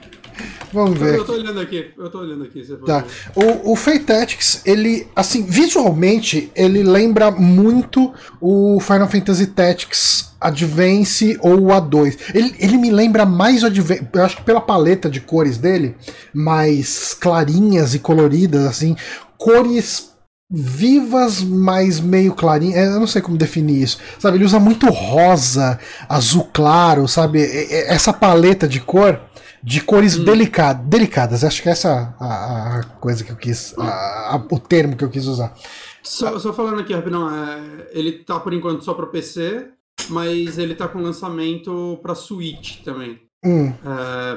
[0.72, 1.16] Vamos ver.
[1.16, 2.64] Eu, eu tô olhando aqui, eu tô olhando aqui.
[2.86, 3.04] tá.
[3.36, 11.38] O, o Fate Tactics, ele, assim, visualmente, ele lembra muito o Final Fantasy Tactics Advance
[11.42, 12.18] ou o A2.
[12.34, 15.96] Ele, ele me lembra mais o Advance, eu acho que pela paleta de cores dele,
[16.34, 18.96] mais clarinhas e coloridas, assim,
[19.38, 20.10] cores
[20.52, 22.94] vivas, mas meio clarinhas.
[22.94, 24.00] Eu não sei como definir isso.
[24.18, 27.42] Sabe, ele usa muito rosa, azul claro, sabe?
[27.88, 29.20] Essa paleta de cor
[29.64, 30.24] de cores hum.
[30.24, 31.44] delicadas, delicadas.
[31.44, 35.04] Acho que essa é a, a coisa que eu quis, a, a, o termo que
[35.04, 35.54] eu quis usar.
[36.02, 39.68] Só, só falando aqui rapidão, é, ele tá por enquanto só para PC,
[40.10, 43.20] mas ele tá com lançamento para Switch também.
[43.44, 43.72] Hum.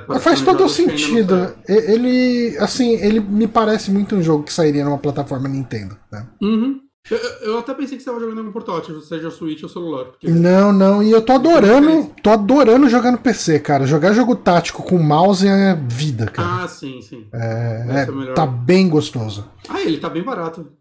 [0.08, 1.54] É, Faz todo sentido.
[1.66, 5.96] Ele, assim, ele me parece muito um jogo que sairia numa plataforma Nintendo.
[6.10, 6.26] Né?
[6.40, 6.80] Uhum.
[7.10, 10.04] Eu, eu, até pensei que você estava jogando no portátil, seja Switch ou celular.
[10.04, 10.30] Porque...
[10.30, 13.86] Não, não, e eu tô adorando, tô adorando jogar no PC, cara.
[13.86, 16.62] Jogar jogo tático com mouse é vida, cara.
[16.62, 17.26] Ah, sim, sim.
[17.32, 19.50] É, é tá bem gostoso.
[19.68, 20.72] Ah, ele tá bem barato.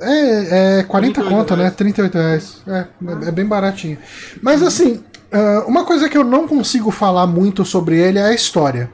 [0.00, 1.70] É, é 40 conto, né?
[1.70, 2.62] 38 reais.
[2.66, 3.28] É, ah.
[3.28, 3.98] é, bem baratinho.
[4.42, 5.04] Mas assim,
[5.66, 8.90] uma coisa que eu não consigo falar muito sobre ele é a história.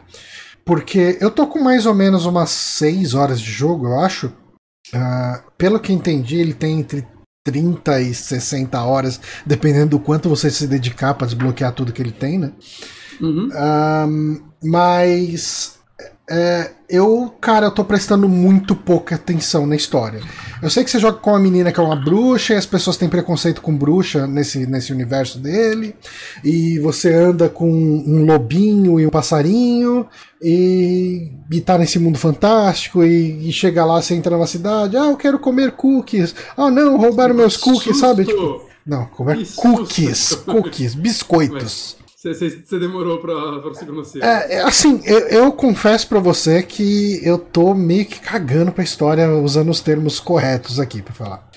[0.65, 4.33] Porque eu tô com mais ou menos umas 6 horas de jogo, eu acho.
[4.95, 7.07] Uh, pelo que entendi, ele tem entre
[7.45, 12.13] 30 e 60 horas, dependendo do quanto você se dedicar para desbloquear tudo que ele
[12.13, 12.53] tem, né?
[13.21, 13.49] Uhum.
[13.55, 15.79] Um, mas
[16.35, 20.23] é, eu, cara, eu tô prestando muito pouca atenção na história.
[20.63, 22.97] Eu sei que você joga com uma menina que é uma bruxa e as pessoas
[22.97, 25.95] têm preconceito com bruxa nesse, nesse universo dele.
[26.43, 30.07] E você anda com um lobinho e um passarinho
[30.41, 35.11] e, e tá nesse mundo fantástico e, e chega lá, você entra numa cidade, ah,
[35.11, 36.35] eu quero comer cookies.
[36.57, 38.25] Ah, não, roubaram meus cookies, sabe?
[38.25, 42.02] Tipo, não, comer cookies, cookies, biscoitos.
[42.23, 44.23] Você demorou pra, pra se conhecer.
[44.23, 48.85] É, é, assim, eu, eu confesso pra você que eu tô meio que cagando pra
[48.85, 51.51] história usando os termos corretos aqui pra falar.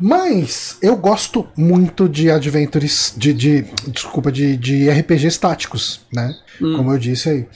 [0.00, 6.32] Mas eu gosto muito de adventures, de, de desculpa, de, de RPGs táticos, né?
[6.60, 6.76] Hum.
[6.76, 7.48] Como eu disse aí.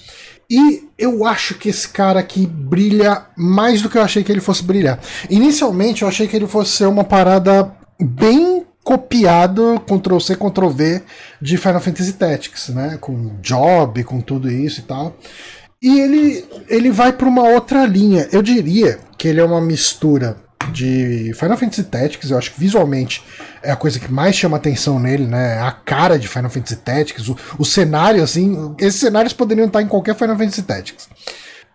[0.51, 4.41] E eu acho que esse cara aqui brilha mais do que eu achei que ele
[4.41, 4.99] fosse brilhar.
[5.31, 11.03] Inicialmente eu achei que ele fosse ser uma parada bem copiado Ctrl C, Ctrl V
[11.43, 12.97] de Final Fantasy Tactics, né?
[13.01, 15.16] Com job, com tudo isso e tal.
[15.82, 18.28] E ele, ele vai para uma outra linha.
[18.30, 20.37] Eu diria que ele é uma mistura
[20.70, 23.24] de Final Fantasy Tactics, eu acho que visualmente
[23.61, 25.59] é a coisa que mais chama atenção nele, né?
[25.59, 28.72] A cara de Final Fantasy Tactics, o, o cenário, assim.
[28.78, 31.09] Esses cenários poderiam estar em qualquer Final Fantasy Tactics.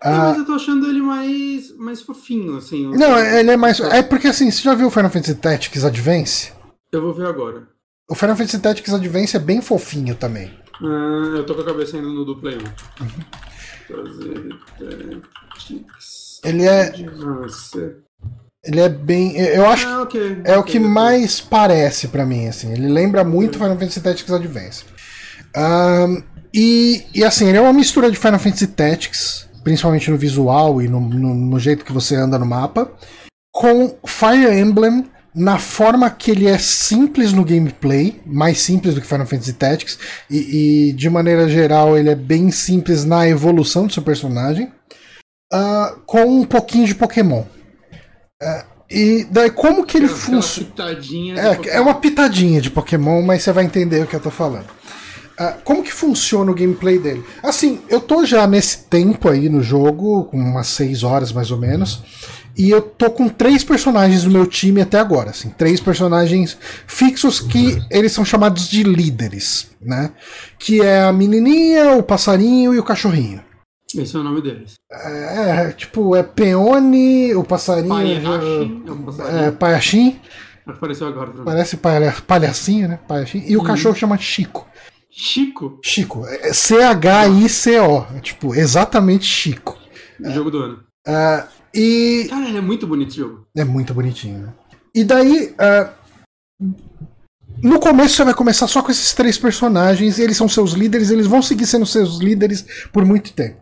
[0.01, 2.89] Mas eu tô achando ele mais, mais fofinho, assim.
[2.95, 3.82] Não, ele é mais.
[3.82, 6.61] É porque assim, você já viu o Final Fantasy Tactics Advance?
[6.92, 7.68] Eu vou ver agora.
[8.10, 10.52] O Final Fantasy Tactics Advance é bem fofinho também.
[10.82, 12.60] Ah, eu tô com a cabeça ainda no do Play 1.
[13.88, 14.50] Fazer
[15.48, 16.42] Tactics.
[16.44, 16.82] Ele é.
[16.88, 17.96] Advance.
[18.64, 19.38] Ele é bem.
[19.38, 20.42] Eu acho Ah, ok.
[20.44, 22.72] É o ok, que mais parece pra mim, assim.
[22.74, 24.84] Ele lembra muito Final Fantasy Tactics Advance.
[25.56, 26.22] Ahn,
[26.54, 30.88] e, e assim, ele é uma mistura de Final Fantasy Tactics, principalmente no visual e
[30.88, 32.92] no, no- no jeito que você anda no mapa,
[33.52, 39.07] com Fire Emblem na forma que ele é simples no gameplay, mais simples do que
[39.07, 39.97] Final Fantasy Tactics,
[40.29, 44.71] e, e, de maneira geral ele é bem simples na evolução do seu personagem,
[45.51, 47.43] ah, com um pouquinho de Pokémon.
[48.41, 50.69] Ah, e daí como que ele funciona?
[51.39, 54.67] É, é uma pitadinha de Pokémon, mas você vai entender o que eu tô falando.
[55.38, 57.23] Ah, como que funciona o gameplay dele?
[57.41, 61.57] Assim, eu tô já nesse tempo aí no jogo, com umas 6 horas mais ou
[61.57, 62.03] menos,
[62.58, 67.39] e eu tô com três personagens no meu time até agora, assim, três personagens fixos
[67.39, 70.12] que eles são chamados de líderes, né?
[70.60, 73.41] Que é a menininha, o passarinho e o cachorrinho.
[73.95, 74.76] Esse é o nome deles.
[74.89, 77.89] É, tipo, é Peone, o passarinho...
[77.89, 79.39] Paiachi, é um passarinho.
[79.45, 80.20] É, Paiaxim,
[80.66, 81.43] Apareceu agora mim.
[81.43, 82.99] parece palha, palhacinho, né?
[83.08, 84.68] Paiaxim, e o cachorro chama Chico.
[85.10, 88.06] Chico, Chico, é C-H-I-C-O.
[88.16, 89.78] É, Tipo, exatamente Chico.
[90.24, 90.80] jogo do ano.
[91.06, 93.45] Ah, e Cara, é muito bonito esse jogo.
[93.55, 94.39] é muito bonitinho.
[94.47, 94.53] né?
[94.93, 95.93] E daí, ah,
[97.63, 101.28] no começo você vai começar só com esses três personagens, eles são seus líderes, eles
[101.28, 103.61] vão seguir sendo seus líderes por muito tempo.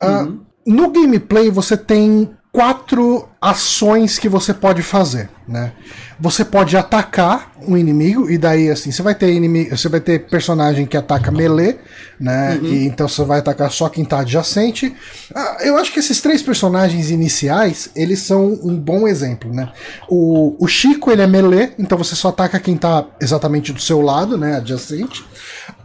[0.00, 0.40] Ah, Uhum.
[0.64, 5.72] No gameplay você tem quatro ações que você pode fazer, né?
[6.20, 10.26] Você pode atacar um inimigo e daí assim você vai ter inimigo, você vai ter
[10.26, 11.78] personagem que ataca melee,
[12.20, 12.60] né?
[12.62, 14.94] E então você vai atacar só quem tá adjacente.
[15.34, 19.72] Ah, eu acho que esses três personagens iniciais eles são um bom exemplo, né?
[20.06, 24.02] O, o Chico ele é melee, então você só ataca quem tá exatamente do seu
[24.02, 24.56] lado, né?
[24.56, 25.24] Adjacente.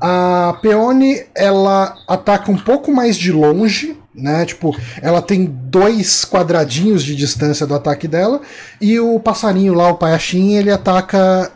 [0.01, 4.45] A Peone ela ataca um pouco mais de longe, né?
[4.45, 8.41] Tipo, ela tem dois quadradinhos de distância do ataque dela,
[8.81, 11.51] e o passarinho lá, o Paiaxim, ele ataca,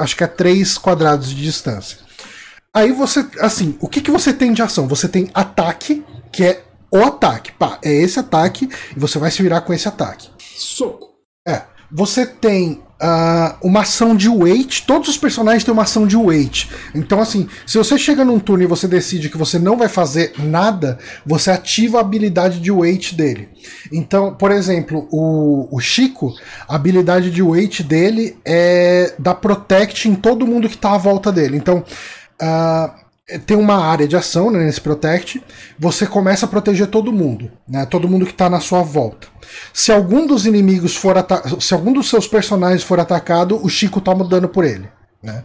[0.00, 1.98] acho que é três quadrados de distância.
[2.72, 4.88] Aí você, assim, o que, que você tem de ação?
[4.88, 7.52] Você tem ataque, que é o ataque.
[7.52, 10.30] Pá, é esse ataque, e você vai se virar com esse ataque.
[10.38, 11.08] Soco.
[11.46, 11.62] É.
[11.90, 14.84] Você tem ah, uma ação de wait.
[14.86, 16.68] Todos os personagens têm uma ação de wait.
[16.94, 20.32] Então, assim, se você chega num turno e você decide que você não vai fazer
[20.38, 23.48] nada, você ativa a habilidade de wait dele.
[23.92, 26.34] Então, por exemplo, o, o Chico,
[26.68, 31.30] a habilidade de wait dele é dar protect em todo mundo que tá à volta
[31.30, 31.56] dele.
[31.56, 31.84] Então.
[32.40, 32.94] ah,
[33.46, 35.42] tem uma área de ação né, nesse Protect,
[35.78, 39.28] você começa a proteger todo mundo, né, todo mundo que está na sua volta.
[39.72, 41.14] Se algum dos inimigos for
[41.60, 44.88] se algum dos seus personagens for atacado, o Chico toma dano por ele,
[45.22, 45.44] né?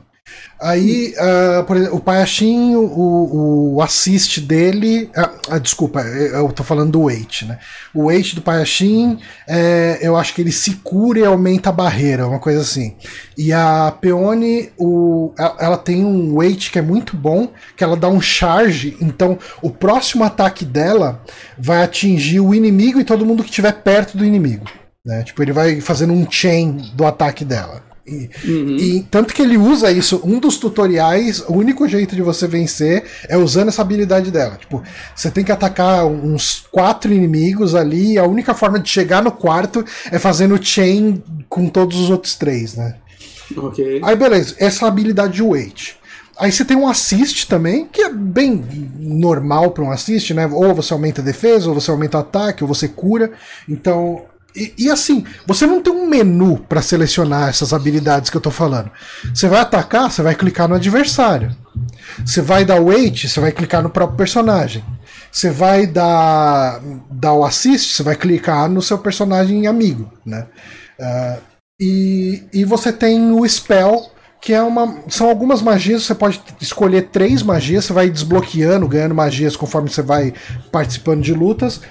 [0.63, 5.09] Aí, ah, por exemplo, o Paiaxim, o, o assist dele.
[5.15, 7.59] ah, ah, desculpa, eu tô falando do Wait, né?
[7.93, 12.27] O Wait do Paiaxim, é, eu acho que ele se cura e aumenta a barreira,
[12.27, 12.95] uma coisa assim.
[13.37, 18.07] E a Peone, o, ela, tem um Wait que é muito bom, que ela dá
[18.07, 21.21] um charge, então o próximo ataque dela
[21.57, 24.65] vai atingir o inimigo e todo mundo que estiver perto do inimigo.
[25.05, 25.23] Né?
[25.23, 27.92] Tipo, ele vai fazendo um chain do ataque dela.
[28.05, 28.75] E, uhum.
[28.75, 33.05] e, tanto que ele usa isso, um dos tutoriais, o único jeito de você vencer
[33.29, 34.57] é usando essa habilidade dela.
[34.57, 34.83] Tipo,
[35.15, 39.31] você tem que atacar uns quatro inimigos ali, e a única forma de chegar no
[39.31, 42.95] quarto é fazendo chain com todos os outros três, né?
[43.55, 44.01] Ok.
[44.03, 45.95] Aí beleza, essa habilidade de wait.
[46.37, 48.65] Aí você tem um assist também, que é bem
[48.97, 50.47] normal para um assist, né?
[50.47, 53.31] Ou você aumenta a defesa, ou você aumenta o ataque, ou você cura.
[53.69, 54.23] Então,
[54.55, 58.51] e, e, assim, você não tem um menu para selecionar essas habilidades que eu tô
[58.51, 58.91] falando.
[59.33, 61.55] Você vai atacar, você vai clicar no adversário.
[62.23, 64.83] Você vai dar wait, você vai clicar no próprio personagem.
[65.31, 66.79] Você vai dar,
[67.09, 70.45] dar o assist, você vai clicar no seu personagem amigo, né?
[70.99, 71.41] Uh,
[71.81, 75.01] e, e você tem o spell, que é uma.
[75.09, 80.03] São algumas magias, você pode escolher três magias, você vai desbloqueando, ganhando magias conforme você
[80.03, 80.33] vai
[80.71, 81.81] participando de lutas.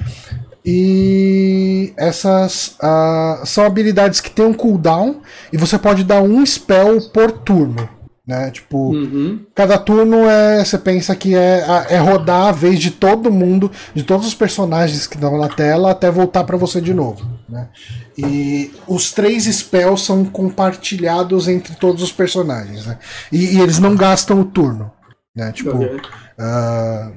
[0.64, 5.20] E essas uh, são habilidades que tem um cooldown
[5.52, 7.88] e você pode dar um spell por turno.
[8.24, 8.52] Né?
[8.52, 9.44] Tipo, uhum.
[9.52, 10.64] cada turno é.
[10.64, 15.08] Você pensa que é, é rodar a vez de todo mundo, de todos os personagens
[15.08, 17.28] que estão na tela, até voltar para você de novo.
[17.48, 17.68] Né?
[18.16, 22.86] E os três spells são compartilhados entre todos os personagens.
[22.86, 22.98] Né?
[23.32, 24.92] E, e eles não gastam o turno.
[25.34, 25.50] Né?
[25.50, 25.96] Tipo, okay.
[25.96, 27.12] uh,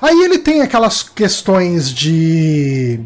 [0.00, 3.00] Aí ele tem aquelas questões de.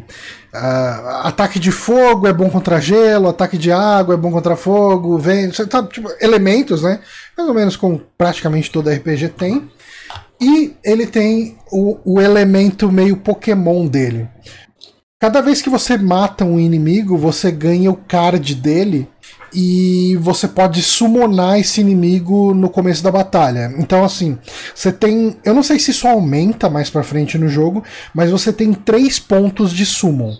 [0.53, 5.17] Uh, ataque de fogo é bom contra gelo, ataque de água é bom contra fogo,
[5.17, 6.99] vem, tá, tipo, elementos, né?
[7.35, 9.67] Mais ou menos como praticamente todo RPG tem.
[10.39, 14.29] E ele tem o, o elemento meio Pokémon dele.
[15.19, 19.07] Cada vez que você mata um inimigo, você ganha o card dele
[19.53, 23.73] e você pode summonar esse inimigo no começo da batalha.
[23.77, 24.37] Então, assim,
[24.73, 25.37] você tem.
[25.43, 27.83] Eu não sei se isso aumenta mais pra frente no jogo,
[28.13, 30.35] mas você tem três pontos de summon.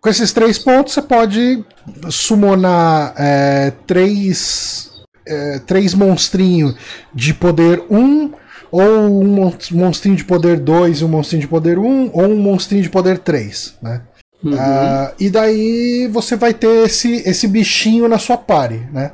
[0.00, 1.64] Com esses três pontos, você pode
[2.08, 4.90] summonar é, três,
[5.26, 6.74] é, três monstrinhos
[7.14, 8.32] de poder 1,
[8.70, 12.82] ou um monstrinho de poder 2 e um monstrinho de poder 1, ou um monstrinho
[12.82, 14.00] de poder 3, né?
[14.42, 14.54] Uhum.
[14.54, 19.12] Uh, e daí você vai ter esse, esse bichinho na sua party, né?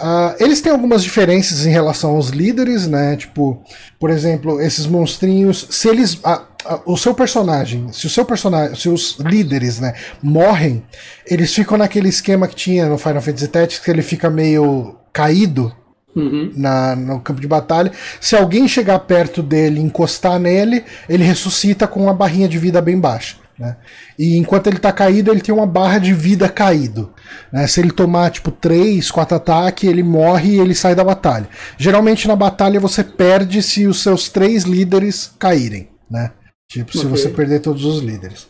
[0.00, 3.14] Uh, eles têm algumas diferenças em relação aos líderes, né?
[3.16, 3.62] Tipo,
[4.00, 6.14] por exemplo, esses monstrinhos, se eles.
[6.14, 6.52] Uh,
[6.86, 10.84] o seu personagem, se o seu personagem, se os líderes, né, morrem,
[11.26, 15.74] eles ficam naquele esquema que tinha no Final Fantasy Tactics, que ele fica meio caído,
[16.14, 16.52] Uhum.
[16.54, 17.90] Na, no campo de batalha.
[18.20, 23.00] Se alguém chegar perto dele encostar nele, ele ressuscita com uma barrinha de vida bem
[23.00, 23.36] baixa.
[23.62, 23.76] Né?
[24.18, 27.12] E enquanto ele está caído, ele tem uma barra de vida caído.
[27.52, 27.64] Né?
[27.68, 31.48] Se ele tomar tipo 3, 4 ataques, ele morre e ele sai da batalha.
[31.78, 35.88] Geralmente na batalha você perde se os seus três líderes caírem.
[36.10, 36.32] Né?
[36.68, 37.02] Tipo, okay.
[37.02, 38.48] se você perder todos os líderes.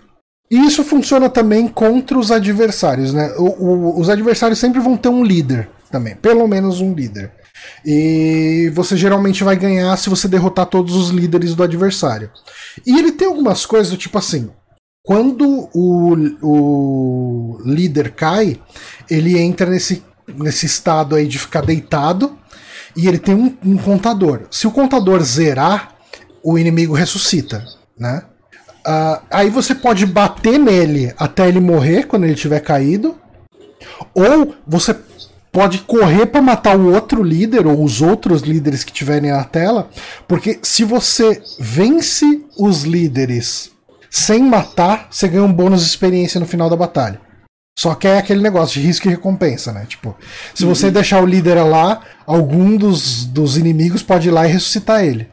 [0.50, 3.12] E isso funciona também contra os adversários.
[3.12, 3.34] Né?
[3.36, 7.30] O, o, os adversários sempre vão ter um líder também, pelo menos um líder.
[7.84, 12.30] E você geralmente vai ganhar se você derrotar todos os líderes do adversário.
[12.86, 14.50] E ele tem algumas coisas do tipo assim:
[15.02, 18.58] quando o, o líder cai,
[19.10, 22.38] ele entra nesse, nesse estado aí de ficar deitado
[22.96, 24.42] e ele tem um, um contador.
[24.50, 25.96] Se o contador zerar,
[26.42, 27.64] o inimigo ressuscita,
[27.98, 28.22] né?
[28.86, 33.16] Uh, aí você pode bater nele até ele morrer quando ele tiver caído,
[34.12, 34.96] ou você
[35.52, 39.88] pode correr para matar o outro líder ou os outros líderes que tiverem na tela,
[40.26, 43.71] porque se você vence os líderes
[44.12, 47.18] sem matar, você ganha um bônus de experiência no final da batalha.
[47.78, 49.86] Só que é aquele negócio de risco e recompensa, né?
[49.88, 50.14] Tipo,
[50.54, 50.92] se você uhum.
[50.92, 55.30] deixar o líder lá, algum dos, dos inimigos pode ir lá e ressuscitar ele.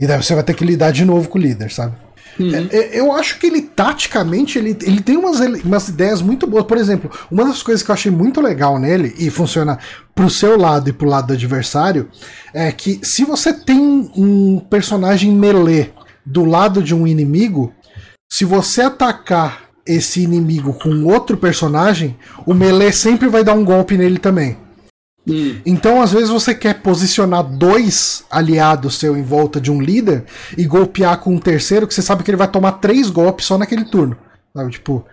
[0.00, 1.94] E daí você vai ter que lidar de novo com o líder, sabe?
[2.40, 2.68] Uhum.
[2.72, 6.64] É, é eu acho que ele, taticamente, ele, ele tem umas, umas ideias muito boas.
[6.64, 9.78] Por exemplo, uma das coisas que eu achei muito legal nele, e funciona
[10.12, 12.08] pro seu lado e pro lado do adversário,
[12.52, 15.92] é que se você tem um personagem melee
[16.26, 17.72] do lado de um inimigo,
[18.32, 22.16] se você atacar esse inimigo com outro personagem,
[22.46, 24.56] o melee sempre vai dar um golpe nele também.
[25.28, 25.60] Hum.
[25.66, 30.24] Então, às vezes, você quer posicionar dois aliados seu em volta de um líder
[30.56, 33.58] e golpear com um terceiro, que você sabe que ele vai tomar três golpes só
[33.58, 34.16] naquele turno.
[34.56, 34.70] Sabe?
[34.70, 35.04] Tipo,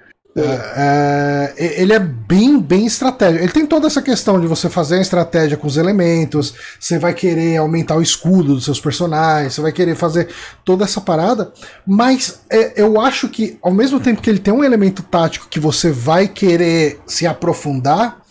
[0.41, 3.43] é, é, ele é bem, bem estratégico.
[3.43, 7.13] Ele tem toda essa questão de você fazer a estratégia com os elementos, você vai
[7.13, 10.29] querer aumentar o escudo dos seus personagens, você vai querer fazer
[10.63, 11.51] toda essa parada,
[11.85, 15.59] mas é, eu acho que, ao mesmo tempo que ele tem um elemento tático que
[15.59, 18.21] você vai querer se aprofundar,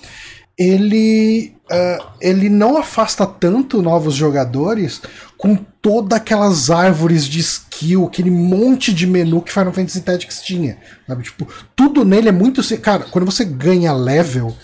[0.58, 5.00] ele, uh, ele não afasta tanto novos jogadores
[5.36, 10.78] com todas aquelas árvores de skill, aquele monte de menu que Final Fantasy Tactics tinha.
[11.06, 11.22] Sabe?
[11.22, 11.46] Tipo,
[11.76, 12.60] tudo nele é muito.
[12.78, 14.54] Cara, quando você ganha level,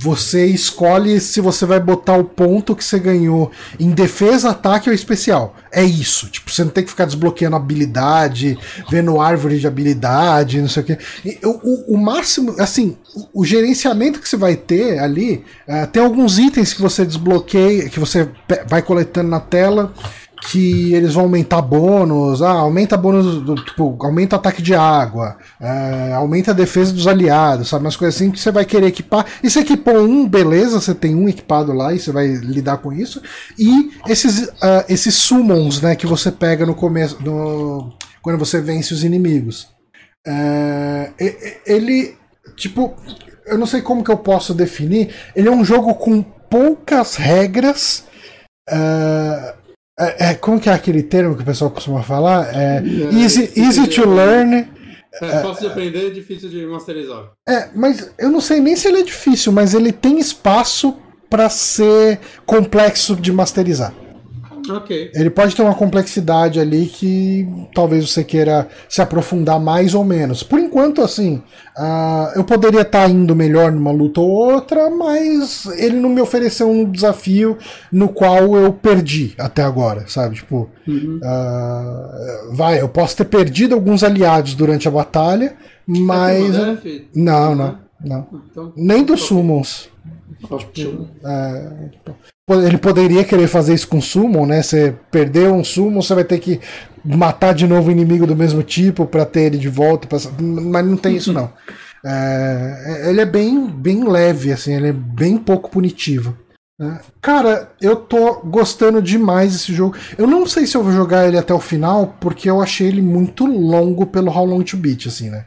[0.00, 4.94] você escolhe se você vai botar o ponto que você ganhou em defesa, ataque ou
[4.94, 5.56] especial.
[5.70, 6.28] É isso.
[6.28, 8.58] Tipo, você não tem que ficar desbloqueando habilidade,
[8.90, 10.98] vendo árvore de habilidade, não sei o quê.
[11.44, 16.02] O, o, o máximo, assim, o, o, gerenciamento que você vai ter ali, uh, tem
[16.02, 18.28] alguns itens que você desbloqueia, que você
[18.66, 19.92] vai coletando na tela
[20.46, 26.12] que eles vão aumentar bônus, ah, aumenta bônus, do, tipo, aumenta ataque de água, é,
[26.14, 27.84] aumenta a defesa dos aliados, sabe?
[27.84, 29.26] Umas coisas assim que você vai querer equipar.
[29.42, 32.92] E você equipou um, beleza, você tem um equipado lá e você vai lidar com
[32.92, 33.20] isso.
[33.58, 38.94] E esses, uh, esses summons, né, que você pega no começo, no, quando você vence
[38.94, 39.68] os inimigos.
[40.26, 41.12] É,
[41.66, 42.16] ele,
[42.56, 42.94] tipo,
[43.46, 48.04] eu não sei como que eu posso definir, ele é um jogo com poucas regras.
[48.70, 49.57] Uh,
[49.98, 52.54] é, é, como que é aquele termo que o pessoal costuma falar?
[52.54, 54.68] É, é easy, easy to learn.
[55.20, 57.32] É, fácil de aprender, difícil de masterizar.
[57.48, 60.96] É, mas eu não sei nem se ele é difícil, mas ele tem espaço
[61.28, 63.92] para ser complexo de masterizar.
[64.68, 65.10] Ok.
[65.14, 70.42] Ele pode ter uma complexidade ali que talvez você queira se aprofundar mais ou menos.
[70.42, 71.42] Por enquanto, assim,
[71.76, 76.20] uh, eu poderia estar tá indo melhor numa luta ou outra, mas ele não me
[76.20, 77.56] ofereceu um desafio
[77.90, 80.36] no qual eu perdi até agora, sabe?
[80.36, 81.20] Tipo, uhum.
[81.22, 85.56] uh, vai, eu posso ter perdido alguns aliados durante a batalha,
[85.86, 86.56] mas.
[87.14, 88.26] Não, não, não.
[88.50, 89.88] Então, Nem dos summons.
[90.72, 91.90] Tipo, é,
[92.48, 94.62] ele poderia querer fazer isso com summon, né?
[94.62, 96.60] Você perdeu um summon, você vai ter que
[97.04, 100.18] matar de novo um inimigo do mesmo tipo para ter ele de volta, pra...
[100.40, 101.52] mas não tem isso não.
[102.04, 106.38] É, ele é bem, bem leve, assim, ele é bem pouco punitivo.
[106.78, 107.00] Né?
[107.20, 109.96] Cara, eu tô gostando demais desse jogo.
[110.16, 113.02] Eu não sei se eu vou jogar ele até o final, porque eu achei ele
[113.02, 115.44] muito longo pelo How Long to Beat, assim, né?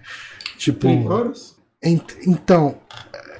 [0.58, 0.90] Tipo.
[1.08, 1.56] horas?
[1.82, 2.76] Então,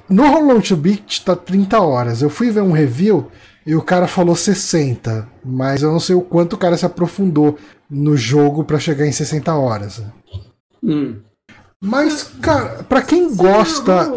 [0.08, 2.22] no How Long to Beat tá 30 horas.
[2.22, 3.30] Eu fui ver um review
[3.66, 7.58] e o cara falou 60, mas eu não sei o quanto o cara se aprofundou
[7.88, 10.02] no jogo para chegar em 60 horas.
[10.82, 11.20] Hum.
[11.80, 14.04] Mas, cara, pra quem você gosta.
[14.04, 14.10] Já.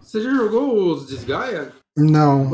[0.00, 1.72] Você já jogou os Desgaia?
[1.96, 2.50] Não.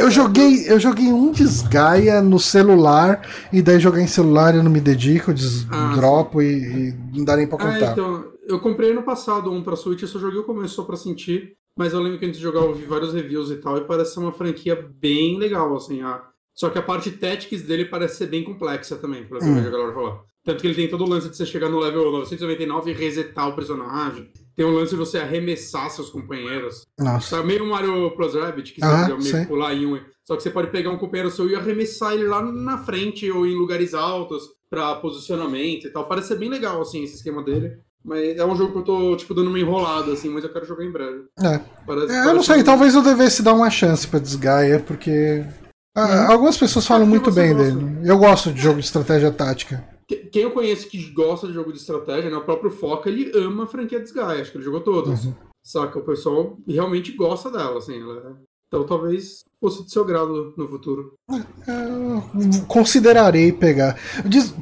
[0.00, 3.22] eu joguei, eu joguei um Desgaia no celular
[3.52, 5.66] e daí jogar em celular eu não me dedico, eu des...
[5.70, 7.88] ah, dropo e, e, não dá nem pra ah, contar.
[7.88, 10.82] Ah, então, eu comprei no passado um pra Switch, eu só joguei o começo só
[10.82, 11.54] pra sentir.
[11.76, 14.14] Mas eu lembro que a gente jogava, eu vi vários reviews e tal, e parece
[14.14, 16.00] ser uma franquia bem legal, assim.
[16.02, 16.22] A...
[16.54, 19.58] Só que a parte Tactics dele parece ser bem complexa também, pelo que hum.
[19.58, 20.26] a galera falou.
[20.46, 23.48] Tanto que ele tem todo o lance de você chegar no level 999 e resetar
[23.48, 24.30] o personagem.
[24.54, 26.82] Tem o lance de você arremessar seus companheiros.
[26.96, 27.36] Nossa.
[27.36, 30.00] Tá meio Mario Plus Rabbit, que você ah, pode meio pular em um.
[30.24, 33.44] Só que você pode pegar um companheiro seu e arremessar ele lá na frente ou
[33.44, 36.06] em lugares altos para posicionamento e tal.
[36.06, 37.78] Parece ser bem legal, assim, esse esquema dele.
[38.06, 40.64] Mas é um jogo que eu tô, tipo, dando uma enrolada, assim, mas eu quero
[40.64, 41.24] jogar em breve.
[41.42, 41.60] É.
[41.84, 42.64] Parece, é eu não sei, um...
[42.64, 45.44] talvez eu devesse dar uma chance pra Desgaia, porque.
[45.92, 47.72] Ah, algumas pessoas falam muito bem gosta.
[47.72, 47.98] dele.
[48.04, 49.82] Eu gosto de jogo de estratégia tática.
[50.30, 52.36] Quem eu conheço que gosta de jogo de estratégia, né?
[52.36, 55.24] O próprio Foca, ele ama a franquia Desgaia, acho que ele jogou todos.
[55.24, 55.34] Uhum.
[55.64, 55.98] Saca?
[55.98, 58.00] O pessoal realmente gosta dela, assim.
[58.00, 58.18] Ela...
[58.18, 58.32] É,
[58.68, 61.14] então talvez fosse do seu grado no futuro.
[61.30, 63.98] É, considerarei pegar.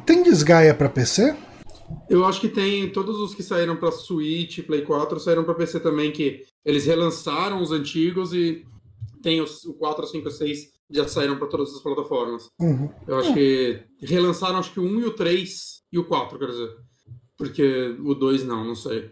[0.06, 1.34] Tem Desgaia pra PC?
[2.08, 5.80] Eu acho que tem todos os que saíram para Switch, Play 4, saíram para PC
[5.80, 8.64] também, que eles relançaram os antigos e
[9.22, 12.50] tem os, o 4, 5, 6 já saíram para todas as plataformas.
[12.60, 12.90] Uhum.
[13.06, 16.46] Eu acho que relançaram acho que o 1 e o 3 e o 4, quer
[16.46, 16.70] dizer.
[17.36, 19.10] Porque o 2 não, não sei.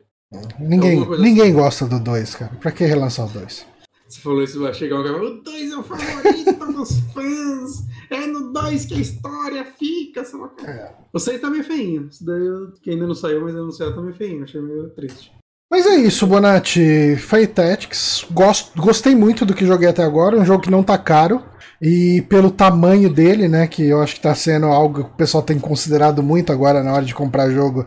[0.58, 1.52] Ninguém, ninguém assim.
[1.52, 2.54] gosta do 2, cara.
[2.56, 3.66] Pra que relançar o 2?
[4.08, 7.84] Você falou isso, vai chegar um cara o 2 é o favorito dos fãs.
[8.12, 10.24] É no 2 que a história fica.
[10.24, 10.50] Sei lá.
[10.66, 10.92] É.
[11.12, 12.08] O 6 tá meio feinho.
[12.10, 14.44] Isso daí eu, que ainda não saiu, mas anunciado tá meio feinho.
[14.44, 15.32] Achei meio triste.
[15.70, 17.16] Mas é isso, Bonatti.
[17.16, 18.26] Fate Tactics.
[18.30, 20.38] Gosto, gostei muito do que joguei até agora.
[20.38, 21.42] Um jogo que não tá caro.
[21.80, 23.66] E pelo tamanho dele, né?
[23.66, 26.92] Que eu acho que tá sendo algo que o pessoal tem considerado muito agora na
[26.92, 27.86] hora de comprar jogo.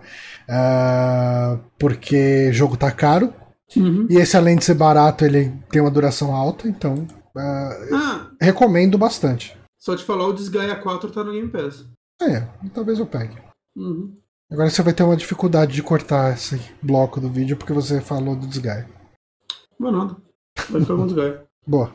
[0.50, 3.32] Uh, porque jogo tá caro.
[3.76, 4.08] Uhum.
[4.10, 8.98] E esse, além de ser barato, ele tem uma duração alta, então uh, ah, recomendo
[8.98, 9.58] bastante.
[9.86, 11.86] Só te falar, o Desgaia 4 tá no Game Pass.
[12.20, 12.42] É,
[12.74, 13.38] talvez eu pegue.
[13.76, 14.18] Uhum.
[14.52, 18.36] Agora você vai ter uma dificuldade de cortar esse bloco do vídeo porque você falou
[18.36, 18.90] do Desgaia.
[19.80, 20.18] Não nada.
[20.72, 21.46] Vai ficar com Desgaia.
[21.68, 21.94] Boa.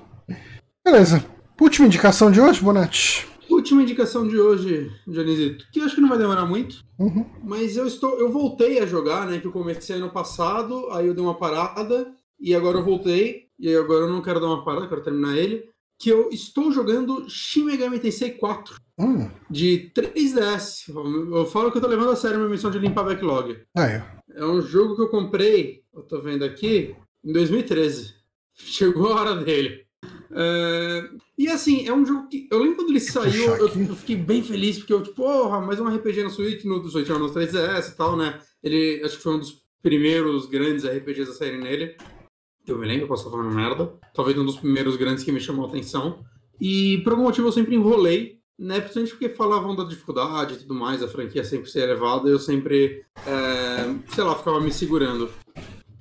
[0.84, 1.24] Beleza.
[1.60, 3.26] Última indicação de hoje, Bonatti.
[3.50, 7.28] Última indicação de hoje, Dionisito, que acho que não vai demorar muito, uhum.
[7.42, 9.40] mas eu estou, eu voltei a jogar, né?
[9.40, 13.74] Que eu comecei ano passado, aí eu dei uma parada e agora eu voltei e
[13.74, 15.68] agora eu não quero dar uma parada, quero terminar ele.
[16.00, 19.30] Que eu estou jogando Shin Megami Tensei 4 hum.
[19.50, 20.88] de 3DS.
[20.88, 23.56] Eu falo que eu tô levando a sério minha missão de limpar backlog.
[23.76, 24.04] Ah, é.
[24.34, 28.14] é um jogo que eu comprei, eu tô vendo aqui, em 2013.
[28.54, 29.86] Chegou a hora dele.
[30.32, 32.48] É, e assim, é um jogo que.
[32.50, 35.80] Eu lembro quando ele saiu, eu, eu, fiquei bem feliz, porque eu, tipo, porra, mais
[35.80, 38.40] um RPG na Switch, no, Switch, no 3DS e tal, né?
[38.62, 41.96] Ele acho que foi um dos primeiros grandes RPGs a saírem nele.
[42.66, 43.92] Eu me lembro, posso estar falando merda.
[44.14, 46.24] Talvez um dos primeiros grandes que me chamou a atenção.
[46.60, 48.78] E por algum motivo eu sempre enrolei, né?
[48.80, 53.02] Principalmente porque falavam da dificuldade e tudo mais, a franquia sempre ser elevada, eu sempre,
[53.26, 55.30] é, sei lá, ficava me segurando.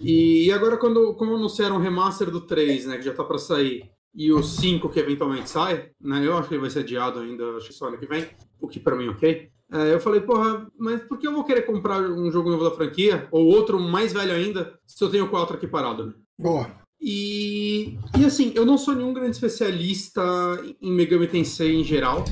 [0.01, 3.89] E agora, quando como anunciaram o remaster do 3, né, que já tá para sair,
[4.13, 6.25] e o 5 que eventualmente sai, né?
[6.25, 8.27] Eu acho que ele vai ser adiado ainda, acho que só ano que vem,
[8.59, 9.49] o que para mim é ok.
[9.71, 12.71] É, eu falei, porra, mas por que eu vou querer comprar um jogo novo da
[12.71, 16.13] franquia, ou outro mais velho ainda, se eu tenho quatro aqui parado, né?
[16.39, 16.71] Boa.
[17.01, 20.21] E, e assim, eu não sou nenhum grande especialista
[20.81, 22.23] em Megami Tensei em geral,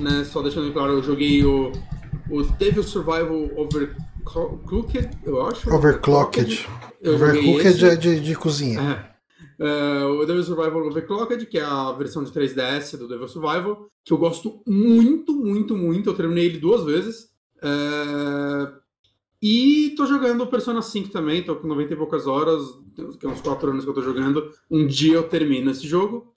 [0.00, 0.24] né?
[0.24, 1.70] Só deixando claro, eu joguei o,
[2.28, 5.72] o Devil Survival Overclocked, eu acho.
[5.72, 6.68] Overclocked.
[7.04, 8.80] Overclocked é de, de cozinha.
[8.80, 9.12] É.
[9.64, 14.12] Uh, o Devil Survival Overclocked, que é a versão de 3DS do Devil Survival, que
[14.12, 16.10] eu gosto muito, muito, muito.
[16.10, 17.30] Eu terminei ele duas vezes.
[17.58, 18.81] Uh,
[19.42, 22.62] e tô jogando Persona 5 também, tô com 90 e poucas horas,
[23.18, 24.52] que é uns 4 anos que eu tô jogando.
[24.70, 26.32] Um dia eu termino esse jogo.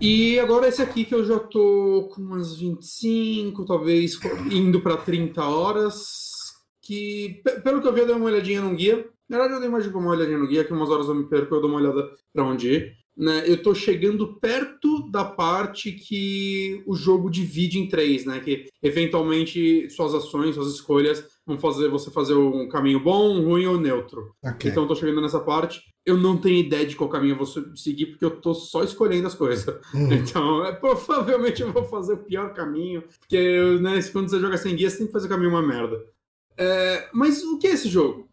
[0.00, 4.18] E agora esse aqui que eu já tô com umas 25, talvez
[4.52, 6.52] indo para 30 horas.
[6.80, 9.08] Que, pelo que eu vi, eu dei uma olhadinha no guia.
[9.28, 11.28] Na verdade, eu dei mais de uma olhadinha no guia, que umas horas eu me
[11.28, 13.03] perco, eu dou uma olhada para onde ir.
[13.16, 13.44] Né?
[13.46, 18.40] Eu tô chegando perto da parte que o jogo divide em três, né?
[18.40, 23.78] Que eventualmente suas ações, suas escolhas vão fazer você fazer um caminho bom, ruim ou
[23.78, 24.34] neutro.
[24.42, 24.70] Okay.
[24.70, 25.82] Então eu tô chegando nessa parte.
[26.04, 29.26] Eu não tenho ideia de qual caminho eu vou seguir, porque eu tô só escolhendo
[29.26, 29.66] as coisas.
[29.94, 30.12] Uhum.
[30.24, 34.74] Então, é, provavelmente eu vou fazer o pior caminho, porque né, quando você joga sem
[34.74, 36.04] guia, você tem que fazer o caminho uma merda.
[36.56, 38.28] É, mas o que é esse jogo?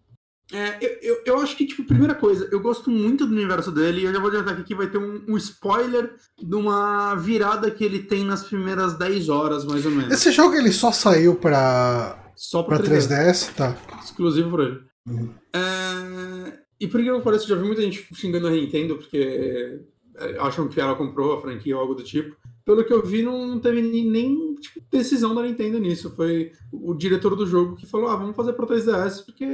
[0.54, 4.02] É, eu, eu, eu, acho que, tipo, primeira coisa, eu gosto muito do universo dele
[4.02, 7.72] e eu já vou adiantar aqui que vai ter um, um, spoiler de uma virada
[7.72, 10.12] que ele tem nas primeiras 10 horas, mais ou menos.
[10.12, 13.08] Esse jogo ele só saiu pra, só pra 3DS.
[13.08, 13.54] 3DS?
[13.56, 13.78] Tá.
[14.04, 14.80] Exclusivo por ele.
[15.08, 15.30] Uhum.
[15.54, 19.80] É, e por que eu pareço, já vi muita gente xingando a Nintendo porque
[20.18, 22.36] é, acham que ela comprou a franquia ou algo do tipo.
[22.64, 26.12] Pelo que eu vi, não teve nem tipo, decisão da Nintendo nisso.
[26.16, 29.46] Foi o diretor do jogo que falou: ah, vamos fazer pra 3DS, porque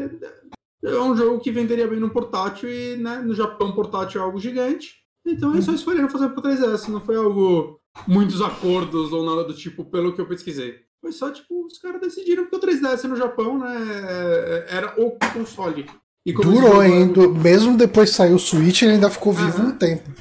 [0.84, 4.40] é um jogo que venderia bem no portátil e né, no Japão portátil é algo
[4.40, 4.96] gigante.
[5.26, 5.78] Então eles só uhum.
[5.78, 10.22] escolheram fazer para 3DS, não foi algo muitos acordos ou nada do tipo, pelo que
[10.22, 10.76] eu pesquisei.
[11.02, 13.76] Foi só tipo, os caras decidiram que o 3DS no Japão, né,
[14.10, 15.86] é, era o console.
[16.26, 20.12] Durou ainda, mesmo depois que saiu o Switch, ele ainda ficou vivo um tempo.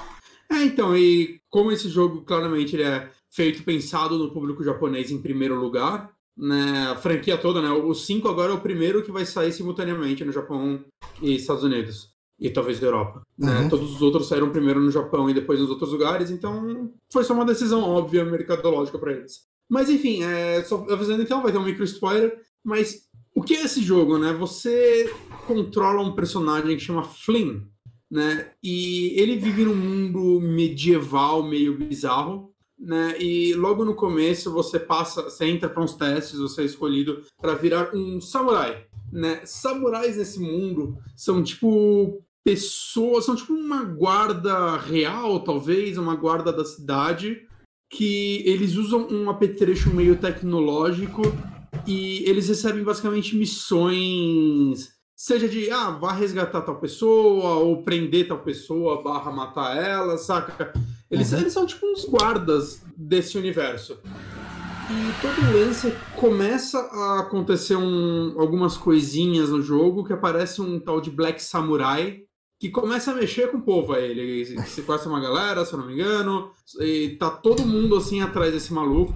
[0.51, 5.21] É, então, e como esse jogo claramente ele é feito pensado no público japonês em
[5.21, 7.71] primeiro lugar, né, a franquia toda, né?
[7.71, 10.85] O 5 agora é o primeiro que vai sair simultaneamente no Japão
[11.23, 12.15] e Estados Unidos.
[12.39, 13.23] E talvez da Europa.
[13.39, 13.51] Né?
[13.51, 13.63] Uhum.
[13.63, 13.69] Né?
[13.71, 17.33] Todos os outros saíram primeiro no Japão e depois nos outros lugares, então foi só
[17.33, 19.47] uma decisão óbvia mercadológica para eles.
[19.69, 22.39] Mas enfim, é, só avisando então, vai ter um micro spoiler.
[22.63, 24.33] Mas o que é esse jogo, né?
[24.35, 25.11] Você
[25.47, 27.63] controla um personagem que chama Flynn,
[28.11, 28.51] né?
[28.63, 33.17] E ele vive num mundo medieval meio bizarro né?
[33.21, 37.55] E logo no começo você passa, você entra para uns testes, você é escolhido para
[37.55, 39.41] virar um samurai, né?
[39.45, 46.65] Samurais nesse mundo são tipo pessoas, são tipo uma guarda real, talvez, uma guarda da
[46.65, 47.41] cidade,
[47.91, 51.23] que eles usam um apetrecho meio tecnológico
[51.87, 58.39] e eles recebem basicamente missões seja de ah, vá resgatar tal pessoa, ou prender tal
[58.39, 60.75] pessoa, barra matar ela, saca?
[61.11, 61.39] Eles, uhum.
[61.41, 63.99] eles são tipo uns guardas desse universo.
[64.89, 71.01] E todo lance começa a acontecer um, algumas coisinhas no jogo que aparece um tal
[71.01, 72.23] de Black Samurai
[72.59, 74.11] que começa a mexer com o povo aí.
[74.11, 76.51] Ele sequestra uma galera, se eu não me engano,
[76.81, 79.15] e tá todo mundo assim atrás desse maluco.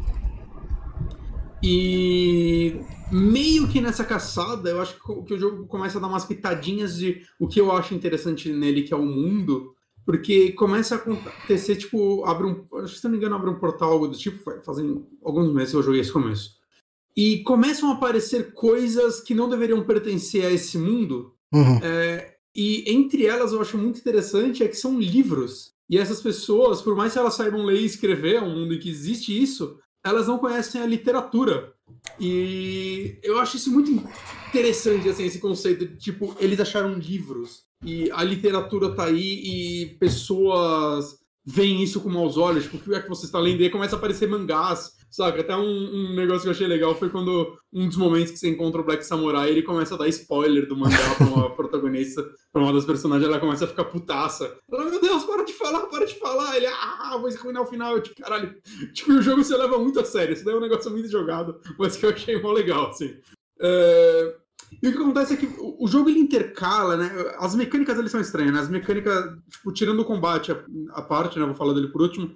[1.63, 2.81] E
[3.13, 7.23] meio que nessa caçada, eu acho que o jogo começa a dar umas pitadinhas de
[7.39, 9.75] o que eu acho interessante nele, que é o mundo.
[10.05, 12.87] Porque começa a acontecer, tipo, abre um.
[12.87, 15.83] Se não me engano, abre um portal, algo do tipo, fazem alguns meses que eu
[15.83, 16.59] joguei esse começo.
[17.17, 21.35] E começam a aparecer coisas que não deveriam pertencer a esse mundo.
[21.53, 21.79] Uhum.
[21.83, 25.75] É, e entre elas eu acho muito interessante é que são livros.
[25.89, 28.79] E essas pessoas, por mais que elas saibam ler e escrever, é um mundo em
[28.79, 31.75] que existe isso, elas não conhecem a literatura.
[32.19, 33.91] E eu acho isso muito
[34.49, 39.87] interessante, assim, esse conceito de, tipo, eles acharam livros e a literatura tá aí e
[39.99, 43.61] pessoas veem isso com maus olhos, tipo, o que é que você está lendo?
[43.61, 45.41] E aí começa a aparecer mangás, saca?
[45.41, 48.51] Até um, um, negócio que eu achei legal foi quando um dos momentos que você
[48.51, 52.23] encontra o Black Samurai, ele começa a dar spoiler do mangá pra uma protagonista,
[52.53, 54.57] pra uma das personagens, ela começa a ficar putaça.
[54.71, 56.57] Ela, meu Deus, para de falar, para de falar.
[56.57, 57.97] Ele, ah, vou arruinar o final.
[57.97, 58.55] Eu, tipo, caralho,
[58.93, 61.59] tipo, o jogo você leva muito a sério, isso daí é um negócio muito jogado,
[61.79, 63.17] mas que eu achei mó legal, assim.
[63.61, 64.37] É...
[64.83, 67.11] E o que acontece é que o jogo ele intercala, né?
[67.39, 68.61] As mecânicas eles são estranhas, né?
[68.61, 71.45] As mecânicas, tipo, tirando o combate a, a parte, né?
[71.45, 72.35] Vou falar dele por último.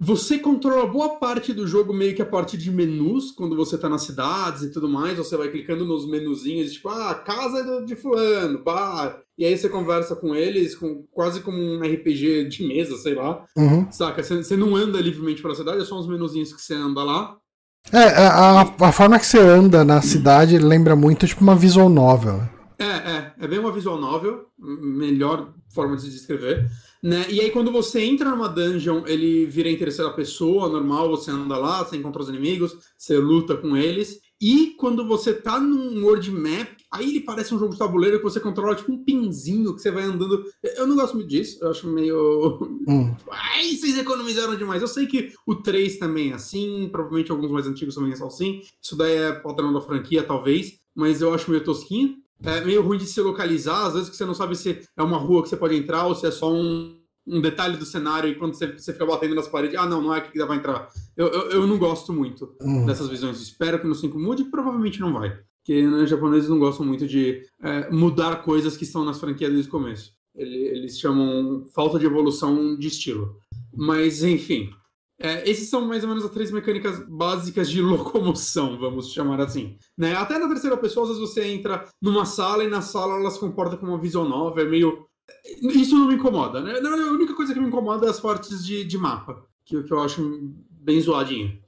[0.00, 3.88] Você controla boa parte do jogo meio que a parte de menus, quando você tá
[3.88, 8.62] nas cidades e tudo mais, você vai clicando nos menuzinhos, tipo, ah, casa de fulano,
[8.62, 9.22] bar.
[9.38, 13.46] E aí você conversa com eles, com, quase como um RPG de mesa, sei lá.
[13.56, 13.90] Uhum.
[13.90, 14.22] Saca?
[14.22, 17.38] Você, você não anda livremente pela cidade, é só uns menuzinhos que você anda lá.
[17.92, 22.42] É, a, a forma que você anda na cidade lembra muito tipo uma visual novel.
[22.78, 26.68] É, é, é bem uma visual novel, melhor forma de se descrever.
[27.02, 27.26] Né?
[27.28, 31.56] E aí, quando você entra numa dungeon, ele vira em terceira pessoa, normal, você anda
[31.58, 34.20] lá, você encontra os inimigos, você luta com eles.
[34.40, 38.24] E quando você tá num world map, aí ele parece um jogo de tabuleiro que
[38.24, 40.44] você controla tipo um pinzinho que você vai andando.
[40.62, 42.74] Eu não gosto muito disso, eu acho meio.
[42.86, 43.16] Hum.
[43.30, 44.82] Ai, vocês economizaram demais.
[44.82, 48.60] Eu sei que o 3 também é assim, provavelmente alguns mais antigos também são assim.
[48.80, 52.16] Isso daí é padrão da franquia, talvez, mas eu acho meio tosquinho.
[52.42, 55.16] É meio ruim de se localizar, às vezes que você não sabe se é uma
[55.16, 58.34] rua que você pode entrar ou se é só um, um detalhe do cenário e
[58.34, 60.56] quando você, você fica batendo nas paredes, ah, não, não é aqui que dá pra
[60.56, 60.88] entrar.
[61.16, 62.84] Eu, eu, eu não gosto muito uhum.
[62.84, 63.40] dessas visões.
[63.40, 65.38] Espero que no 5 mude, provavelmente não vai.
[65.64, 69.50] Porque né, os japoneses não gostam muito de é, mudar coisas que estão nas franquias
[69.50, 70.12] desde o começo.
[70.36, 73.38] Eles, chamam falta de evolução de estilo.
[73.74, 74.70] Mas, enfim.
[75.18, 79.78] É, esses são mais ou menos as três mecânicas básicas de locomoção, vamos chamar assim.
[79.96, 80.14] Né?
[80.14, 83.40] Até na terceira pessoa, às vezes você entra numa sala e na sala ela se
[83.40, 85.06] comporta como uma visão nova, é meio
[85.62, 86.78] isso não me incomoda, né?
[86.78, 90.00] A única coisa que me incomoda é as partes de, de mapa, que, que eu
[90.00, 91.58] acho bem zoadinha.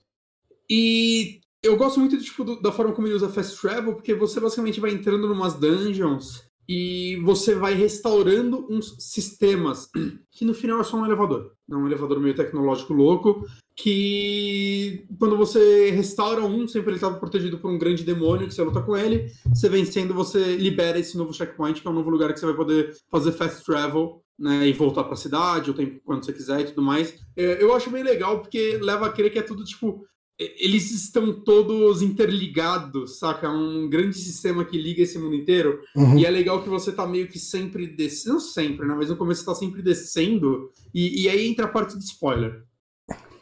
[0.69, 4.41] E eu gosto muito tipo, do, da forma como ele usa Fast Travel, porque você
[4.41, 9.89] basicamente vai entrando numas dungeons e você vai restaurando uns sistemas
[10.33, 11.53] que no final é só um elevador.
[11.71, 13.45] É um elevador meio tecnológico louco
[13.77, 18.63] que quando você restaura um, sempre ele estava protegido por um grande demônio que você
[18.63, 22.33] luta com ele, você vencendo, você libera esse novo checkpoint, que é um novo lugar
[22.33, 26.01] que você vai poder fazer fast travel né, e voltar para a cidade, o tempo
[26.05, 27.19] quando você quiser e tudo mais.
[27.37, 30.07] É, eu acho bem legal porque leva a crer que é tudo tipo
[30.39, 33.47] eles estão todos interligados, saca?
[33.47, 35.83] É um grande sistema que liga esse mundo inteiro.
[35.95, 36.19] Uhum.
[36.19, 38.95] E é legal que você tá meio que sempre descendo, não sempre, né?
[38.95, 40.71] Mas no começo você tá sempre descendo.
[40.95, 42.63] E, e aí entra a parte de spoiler.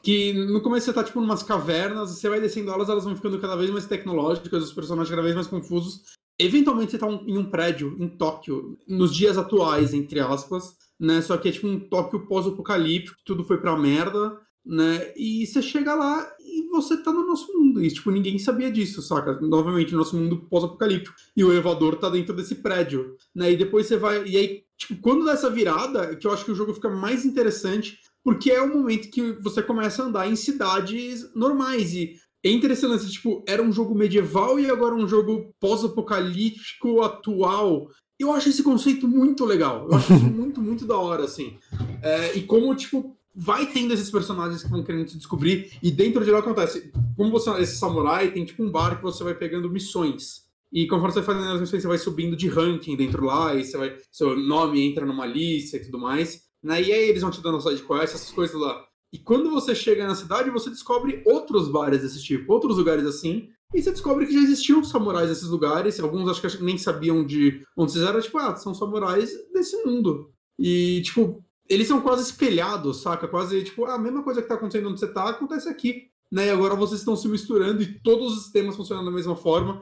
[0.03, 3.41] Que no começo você tá tipo numas cavernas, você vai descendo elas, elas vão ficando
[3.41, 6.03] cada vez mais tecnológicas, os personagens cada vez mais confusos.
[6.39, 11.23] Eventualmente você tá um, em um prédio em Tóquio, nos dias atuais, entre aspas, né?
[11.23, 15.13] Só que é tipo um Tóquio pós-apocalíptico, tudo foi pra merda né?
[15.17, 17.85] E você chega lá e você tá no nosso mundo.
[17.85, 19.39] E, tipo, ninguém sabia disso, saca?
[19.41, 21.15] Novamente, nosso mundo pós-apocalíptico.
[21.37, 23.53] E o elevador tá dentro desse prédio, né?
[23.53, 24.25] E depois você vai.
[24.27, 27.25] E aí, tipo, quando dá essa virada, que eu acho que o jogo fica mais
[27.25, 31.93] interessante, porque é o momento que você começa a andar em cidades normais.
[31.93, 37.89] E é interessante, tipo, era um jogo medieval e agora um jogo pós-apocalíptico atual.
[38.19, 39.89] Eu acho esse conceito muito legal.
[39.89, 41.59] Eu acho isso muito, muito da hora, assim.
[42.03, 46.25] É, e como, tipo, vai tendo esses personagens que vão querendo se descobrir, e dentro
[46.25, 46.93] de lá acontece.
[47.17, 50.45] Como você esse samurai, tem tipo um bar que você vai pegando missões.
[50.73, 53.65] E conforme você vai fazendo as missões, você vai subindo de ranking dentro lá, e
[53.65, 56.43] você vai, seu nome entra numa lista e tudo mais.
[56.63, 56.83] Né?
[56.83, 58.85] E aí eles vão te dando side quest, essas coisas lá.
[59.13, 63.49] E quando você chega na cidade, você descobre outros bares desse tipo, outros lugares assim,
[63.73, 65.99] e você descobre que já existiam samurais nesses lugares.
[66.01, 70.31] Alguns acho que nem sabiam de onde vocês eram, tipo, ah, são samurais desse mundo.
[70.59, 73.27] E, tipo, eles são quase espelhados, saca?
[73.27, 76.09] Quase tipo, a mesma coisa que tá acontecendo onde você tá, acontece aqui.
[76.31, 76.47] Né?
[76.47, 79.81] E agora vocês estão se misturando e todos os sistemas funcionam da mesma forma.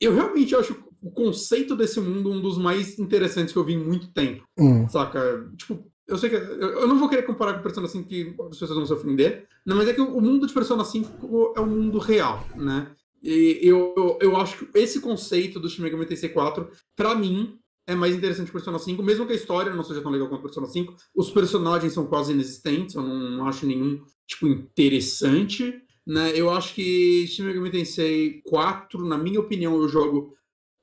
[0.00, 3.84] Eu realmente acho o conceito desse mundo um dos mais interessantes que eu vi em
[3.84, 4.44] muito tempo.
[4.58, 4.88] Hum.
[4.88, 5.48] Saca?
[5.56, 6.36] Tipo, eu sei que.
[6.36, 9.46] Eu não vou querer comparar com Persona 5 que as pessoas vão se ofender.
[9.64, 12.92] Não, mas é que o mundo de Persona 5 é um mundo real, né?
[13.22, 17.58] E eu, eu, eu acho que esse conceito do Shin Megami Tensei 4, pra mim,
[17.86, 20.42] é mais interessante que Persona 5, mesmo que a história não seja tão legal quanto
[20.42, 25.72] Persona 5, os personagens são quase inexistentes, eu não acho nenhum, tipo, interessante,
[26.06, 26.32] né?
[26.34, 30.34] Eu acho que Shin Megami Tensei 4, na minha opinião, eu jogo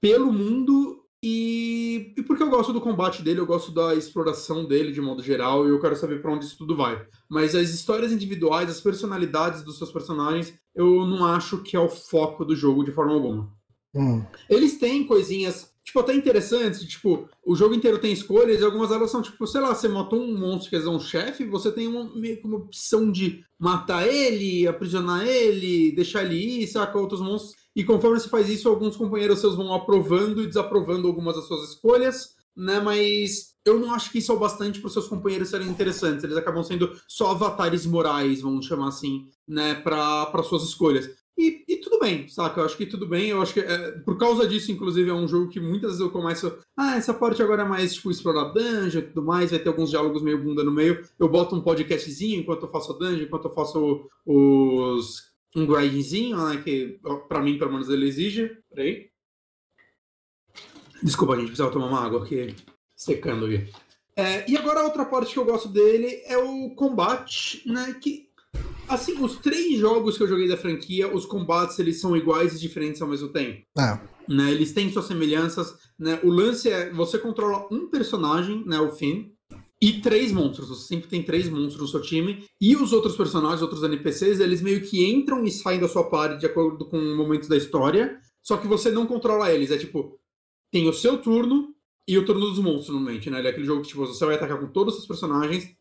[0.01, 4.91] pelo mundo e, e porque eu gosto do combate dele, eu gosto da exploração dele
[4.91, 7.05] de modo geral e eu quero saber para onde isso tudo vai.
[7.29, 11.87] Mas as histórias individuais, as personalidades dos seus personagens, eu não acho que é o
[11.87, 13.49] foco do jogo de forma alguma.
[13.95, 14.25] Hum.
[14.49, 16.81] Eles têm coisinhas tipo, até interessantes.
[16.83, 20.19] Tipo, o jogo inteiro tem escolhas e algumas delas são, tipo, sei lá, você matou
[20.19, 24.07] um monstro que é um chefe, você tem uma, meio que uma opção de matar
[24.07, 27.55] ele, aprisionar ele, deixar ele ir, saca outros monstros.
[27.75, 31.69] E conforme você faz isso, alguns companheiros seus vão aprovando e desaprovando algumas das suas
[31.69, 32.79] escolhas, né?
[32.79, 36.23] Mas eu não acho que isso é o bastante para os seus companheiros serem interessantes.
[36.23, 39.73] Eles acabam sendo só avatares morais, vamos chamar assim, né?
[39.75, 41.09] Para suas escolhas.
[41.37, 42.61] E, e, tudo bem, saca?
[42.61, 43.29] Eu acho que tudo bem.
[43.29, 46.11] Eu acho que é, por causa disso, inclusive, é um jogo que muitas vezes eu
[46.11, 46.57] começo.
[46.77, 49.49] Ah, essa parte agora é mais tipo explorar dungeon e tudo mais.
[49.49, 51.03] Vai ter alguns diálogos meio bunda no meio.
[51.17, 55.31] Eu boto um podcastzinho enquanto eu faço a dungeon, enquanto eu faço os.
[55.55, 56.61] um grindzinho, né?
[56.63, 58.55] Que pra mim, pelo menos, ele exige.
[58.69, 59.09] Peraí.
[61.01, 62.55] Desculpa, gente, precisava tomar uma água aqui,
[62.95, 63.69] secando aqui.
[64.15, 67.97] É, e agora outra parte que eu gosto dele é o combate, né?
[67.99, 68.29] Que
[68.87, 72.59] Assim, os três jogos que eu joguei da franquia, os combates eles são iguais e
[72.59, 73.61] diferentes ao mesmo tempo.
[73.77, 73.99] É.
[74.27, 75.75] Né, eles têm suas semelhanças.
[75.97, 76.19] Né?
[76.23, 79.33] O lance é você controla um personagem, né, o Finn,
[79.83, 80.69] e três monstros.
[80.69, 82.45] Você sempre tem três monstros no seu time.
[82.61, 86.39] E os outros personagens, outros NPCs, eles meio que entram e saem da sua party
[86.39, 88.17] de acordo com momentos da história.
[88.41, 89.71] Só que você não controla eles.
[89.71, 90.17] É tipo,
[90.71, 91.73] tem o seu turno
[92.07, 93.39] e o turno dos monstros, normalmente, né?
[93.39, 95.75] Ele é aquele jogo que tipo, você vai atacar com todos os personagens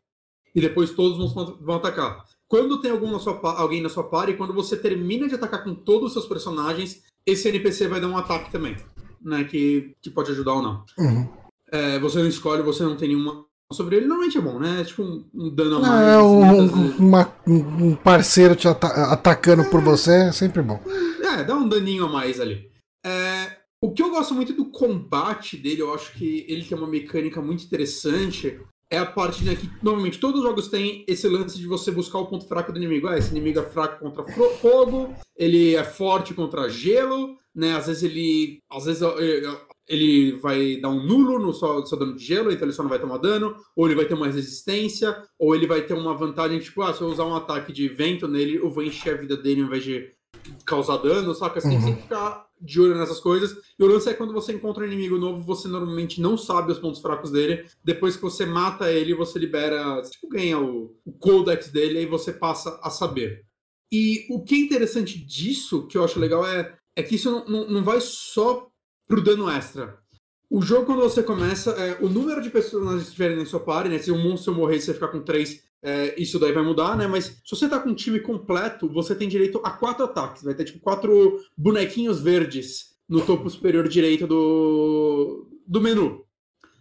[0.55, 2.25] e depois todos os monstros vão atacar.
[2.53, 5.75] Quando tem algum na sua, alguém na sua party, quando você termina de atacar com
[5.75, 8.77] todos os seus personagens, esse NPC vai dar um ataque também,
[9.23, 9.43] né?
[9.45, 10.85] Que, que pode ajudar ou não.
[10.99, 11.29] Uhum.
[11.73, 14.83] É, você não escolhe, você não tem nenhuma sobre ele, normalmente é bom, né?
[14.83, 16.09] É tipo um, um dano a mais.
[16.09, 20.79] É, um, uma, um parceiro te atacando é, por você é sempre bom.
[21.23, 22.71] É, dá um daninho a mais ali.
[23.03, 26.87] É, o que eu gosto muito do combate dele, eu acho que ele tem uma
[26.87, 28.61] mecânica muito interessante,
[28.93, 32.19] é a parte né, que normalmente todos os jogos têm esse lance de você buscar
[32.19, 33.09] o ponto fraco do inimigo.
[33.09, 34.23] Ah, esse inimigo é fraco contra
[34.59, 37.75] fogo, ele é forte contra gelo, né?
[37.75, 38.61] Às vezes ele.
[38.71, 39.03] Às vezes
[39.89, 42.91] ele vai dar um nulo no seu, seu dano de gelo, então ele só não
[42.91, 46.61] vai tomar dano, ou ele vai ter uma resistência, ou ele vai ter uma vantagem,
[46.61, 49.37] tipo, ah, se eu usar um ataque de vento nele, eu vou encher a vida
[49.37, 50.13] dele ao invés de
[50.65, 51.61] causar dano, saca?
[51.61, 51.73] Você uhum.
[51.73, 53.57] tem que sempre ficar de olho nessas coisas.
[53.79, 56.79] E o lance é quando você encontra um inimigo novo, você normalmente não sabe os
[56.79, 57.67] pontos fracos dele.
[57.85, 62.33] Depois que você mata ele, você libera, tipo, ganha o, o codex dele, aí você
[62.33, 63.45] passa a saber.
[63.93, 67.45] E o que é interessante disso, que eu acho legal, é, é que isso não,
[67.45, 68.69] não, não vai só
[69.07, 70.02] pro dano extra.
[70.53, 73.89] O jogo, quando você começa, é, o número de personagens que tiverem na sua party,
[73.89, 73.97] né?
[73.97, 77.07] Se um monstro morrer, você ficar com três, é, isso daí vai mudar, né?
[77.07, 80.43] Mas se você tá com um time completo, você tem direito a quatro ataques.
[80.43, 86.23] Vai ter tipo quatro bonequinhos verdes no topo superior direito do, do menu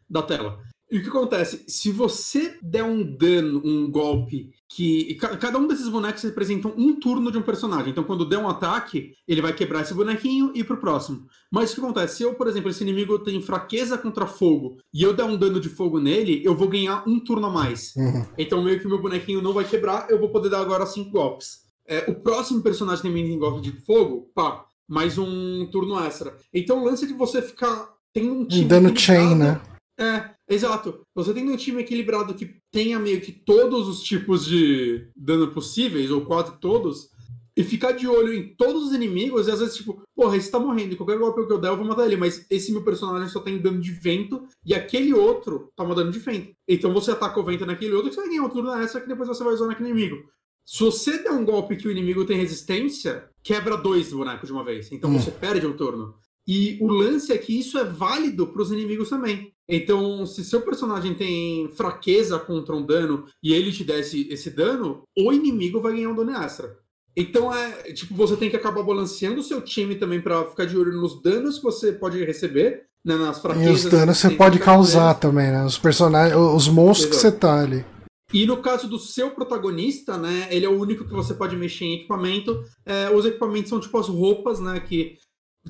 [0.10, 0.60] da tela.
[0.92, 1.64] E o que acontece?
[1.68, 5.16] Se você der um dano, um golpe, que.
[5.16, 7.92] Cada um desses bonecos representam um turno de um personagem.
[7.92, 11.26] Então, quando der um ataque, ele vai quebrar esse bonequinho e ir pro próximo.
[11.50, 12.18] Mas o que acontece?
[12.18, 15.62] Se eu, por exemplo, esse inimigo tem fraqueza contra fogo e eu der um dano
[15.62, 17.96] de fogo nele, eu vou ganhar um turno a mais.
[17.96, 18.26] Uhum.
[18.38, 21.62] Então, meio que meu bonequinho não vai quebrar, eu vou poder dar agora cinco golpes.
[21.88, 26.36] É, o próximo personagem também tem golpe de fogo, pá, mais um turno extra.
[26.54, 27.90] Então, o lance de você ficar.
[28.14, 28.66] Tem um time.
[28.66, 29.62] Dano chain, né?
[29.98, 31.02] É, exato.
[31.16, 36.12] Você tem um time equilibrado que tenha meio que todos os tipos de dano possíveis,
[36.12, 37.10] ou quase todos,
[37.56, 40.60] e ficar de olho em todos os inimigos, e às vezes, tipo, porra, esse tá
[40.60, 43.40] morrendo, qualquer golpe que eu der, eu vou matar ele, mas esse meu personagem só
[43.40, 46.54] tem dano de vento, e aquele outro toma dano de vento.
[46.68, 49.28] Então você ataca o vento naquele outro, você vai ganhar um turno extra que depois
[49.28, 50.24] você vai usar naquele inimigo.
[50.66, 54.64] Se você der um golpe que o inimigo tem resistência, quebra dois bonecos de uma
[54.64, 54.92] vez.
[54.92, 55.20] Então hum.
[55.20, 56.16] você perde um turno.
[56.52, 59.54] E o lance é que isso é válido para os inimigos também.
[59.70, 64.50] Então, se seu personagem tem fraqueza contra um dano e ele te der esse, esse
[64.50, 66.78] dano, o inimigo vai ganhar um dano extra.
[67.16, 70.78] Então é tipo, você tem que acabar balanceando o seu time também para ficar de
[70.78, 73.84] olho nos danos que você pode receber, né, nas fraquezas.
[73.84, 75.64] E os danos que você pode causar também, né?
[75.64, 77.16] Os personagens, os monstros Exato.
[77.16, 77.86] que você tá ali.
[78.34, 80.48] E no caso do seu protagonista, né?
[80.50, 82.62] Ele é o único que você pode mexer em equipamento.
[82.86, 84.80] É, os equipamentos são tipo as roupas, né?
[84.80, 85.18] Que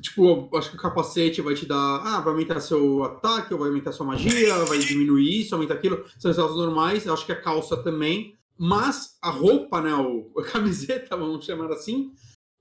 [0.00, 2.00] Tipo, acho que o capacete vai te dar.
[2.04, 6.04] Ah, vai aumentar seu ataque, ou vai aumentar sua magia, vai diminuir isso, aumentar aquilo.
[6.18, 7.06] São resultados normais.
[7.06, 8.34] Acho que a calça também.
[8.58, 9.94] Mas a roupa, né?
[9.94, 12.12] O, a camiseta, vamos chamar assim,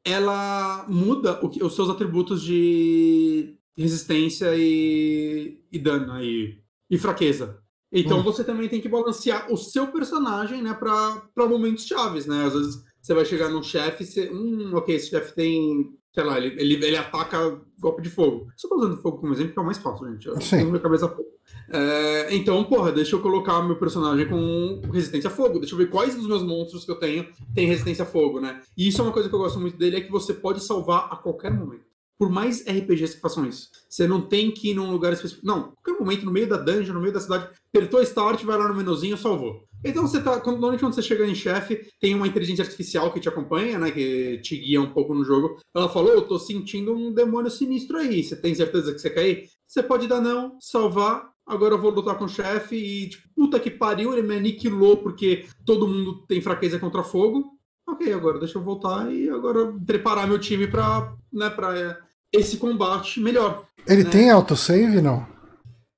[0.05, 7.61] ela muda que, os seus atributos de resistência e, e dano e, e fraqueza.
[7.91, 8.23] Então hum.
[8.23, 12.45] você também tem que balancear o seu personagem, né, para momentos chaves, né?
[12.45, 16.37] Às vezes você vai chegar num chefe, você, hum, ok, esse chefe tem sei lá,
[16.37, 18.47] ele, ele, ele ataca golpe de fogo.
[18.55, 20.27] Só tô usando fogo como exemplo, que é o mais fácil, gente.
[20.27, 20.65] Eu Sim.
[20.65, 21.29] minha cabeça fogo.
[21.69, 25.59] É, então, porra, deixa eu colocar meu personagem com resistência a fogo.
[25.59, 28.61] Deixa eu ver quais dos meus monstros que eu tenho têm resistência a fogo, né?
[28.77, 31.07] E isso é uma coisa que eu gosto muito dele, é que você pode salvar
[31.11, 31.90] a qualquer momento.
[32.21, 33.71] Por mais RPGs que façam isso.
[33.89, 35.43] Você não tem que ir num lugar específico.
[35.43, 38.67] Não, qualquer momento, no meio da dungeon, no meio da cidade, apertou start, vai lá
[38.67, 39.63] no menuzinho, salvou.
[39.83, 40.39] Então você tá.
[40.39, 43.89] Quando, normalmente quando você chega em chefe, tem uma inteligência artificial que te acompanha, né?
[43.89, 45.57] Que te guia um pouco no jogo.
[45.73, 48.23] Ela falou, eu tô sentindo um demônio sinistro aí.
[48.23, 49.49] Você tem certeza que você quer ir?
[49.67, 51.27] Você pode dar não, salvar.
[51.43, 54.97] Agora eu vou lutar com o chefe e, tipo, puta que pariu, ele me aniquilou
[54.97, 57.59] porque todo mundo tem fraqueza contra fogo.
[57.87, 61.97] Ok, agora deixa eu voltar e agora preparar meu time pra, né, pra é,
[62.31, 63.65] esse combate melhor.
[63.87, 64.09] Ele né?
[64.09, 65.25] tem autosave, não?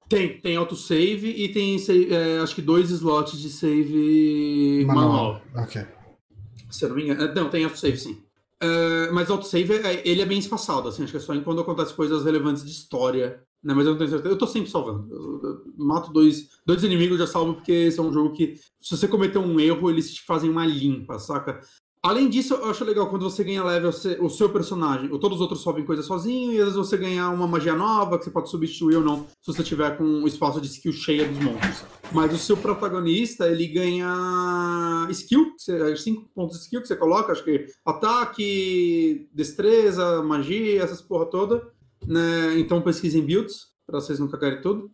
[0.10, 1.78] Tem, tem autosave e tem
[2.10, 5.08] é, acho que dois slots de save manual.
[5.08, 5.42] manual.
[5.56, 5.86] Ok.
[6.70, 7.24] Se eu não me engano.
[7.24, 8.18] É, não, tem autosave sim.
[8.64, 9.74] Uh, mas autosave,
[10.06, 13.42] ele é bem espaçado, assim, acho que é só quando acontecem coisas relevantes de história.
[13.64, 14.34] Né, mas eu não tenho certeza.
[14.34, 15.08] Eu tô sempre salvando.
[15.10, 18.98] Eu, eu mato dois, dois inimigos, já salvo, porque esse é um jogo que, se
[18.98, 21.62] você cometer um erro, eles te fazem uma limpa, saca?
[22.06, 25.42] Além disso, eu acho legal quando você ganha level o seu personagem, ou todos os
[25.42, 28.50] outros sobem coisa sozinho, e às vezes você ganha uma magia nova que você pode
[28.50, 31.86] substituir ou não, se você tiver com o espaço de skill cheia dos monstros.
[32.12, 37.44] Mas o seu protagonista, ele ganha skill, 5 pontos de skill que você coloca, acho
[37.46, 41.72] que ataque, destreza, magia, essas porra toda.
[42.06, 42.60] Né?
[42.60, 44.92] Então pesquisem builds, pra vocês não cagarem tudo.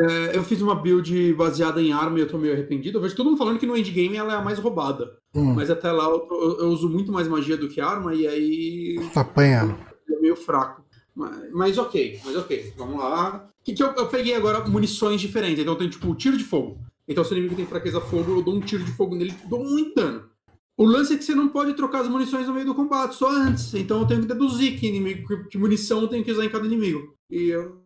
[0.00, 2.96] É, eu fiz uma build baseada em arma e eu tô meio arrependido.
[2.96, 5.18] Eu vejo todo mundo falando que no endgame ela é a mais roubada.
[5.34, 5.52] Hum.
[5.54, 9.10] Mas até lá eu, eu, eu, uso muito mais magia do que arma e aí.
[9.12, 9.76] Tá apanhando.
[10.08, 10.82] É meio fraco.
[11.14, 12.72] Mas, mas, ok, mas ok.
[12.78, 13.46] Vamos lá.
[13.62, 15.60] Que, que eu, eu, peguei agora munições diferentes.
[15.60, 16.78] Então tenho tipo tiro de fogo.
[17.06, 19.62] Então se o inimigo tem fraqueza fogo, eu dou um tiro de fogo nele dou
[19.62, 20.30] muito dano.
[20.78, 23.30] O lance é que você não pode trocar as munições no meio do combate, só
[23.30, 23.74] antes.
[23.74, 26.48] Então eu tenho que deduzir que, inimigo, que, que munição eu tenho que usar em
[26.48, 27.14] cada inimigo.
[27.30, 27.79] E eu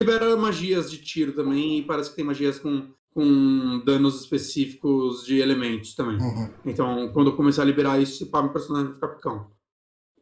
[0.00, 5.38] libera magias de tiro também, e parece que tem magias com, com danos específicos de
[5.38, 6.16] elementos também.
[6.18, 6.50] Uhum.
[6.64, 9.50] Então, quando eu começar a liberar isso, para meu personagem vai ficar picão.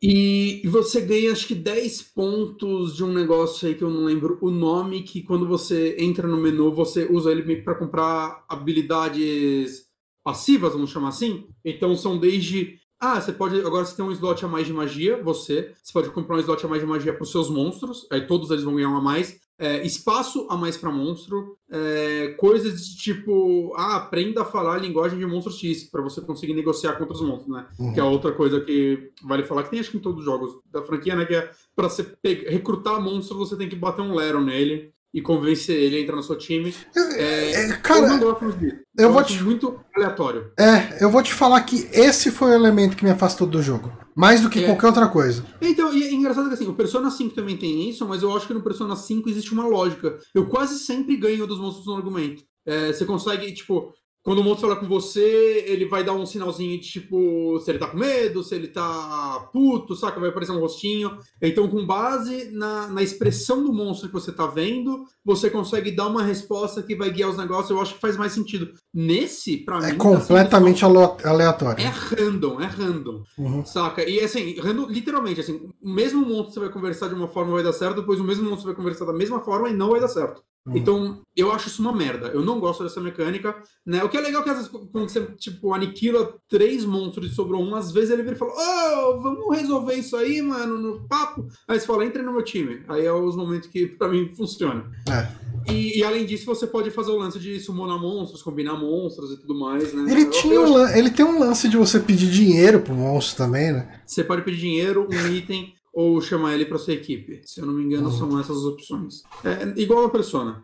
[0.01, 4.39] E você ganha acho que 10 pontos de um negócio aí que eu não lembro
[4.41, 9.89] o nome, que quando você entra no menu, você usa ele meio para comprar habilidades
[10.23, 11.49] passivas, vamos chamar assim.
[11.65, 13.61] Então são desde ah, você pode.
[13.61, 15.73] Agora você tem um slot a mais de magia, você.
[15.83, 18.07] Você pode comprar um slot a mais de magia para os seus monstros.
[18.11, 22.29] Aí todos eles vão ganhar uma a mais é, espaço a mais para monstro, é,
[22.39, 26.55] coisas de tipo, ah, aprenda a falar a linguagem de monstro X para você conseguir
[26.55, 27.67] negociar contra os monstros, né?
[27.79, 27.93] Uhum.
[27.93, 30.61] Que é outra coisa que vale falar que tem acho que em todos os jogos
[30.71, 31.27] da franquia, né?
[31.27, 35.77] Que é para você recrutar monstro você tem que bater um Lero nele e convencer
[35.77, 36.75] ele a entrar no seu time.
[37.17, 38.77] É, é, cara, eu não gosto disso.
[38.97, 39.43] Eu, eu vou te...
[39.43, 40.53] muito aleatório.
[40.59, 43.93] É, eu vou te falar que esse foi o elemento que me afastou do jogo.
[44.15, 44.67] Mais do que é.
[44.67, 45.45] qualquer outra coisa.
[45.63, 48.47] Então, e é engraçado que assim, o Persona 5 também tem isso, mas eu acho
[48.47, 50.19] que no Persona 5 existe uma lógica.
[50.35, 52.43] Eu quase sempre ganho dos monstros no argumento.
[52.67, 56.79] É, você consegue, tipo, quando o monstro fala com você, ele vai dar um sinalzinho
[56.79, 60.21] de tipo, se ele tá com medo, se ele tá puto, saca?
[60.21, 61.19] Vai aparecer um rostinho.
[61.41, 66.09] Então, com base na, na expressão do monstro que você tá vendo, você consegue dar
[66.09, 67.71] uma resposta que vai guiar os negócios.
[67.71, 68.73] Eu acho que faz mais sentido.
[68.93, 69.93] Nesse, pra é mim.
[69.93, 71.83] É completamente assim, aleatório.
[71.83, 73.23] É random, é random.
[73.39, 73.65] Uhum.
[73.65, 74.07] Saca?
[74.07, 77.63] E assim, random, literalmente, assim, o mesmo monstro você vai conversar de uma forma vai
[77.63, 80.09] dar certo, depois o mesmo monstro vai conversar da mesma forma e não vai dar
[80.09, 80.43] certo.
[80.67, 80.77] Uhum.
[80.77, 82.29] Então, eu acho isso uma merda.
[82.29, 83.57] Eu não gosto dessa mecânica,
[83.87, 84.03] né?
[84.05, 87.35] O que é legal é que às vezes quando você, tipo, aniquila três monstros e
[87.35, 91.09] sobrou um, às vezes ele vira e fala, oh, vamos resolver isso aí, mano, no
[91.09, 91.47] papo.
[91.67, 92.83] Aí você fala, entre no meu time.
[92.89, 94.91] Aí é os momentos que, pra mim, funciona.
[95.11, 95.49] É.
[95.73, 99.41] E, e, além disso, você pode fazer o lance de summonar monstros, combinar monstros e
[99.41, 100.11] tudo mais, né?
[100.11, 103.73] Ele, tinha eu, um, ele tem um lance de você pedir dinheiro pro monstro também,
[103.73, 104.01] né?
[104.07, 107.41] Você pode pedir dinheiro, um item ou chamar ele para sua equipe.
[107.45, 109.25] Se eu não me engano, são essas as opções.
[109.43, 110.63] É, igual a Persona.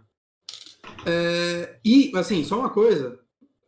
[1.05, 3.19] É, e, assim, só uma coisa.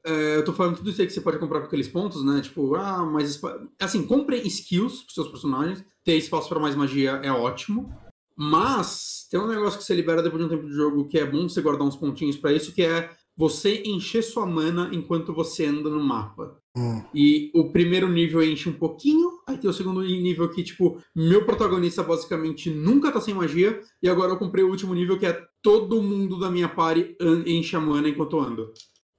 [0.05, 2.41] É, eu tô falando tudo isso aí que você pode comprar com aqueles pontos, né?
[2.41, 3.41] Tipo, ah, mas.
[3.81, 5.85] Assim, compre skills pros seus personagens.
[6.05, 7.93] Ter espaço para mais magia é ótimo.
[8.37, 11.29] Mas tem um negócio que você libera depois de um tempo de jogo que é
[11.29, 15.67] bom você guardar uns pontinhos para isso, que é você encher sua mana enquanto você
[15.67, 16.61] anda no mapa.
[16.77, 17.03] Hum.
[17.13, 21.45] E o primeiro nível enche um pouquinho, aí tem o segundo nível que, tipo, meu
[21.45, 25.41] protagonista basicamente nunca tá sem magia, e agora eu comprei o último nível que é
[25.63, 27.17] todo mundo da minha party
[27.47, 28.65] enche a mana enquanto anda.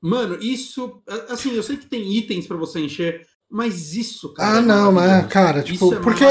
[0.02, 4.58] Mano, isso, assim, eu sei que tem itens para você encher, mas isso, cara.
[4.58, 6.26] Ah, é não, mas, cara, tipo, é porque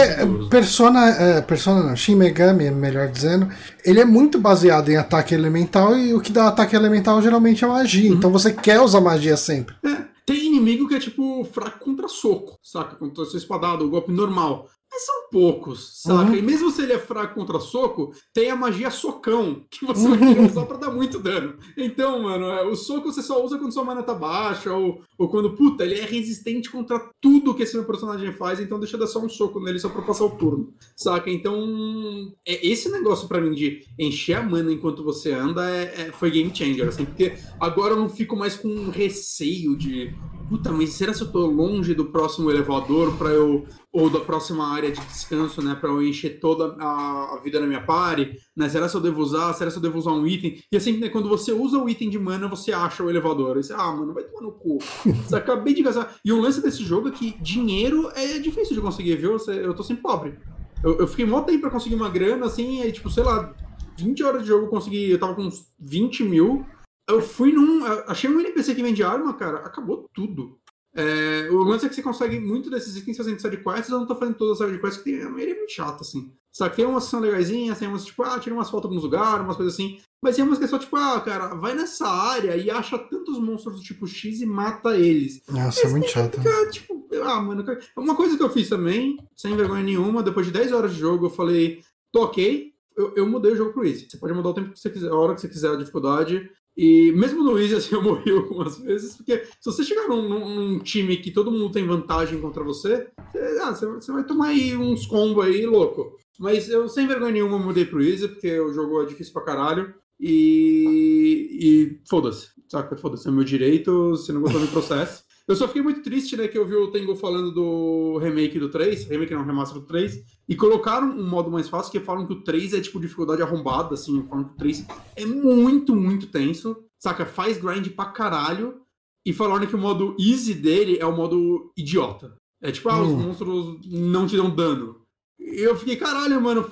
[0.51, 3.49] Persona, é, Persona não, Shin Megami, melhor dizendo,
[3.85, 7.67] ele é muito baseado em ataque elemental e o que dá ataque elemental geralmente é
[7.67, 8.11] magia.
[8.11, 8.19] Uhum.
[8.19, 9.75] Então você quer usar magia sempre.
[9.83, 12.97] É, tem inimigo que é tipo fraco contra soco, saca?
[12.97, 14.69] Contra seu espadado, o golpe normal.
[14.97, 16.31] Mas são poucos, saca?
[16.31, 16.37] Uhum.
[16.37, 20.19] E mesmo se ele é fraco contra soco, tem a magia socão, que você vai
[20.19, 21.59] querer usar pra dar muito dano.
[21.77, 25.29] Então, mano, é, o soco você só usa quando sua mana tá baixa, ou, ou
[25.29, 29.01] quando, puta, ele é resistente contra tudo que esse meu personagem faz, então deixa eu
[29.01, 31.31] dar só um soco nele só pra passar o turno, saca?
[31.31, 36.13] Então, é, esse negócio para mim de encher a mana enquanto você anda é, é,
[36.13, 40.15] foi game changer, assim, porque agora eu não fico mais com receio de
[40.49, 43.67] puta, mas será que eu tô longe do próximo elevador para eu
[43.97, 47.81] ou da próxima área de descanso, né, para eu encher toda a, vida na minha
[47.81, 48.69] party, né?
[48.69, 49.55] Será que eu devo usar?
[49.55, 50.61] Será que eu devo usar um item?
[50.71, 53.57] E assim, né, quando você usa o item de mana, você acha o elevador.
[53.57, 54.79] Aí você, ah, mano, vai tomar no cu.
[55.25, 56.15] Você acabei de gastar.
[56.23, 59.39] E o lance desse jogo é que dinheiro é difícil de conseguir, viu?
[59.49, 60.39] Eu tô sempre pobre.
[60.85, 63.55] Eu, eu fiquei mó tempo pra conseguir uma grana, assim, aí, tipo, sei lá,
[63.99, 66.67] 20 horas de jogo eu consegui, eu tava com uns 20 mil.
[67.09, 67.83] Eu fui num.
[68.07, 70.56] Achei um NPC que vende arma, cara, acabou tudo.
[70.97, 74.07] É, o lance é que você consegue muito desses itens fazendo side quests, eu não
[74.07, 76.33] tô fazendo todas as side quests, que tem, a maioria é muito chata, assim.
[76.51, 78.95] Só que tem umas que são legaisinhas, tem umas tipo, ah, tira umas fotos em
[78.95, 80.01] alguns lugares, umas coisas assim.
[80.23, 83.39] Mas tem umas que é só tipo, ah, cara, vai nessa área e acha tantos
[83.39, 85.43] monstros do tipo X e mata eles.
[85.51, 86.39] Nossa, é muito chato.
[86.39, 87.63] Fica, tipo, ah, mano,
[87.95, 91.27] uma coisa que eu fiz também, sem vergonha nenhuma, depois de 10 horas de jogo,
[91.27, 94.09] eu falei, tô ok, eu, eu mudei o jogo pro Easy.
[94.09, 96.51] Você pode mudar o tempo que você quiser, a hora que você quiser, a dificuldade.
[96.77, 100.79] E mesmo no Easy, assim, eu morri algumas vezes, porque se você chegar num, num
[100.79, 105.07] time que todo mundo tem vantagem contra você, você, ah, você vai tomar aí uns
[105.07, 106.17] combos aí, louco.
[106.39, 109.95] Mas eu, sem vergonha nenhuma, mudei pro Easy, porque o jogo é difícil pra caralho.
[110.21, 112.97] E, e foda-se, saca?
[112.97, 115.26] Foda-se, é meu direito, se não gostou do processo.
[115.49, 118.69] Eu só fiquei muito triste, né, que eu vi o Tengu falando do remake do
[118.69, 122.33] 3, remake não, remaster do 3, e colocaram um modo mais fácil, que falam que
[122.33, 126.77] o 3 é tipo dificuldade arrombada, assim, falam que o 3 é muito, muito tenso,
[126.99, 127.25] saca?
[127.25, 128.81] Faz grind pra caralho,
[129.27, 132.37] e falaram que o modo easy dele é o modo idiota.
[132.63, 133.19] É tipo, ah, os hum.
[133.19, 135.01] monstros não te dão dano.
[135.39, 136.65] E eu fiquei, caralho, mano,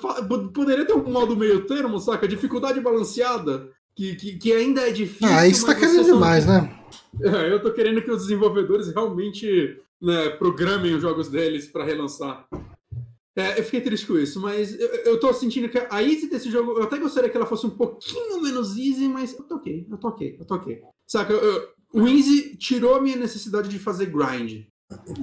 [0.53, 2.27] poderia ter um modo meio termo, saca?
[2.27, 5.27] Dificuldade balanceada, que, que, que ainda é difícil.
[5.27, 6.71] Ah, isso tá querendo demais, né?
[7.21, 12.45] É, eu tô querendo que os desenvolvedores realmente né, programem os jogos deles para relançar.
[13.37, 16.51] É, eu fiquei triste com isso, mas eu, eu tô sentindo que a easy desse
[16.51, 19.87] jogo, eu até gostaria que ela fosse um pouquinho menos easy, mas eu tô ok,
[19.89, 20.81] eu tô ok, eu tô ok.
[21.07, 24.65] Saca, eu, o easy tirou a minha necessidade de fazer grind.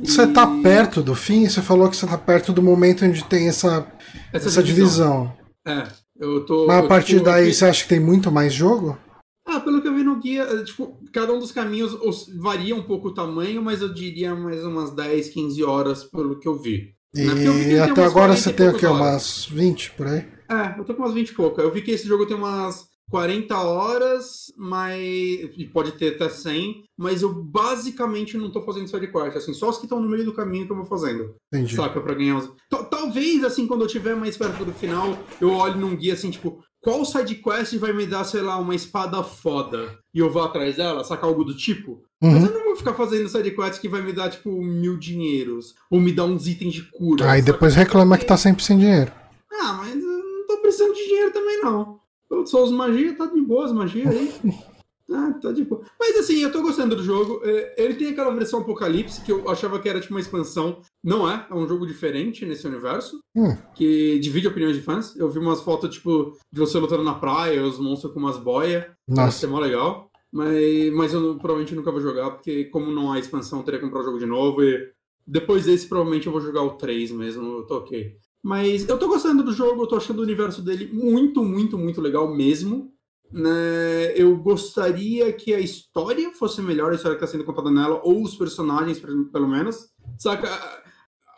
[0.03, 0.32] Você e...
[0.32, 1.49] tá perto do fim?
[1.49, 3.86] Você falou que você tá perto do momento onde tem essa,
[4.32, 5.35] essa, essa divisão.
[5.65, 5.82] divisão.
[5.85, 6.66] É, eu tô.
[6.66, 8.99] Mas a partir tipo, daí você acha que tem muito mais jogo?
[9.47, 11.99] Ah, pelo que eu vi no guia, é, tipo, cada um dos caminhos
[12.39, 16.47] varia um pouco o tamanho, mas eu diria mais umas 10, 15 horas pelo que
[16.47, 16.94] eu vi.
[17.15, 17.78] E né?
[17.78, 18.86] eu até agora você tem o quê?
[18.86, 20.27] Umas 20 por aí?
[20.49, 21.61] É, eu tô com umas 20 e pouco.
[21.61, 24.99] Eu vi que esse jogo tem umas 40 horas, mas.
[24.99, 29.69] E pode ter até 100, mas eu basicamente não tô fazendo side quest, assim, só
[29.69, 31.35] os que estão no meio do caminho que eu vou fazendo.
[31.53, 31.77] Entendi.
[31.77, 32.51] Saca, pra ganhar os.
[32.91, 36.65] Talvez, assim, quando eu tiver mais perto do final, eu olhe num guia assim, tipo,
[36.81, 40.77] qual side quest vai me dar, sei lá, uma espada foda e eu vou atrás
[40.77, 42.03] dela, sacar algo do tipo?
[42.23, 42.33] Uhum.
[42.33, 45.75] Mas eu não vou ficar fazendo side quest que vai me dar, tipo, mil dinheiros
[45.91, 47.31] ou me dar uns itens de cura.
[47.31, 49.13] Aí depois reclama que tá sempre sem dinheiro.
[49.53, 52.01] Ah, mas eu não tô precisando de dinheiro também, não.
[52.47, 54.33] Só uso magia, tá de boa as magias aí.
[55.15, 55.83] Ah, tá de boa.
[56.01, 57.43] Mas assim, eu tô gostando do jogo.
[57.45, 60.81] É, ele tem aquela versão Apocalipse que eu achava que era tipo uma expansão.
[61.05, 63.21] Não é, é um jogo diferente nesse universo.
[63.37, 63.55] Hum.
[63.75, 65.15] Que divide opiniões de fãs.
[65.17, 68.87] Eu vi umas fotos, tipo, de você lutando na praia, os monstros com umas boias.
[69.07, 69.37] Nossa.
[69.37, 70.11] Isso é mó legal.
[70.33, 73.85] Mas, mas eu provavelmente nunca vou jogar, porque como não há expansão, eu teria que
[73.85, 74.63] comprar o jogo de novo.
[74.63, 74.91] E
[75.27, 77.59] depois desse, provavelmente eu vou jogar o 3 mesmo.
[77.59, 78.17] Eu tô ok.
[78.43, 82.01] Mas eu tô gostando do jogo, eu tô achando o universo dele muito, muito, muito
[82.01, 82.93] legal mesmo.
[83.31, 87.98] Né, eu gostaria que a história fosse melhor, a história que está sendo contada nela,
[88.05, 89.89] ou os personagens, pelo menos.
[90.19, 90.82] Saca?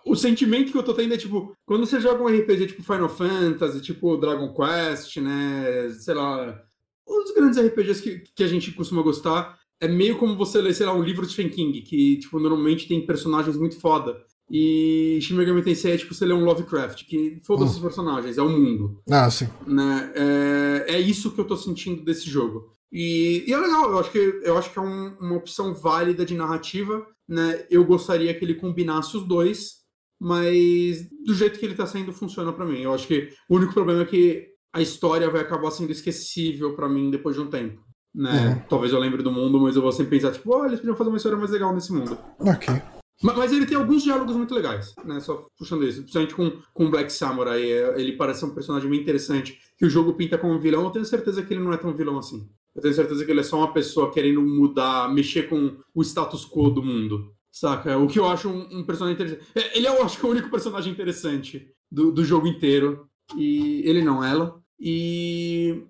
[0.05, 3.09] O sentimento que eu tô tendo é tipo, quando você joga um RPG tipo Final
[3.09, 5.89] Fantasy, tipo Dragon Quest, né?
[5.91, 6.61] Sei lá,
[7.07, 10.87] os grandes RPGs que, que a gente costuma gostar, é meio como você ler, sei
[10.87, 14.25] lá, um livro de Stephen King, que, tipo, normalmente tem personagens muito foda.
[14.51, 17.77] E Shin Megami Tensei é tipo você lê um Lovecraft, que foda-se hum.
[17.77, 19.03] os personagens, é o mundo.
[19.11, 19.49] Ah, sim.
[19.67, 20.13] Né?
[20.15, 22.71] É, é isso que eu tô sentindo desse jogo.
[22.93, 26.25] E, e é legal, eu acho que, eu acho que é um, uma opção válida
[26.25, 27.05] de narrativa.
[27.29, 27.67] Né?
[27.71, 29.83] Eu gostaria que ele combinasse os dois,
[30.21, 32.81] mas do jeito que ele tá saindo, funciona para mim.
[32.81, 36.89] Eu acho que o único problema é que a história vai acabar sendo esquecível para
[36.89, 37.81] mim depois de um tempo.
[38.15, 38.49] Né?
[38.49, 38.69] Uhum.
[38.69, 41.11] Talvez eu lembre do mundo, mas eu vou sempre pensar, tipo, oh, eles podiam fazer
[41.11, 42.17] uma história mais legal nesse mundo.
[42.39, 42.81] Ok.
[43.23, 45.21] Mas, ele tem alguns diálogos muito legais, né?
[45.21, 46.03] Só puxando isso.
[46.03, 47.63] Principalmente com, com Black Samurai.
[47.63, 49.59] É, ele parece um personagem bem interessante.
[49.79, 50.85] Que o jogo pinta como vilão.
[50.85, 52.49] Eu tenho certeza que ele não é tão vilão assim.
[52.75, 56.45] Eu tenho certeza que ele é só uma pessoa querendo mudar, mexer com o status
[56.45, 57.33] quo do mundo.
[57.53, 57.97] Saca?
[57.97, 59.49] O que eu acho um, um personagem interessante.
[59.55, 63.09] É, ele é, eu acho que, o único personagem interessante do, do jogo inteiro.
[63.37, 64.61] E ele não, ela.
[64.79, 65.85] E.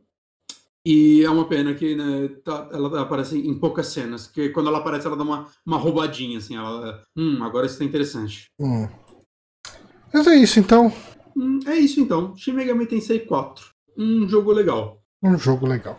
[0.86, 4.27] E é uma pena que né, tá, ela aparece em poucas cenas.
[4.27, 6.56] Que quando ela aparece, ela dá uma, uma roubadinha, assim.
[6.56, 7.02] Ela.
[7.16, 8.47] Hum, agora isso tá interessante.
[8.61, 8.86] Hum.
[10.12, 10.93] Mas é isso então.
[11.35, 12.36] Hum, é isso então.
[12.36, 13.66] Shin Megami Tensei 4.
[13.97, 15.01] Um jogo legal.
[15.23, 15.98] Um jogo legal.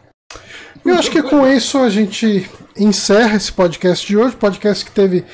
[0.86, 2.48] Eu acho que com isso a gente
[2.78, 4.36] encerra esse podcast de hoje.
[4.36, 5.26] Podcast que teve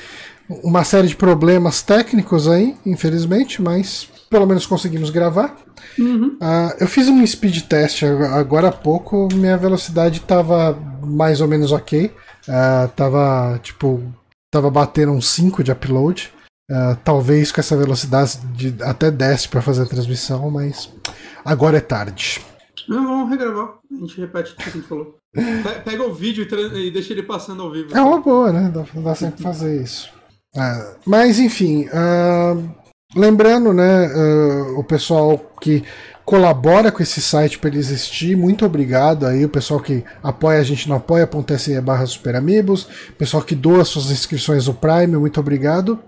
[0.48, 5.54] uma série de problemas técnicos aí, infelizmente, mas pelo menos conseguimos gravar.
[5.98, 6.38] Uhum.
[6.40, 10.72] Uh, eu fiz um speed test agora há pouco, minha velocidade estava
[11.04, 12.06] mais ou menos ok.
[12.48, 14.02] Uh, tava tipo.
[14.50, 16.32] Tava batendo uns 5 de upload.
[16.70, 20.90] Uh, talvez com essa velocidade de, até desce para fazer a transmissão, mas
[21.44, 22.40] agora é tarde.
[22.88, 23.78] Não, vamos regravar.
[23.90, 25.16] A gente repete tudo que a gente falou.
[25.84, 26.46] Pega o vídeo
[26.76, 27.96] e, deixa ele passando ao vivo.
[27.96, 28.70] É uma boa, né?
[28.70, 30.10] Dá, dá sempre fazer isso.
[30.54, 32.81] Uh, mas enfim, uh,
[33.14, 35.84] lembrando, né, uh, o pessoal que
[36.24, 40.62] colabora com esse site para ele existir, muito obrigado aí, o pessoal que apoia a
[40.62, 42.86] gente no apoia.se barra superamigos,
[43.18, 45.98] pessoal que doa suas inscrições no Prime, muito obrigado.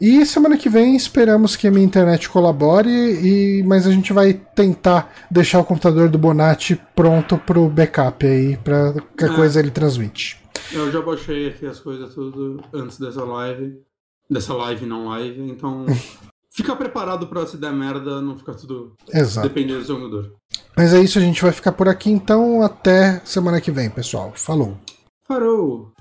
[0.00, 4.34] E semana que vem esperamos que a minha internet colabore, e mas a gente vai
[4.34, 9.34] tentar deixar o computador do Bonatti pronto pro backup aí, para qualquer é.
[9.34, 10.42] coisa ele transmite.
[10.72, 13.80] Eu já baixei aqui as coisas tudo antes dessa live.
[14.28, 15.86] Dessa live não live, então.
[16.54, 19.48] fica preparado para se der merda, não ficar tudo Exato.
[19.48, 20.32] dependendo do seu computador.
[20.76, 22.62] Mas é isso, a gente vai ficar por aqui então.
[22.62, 24.32] Até semana que vem, pessoal.
[24.34, 24.78] Falou.
[25.26, 25.93] Falou.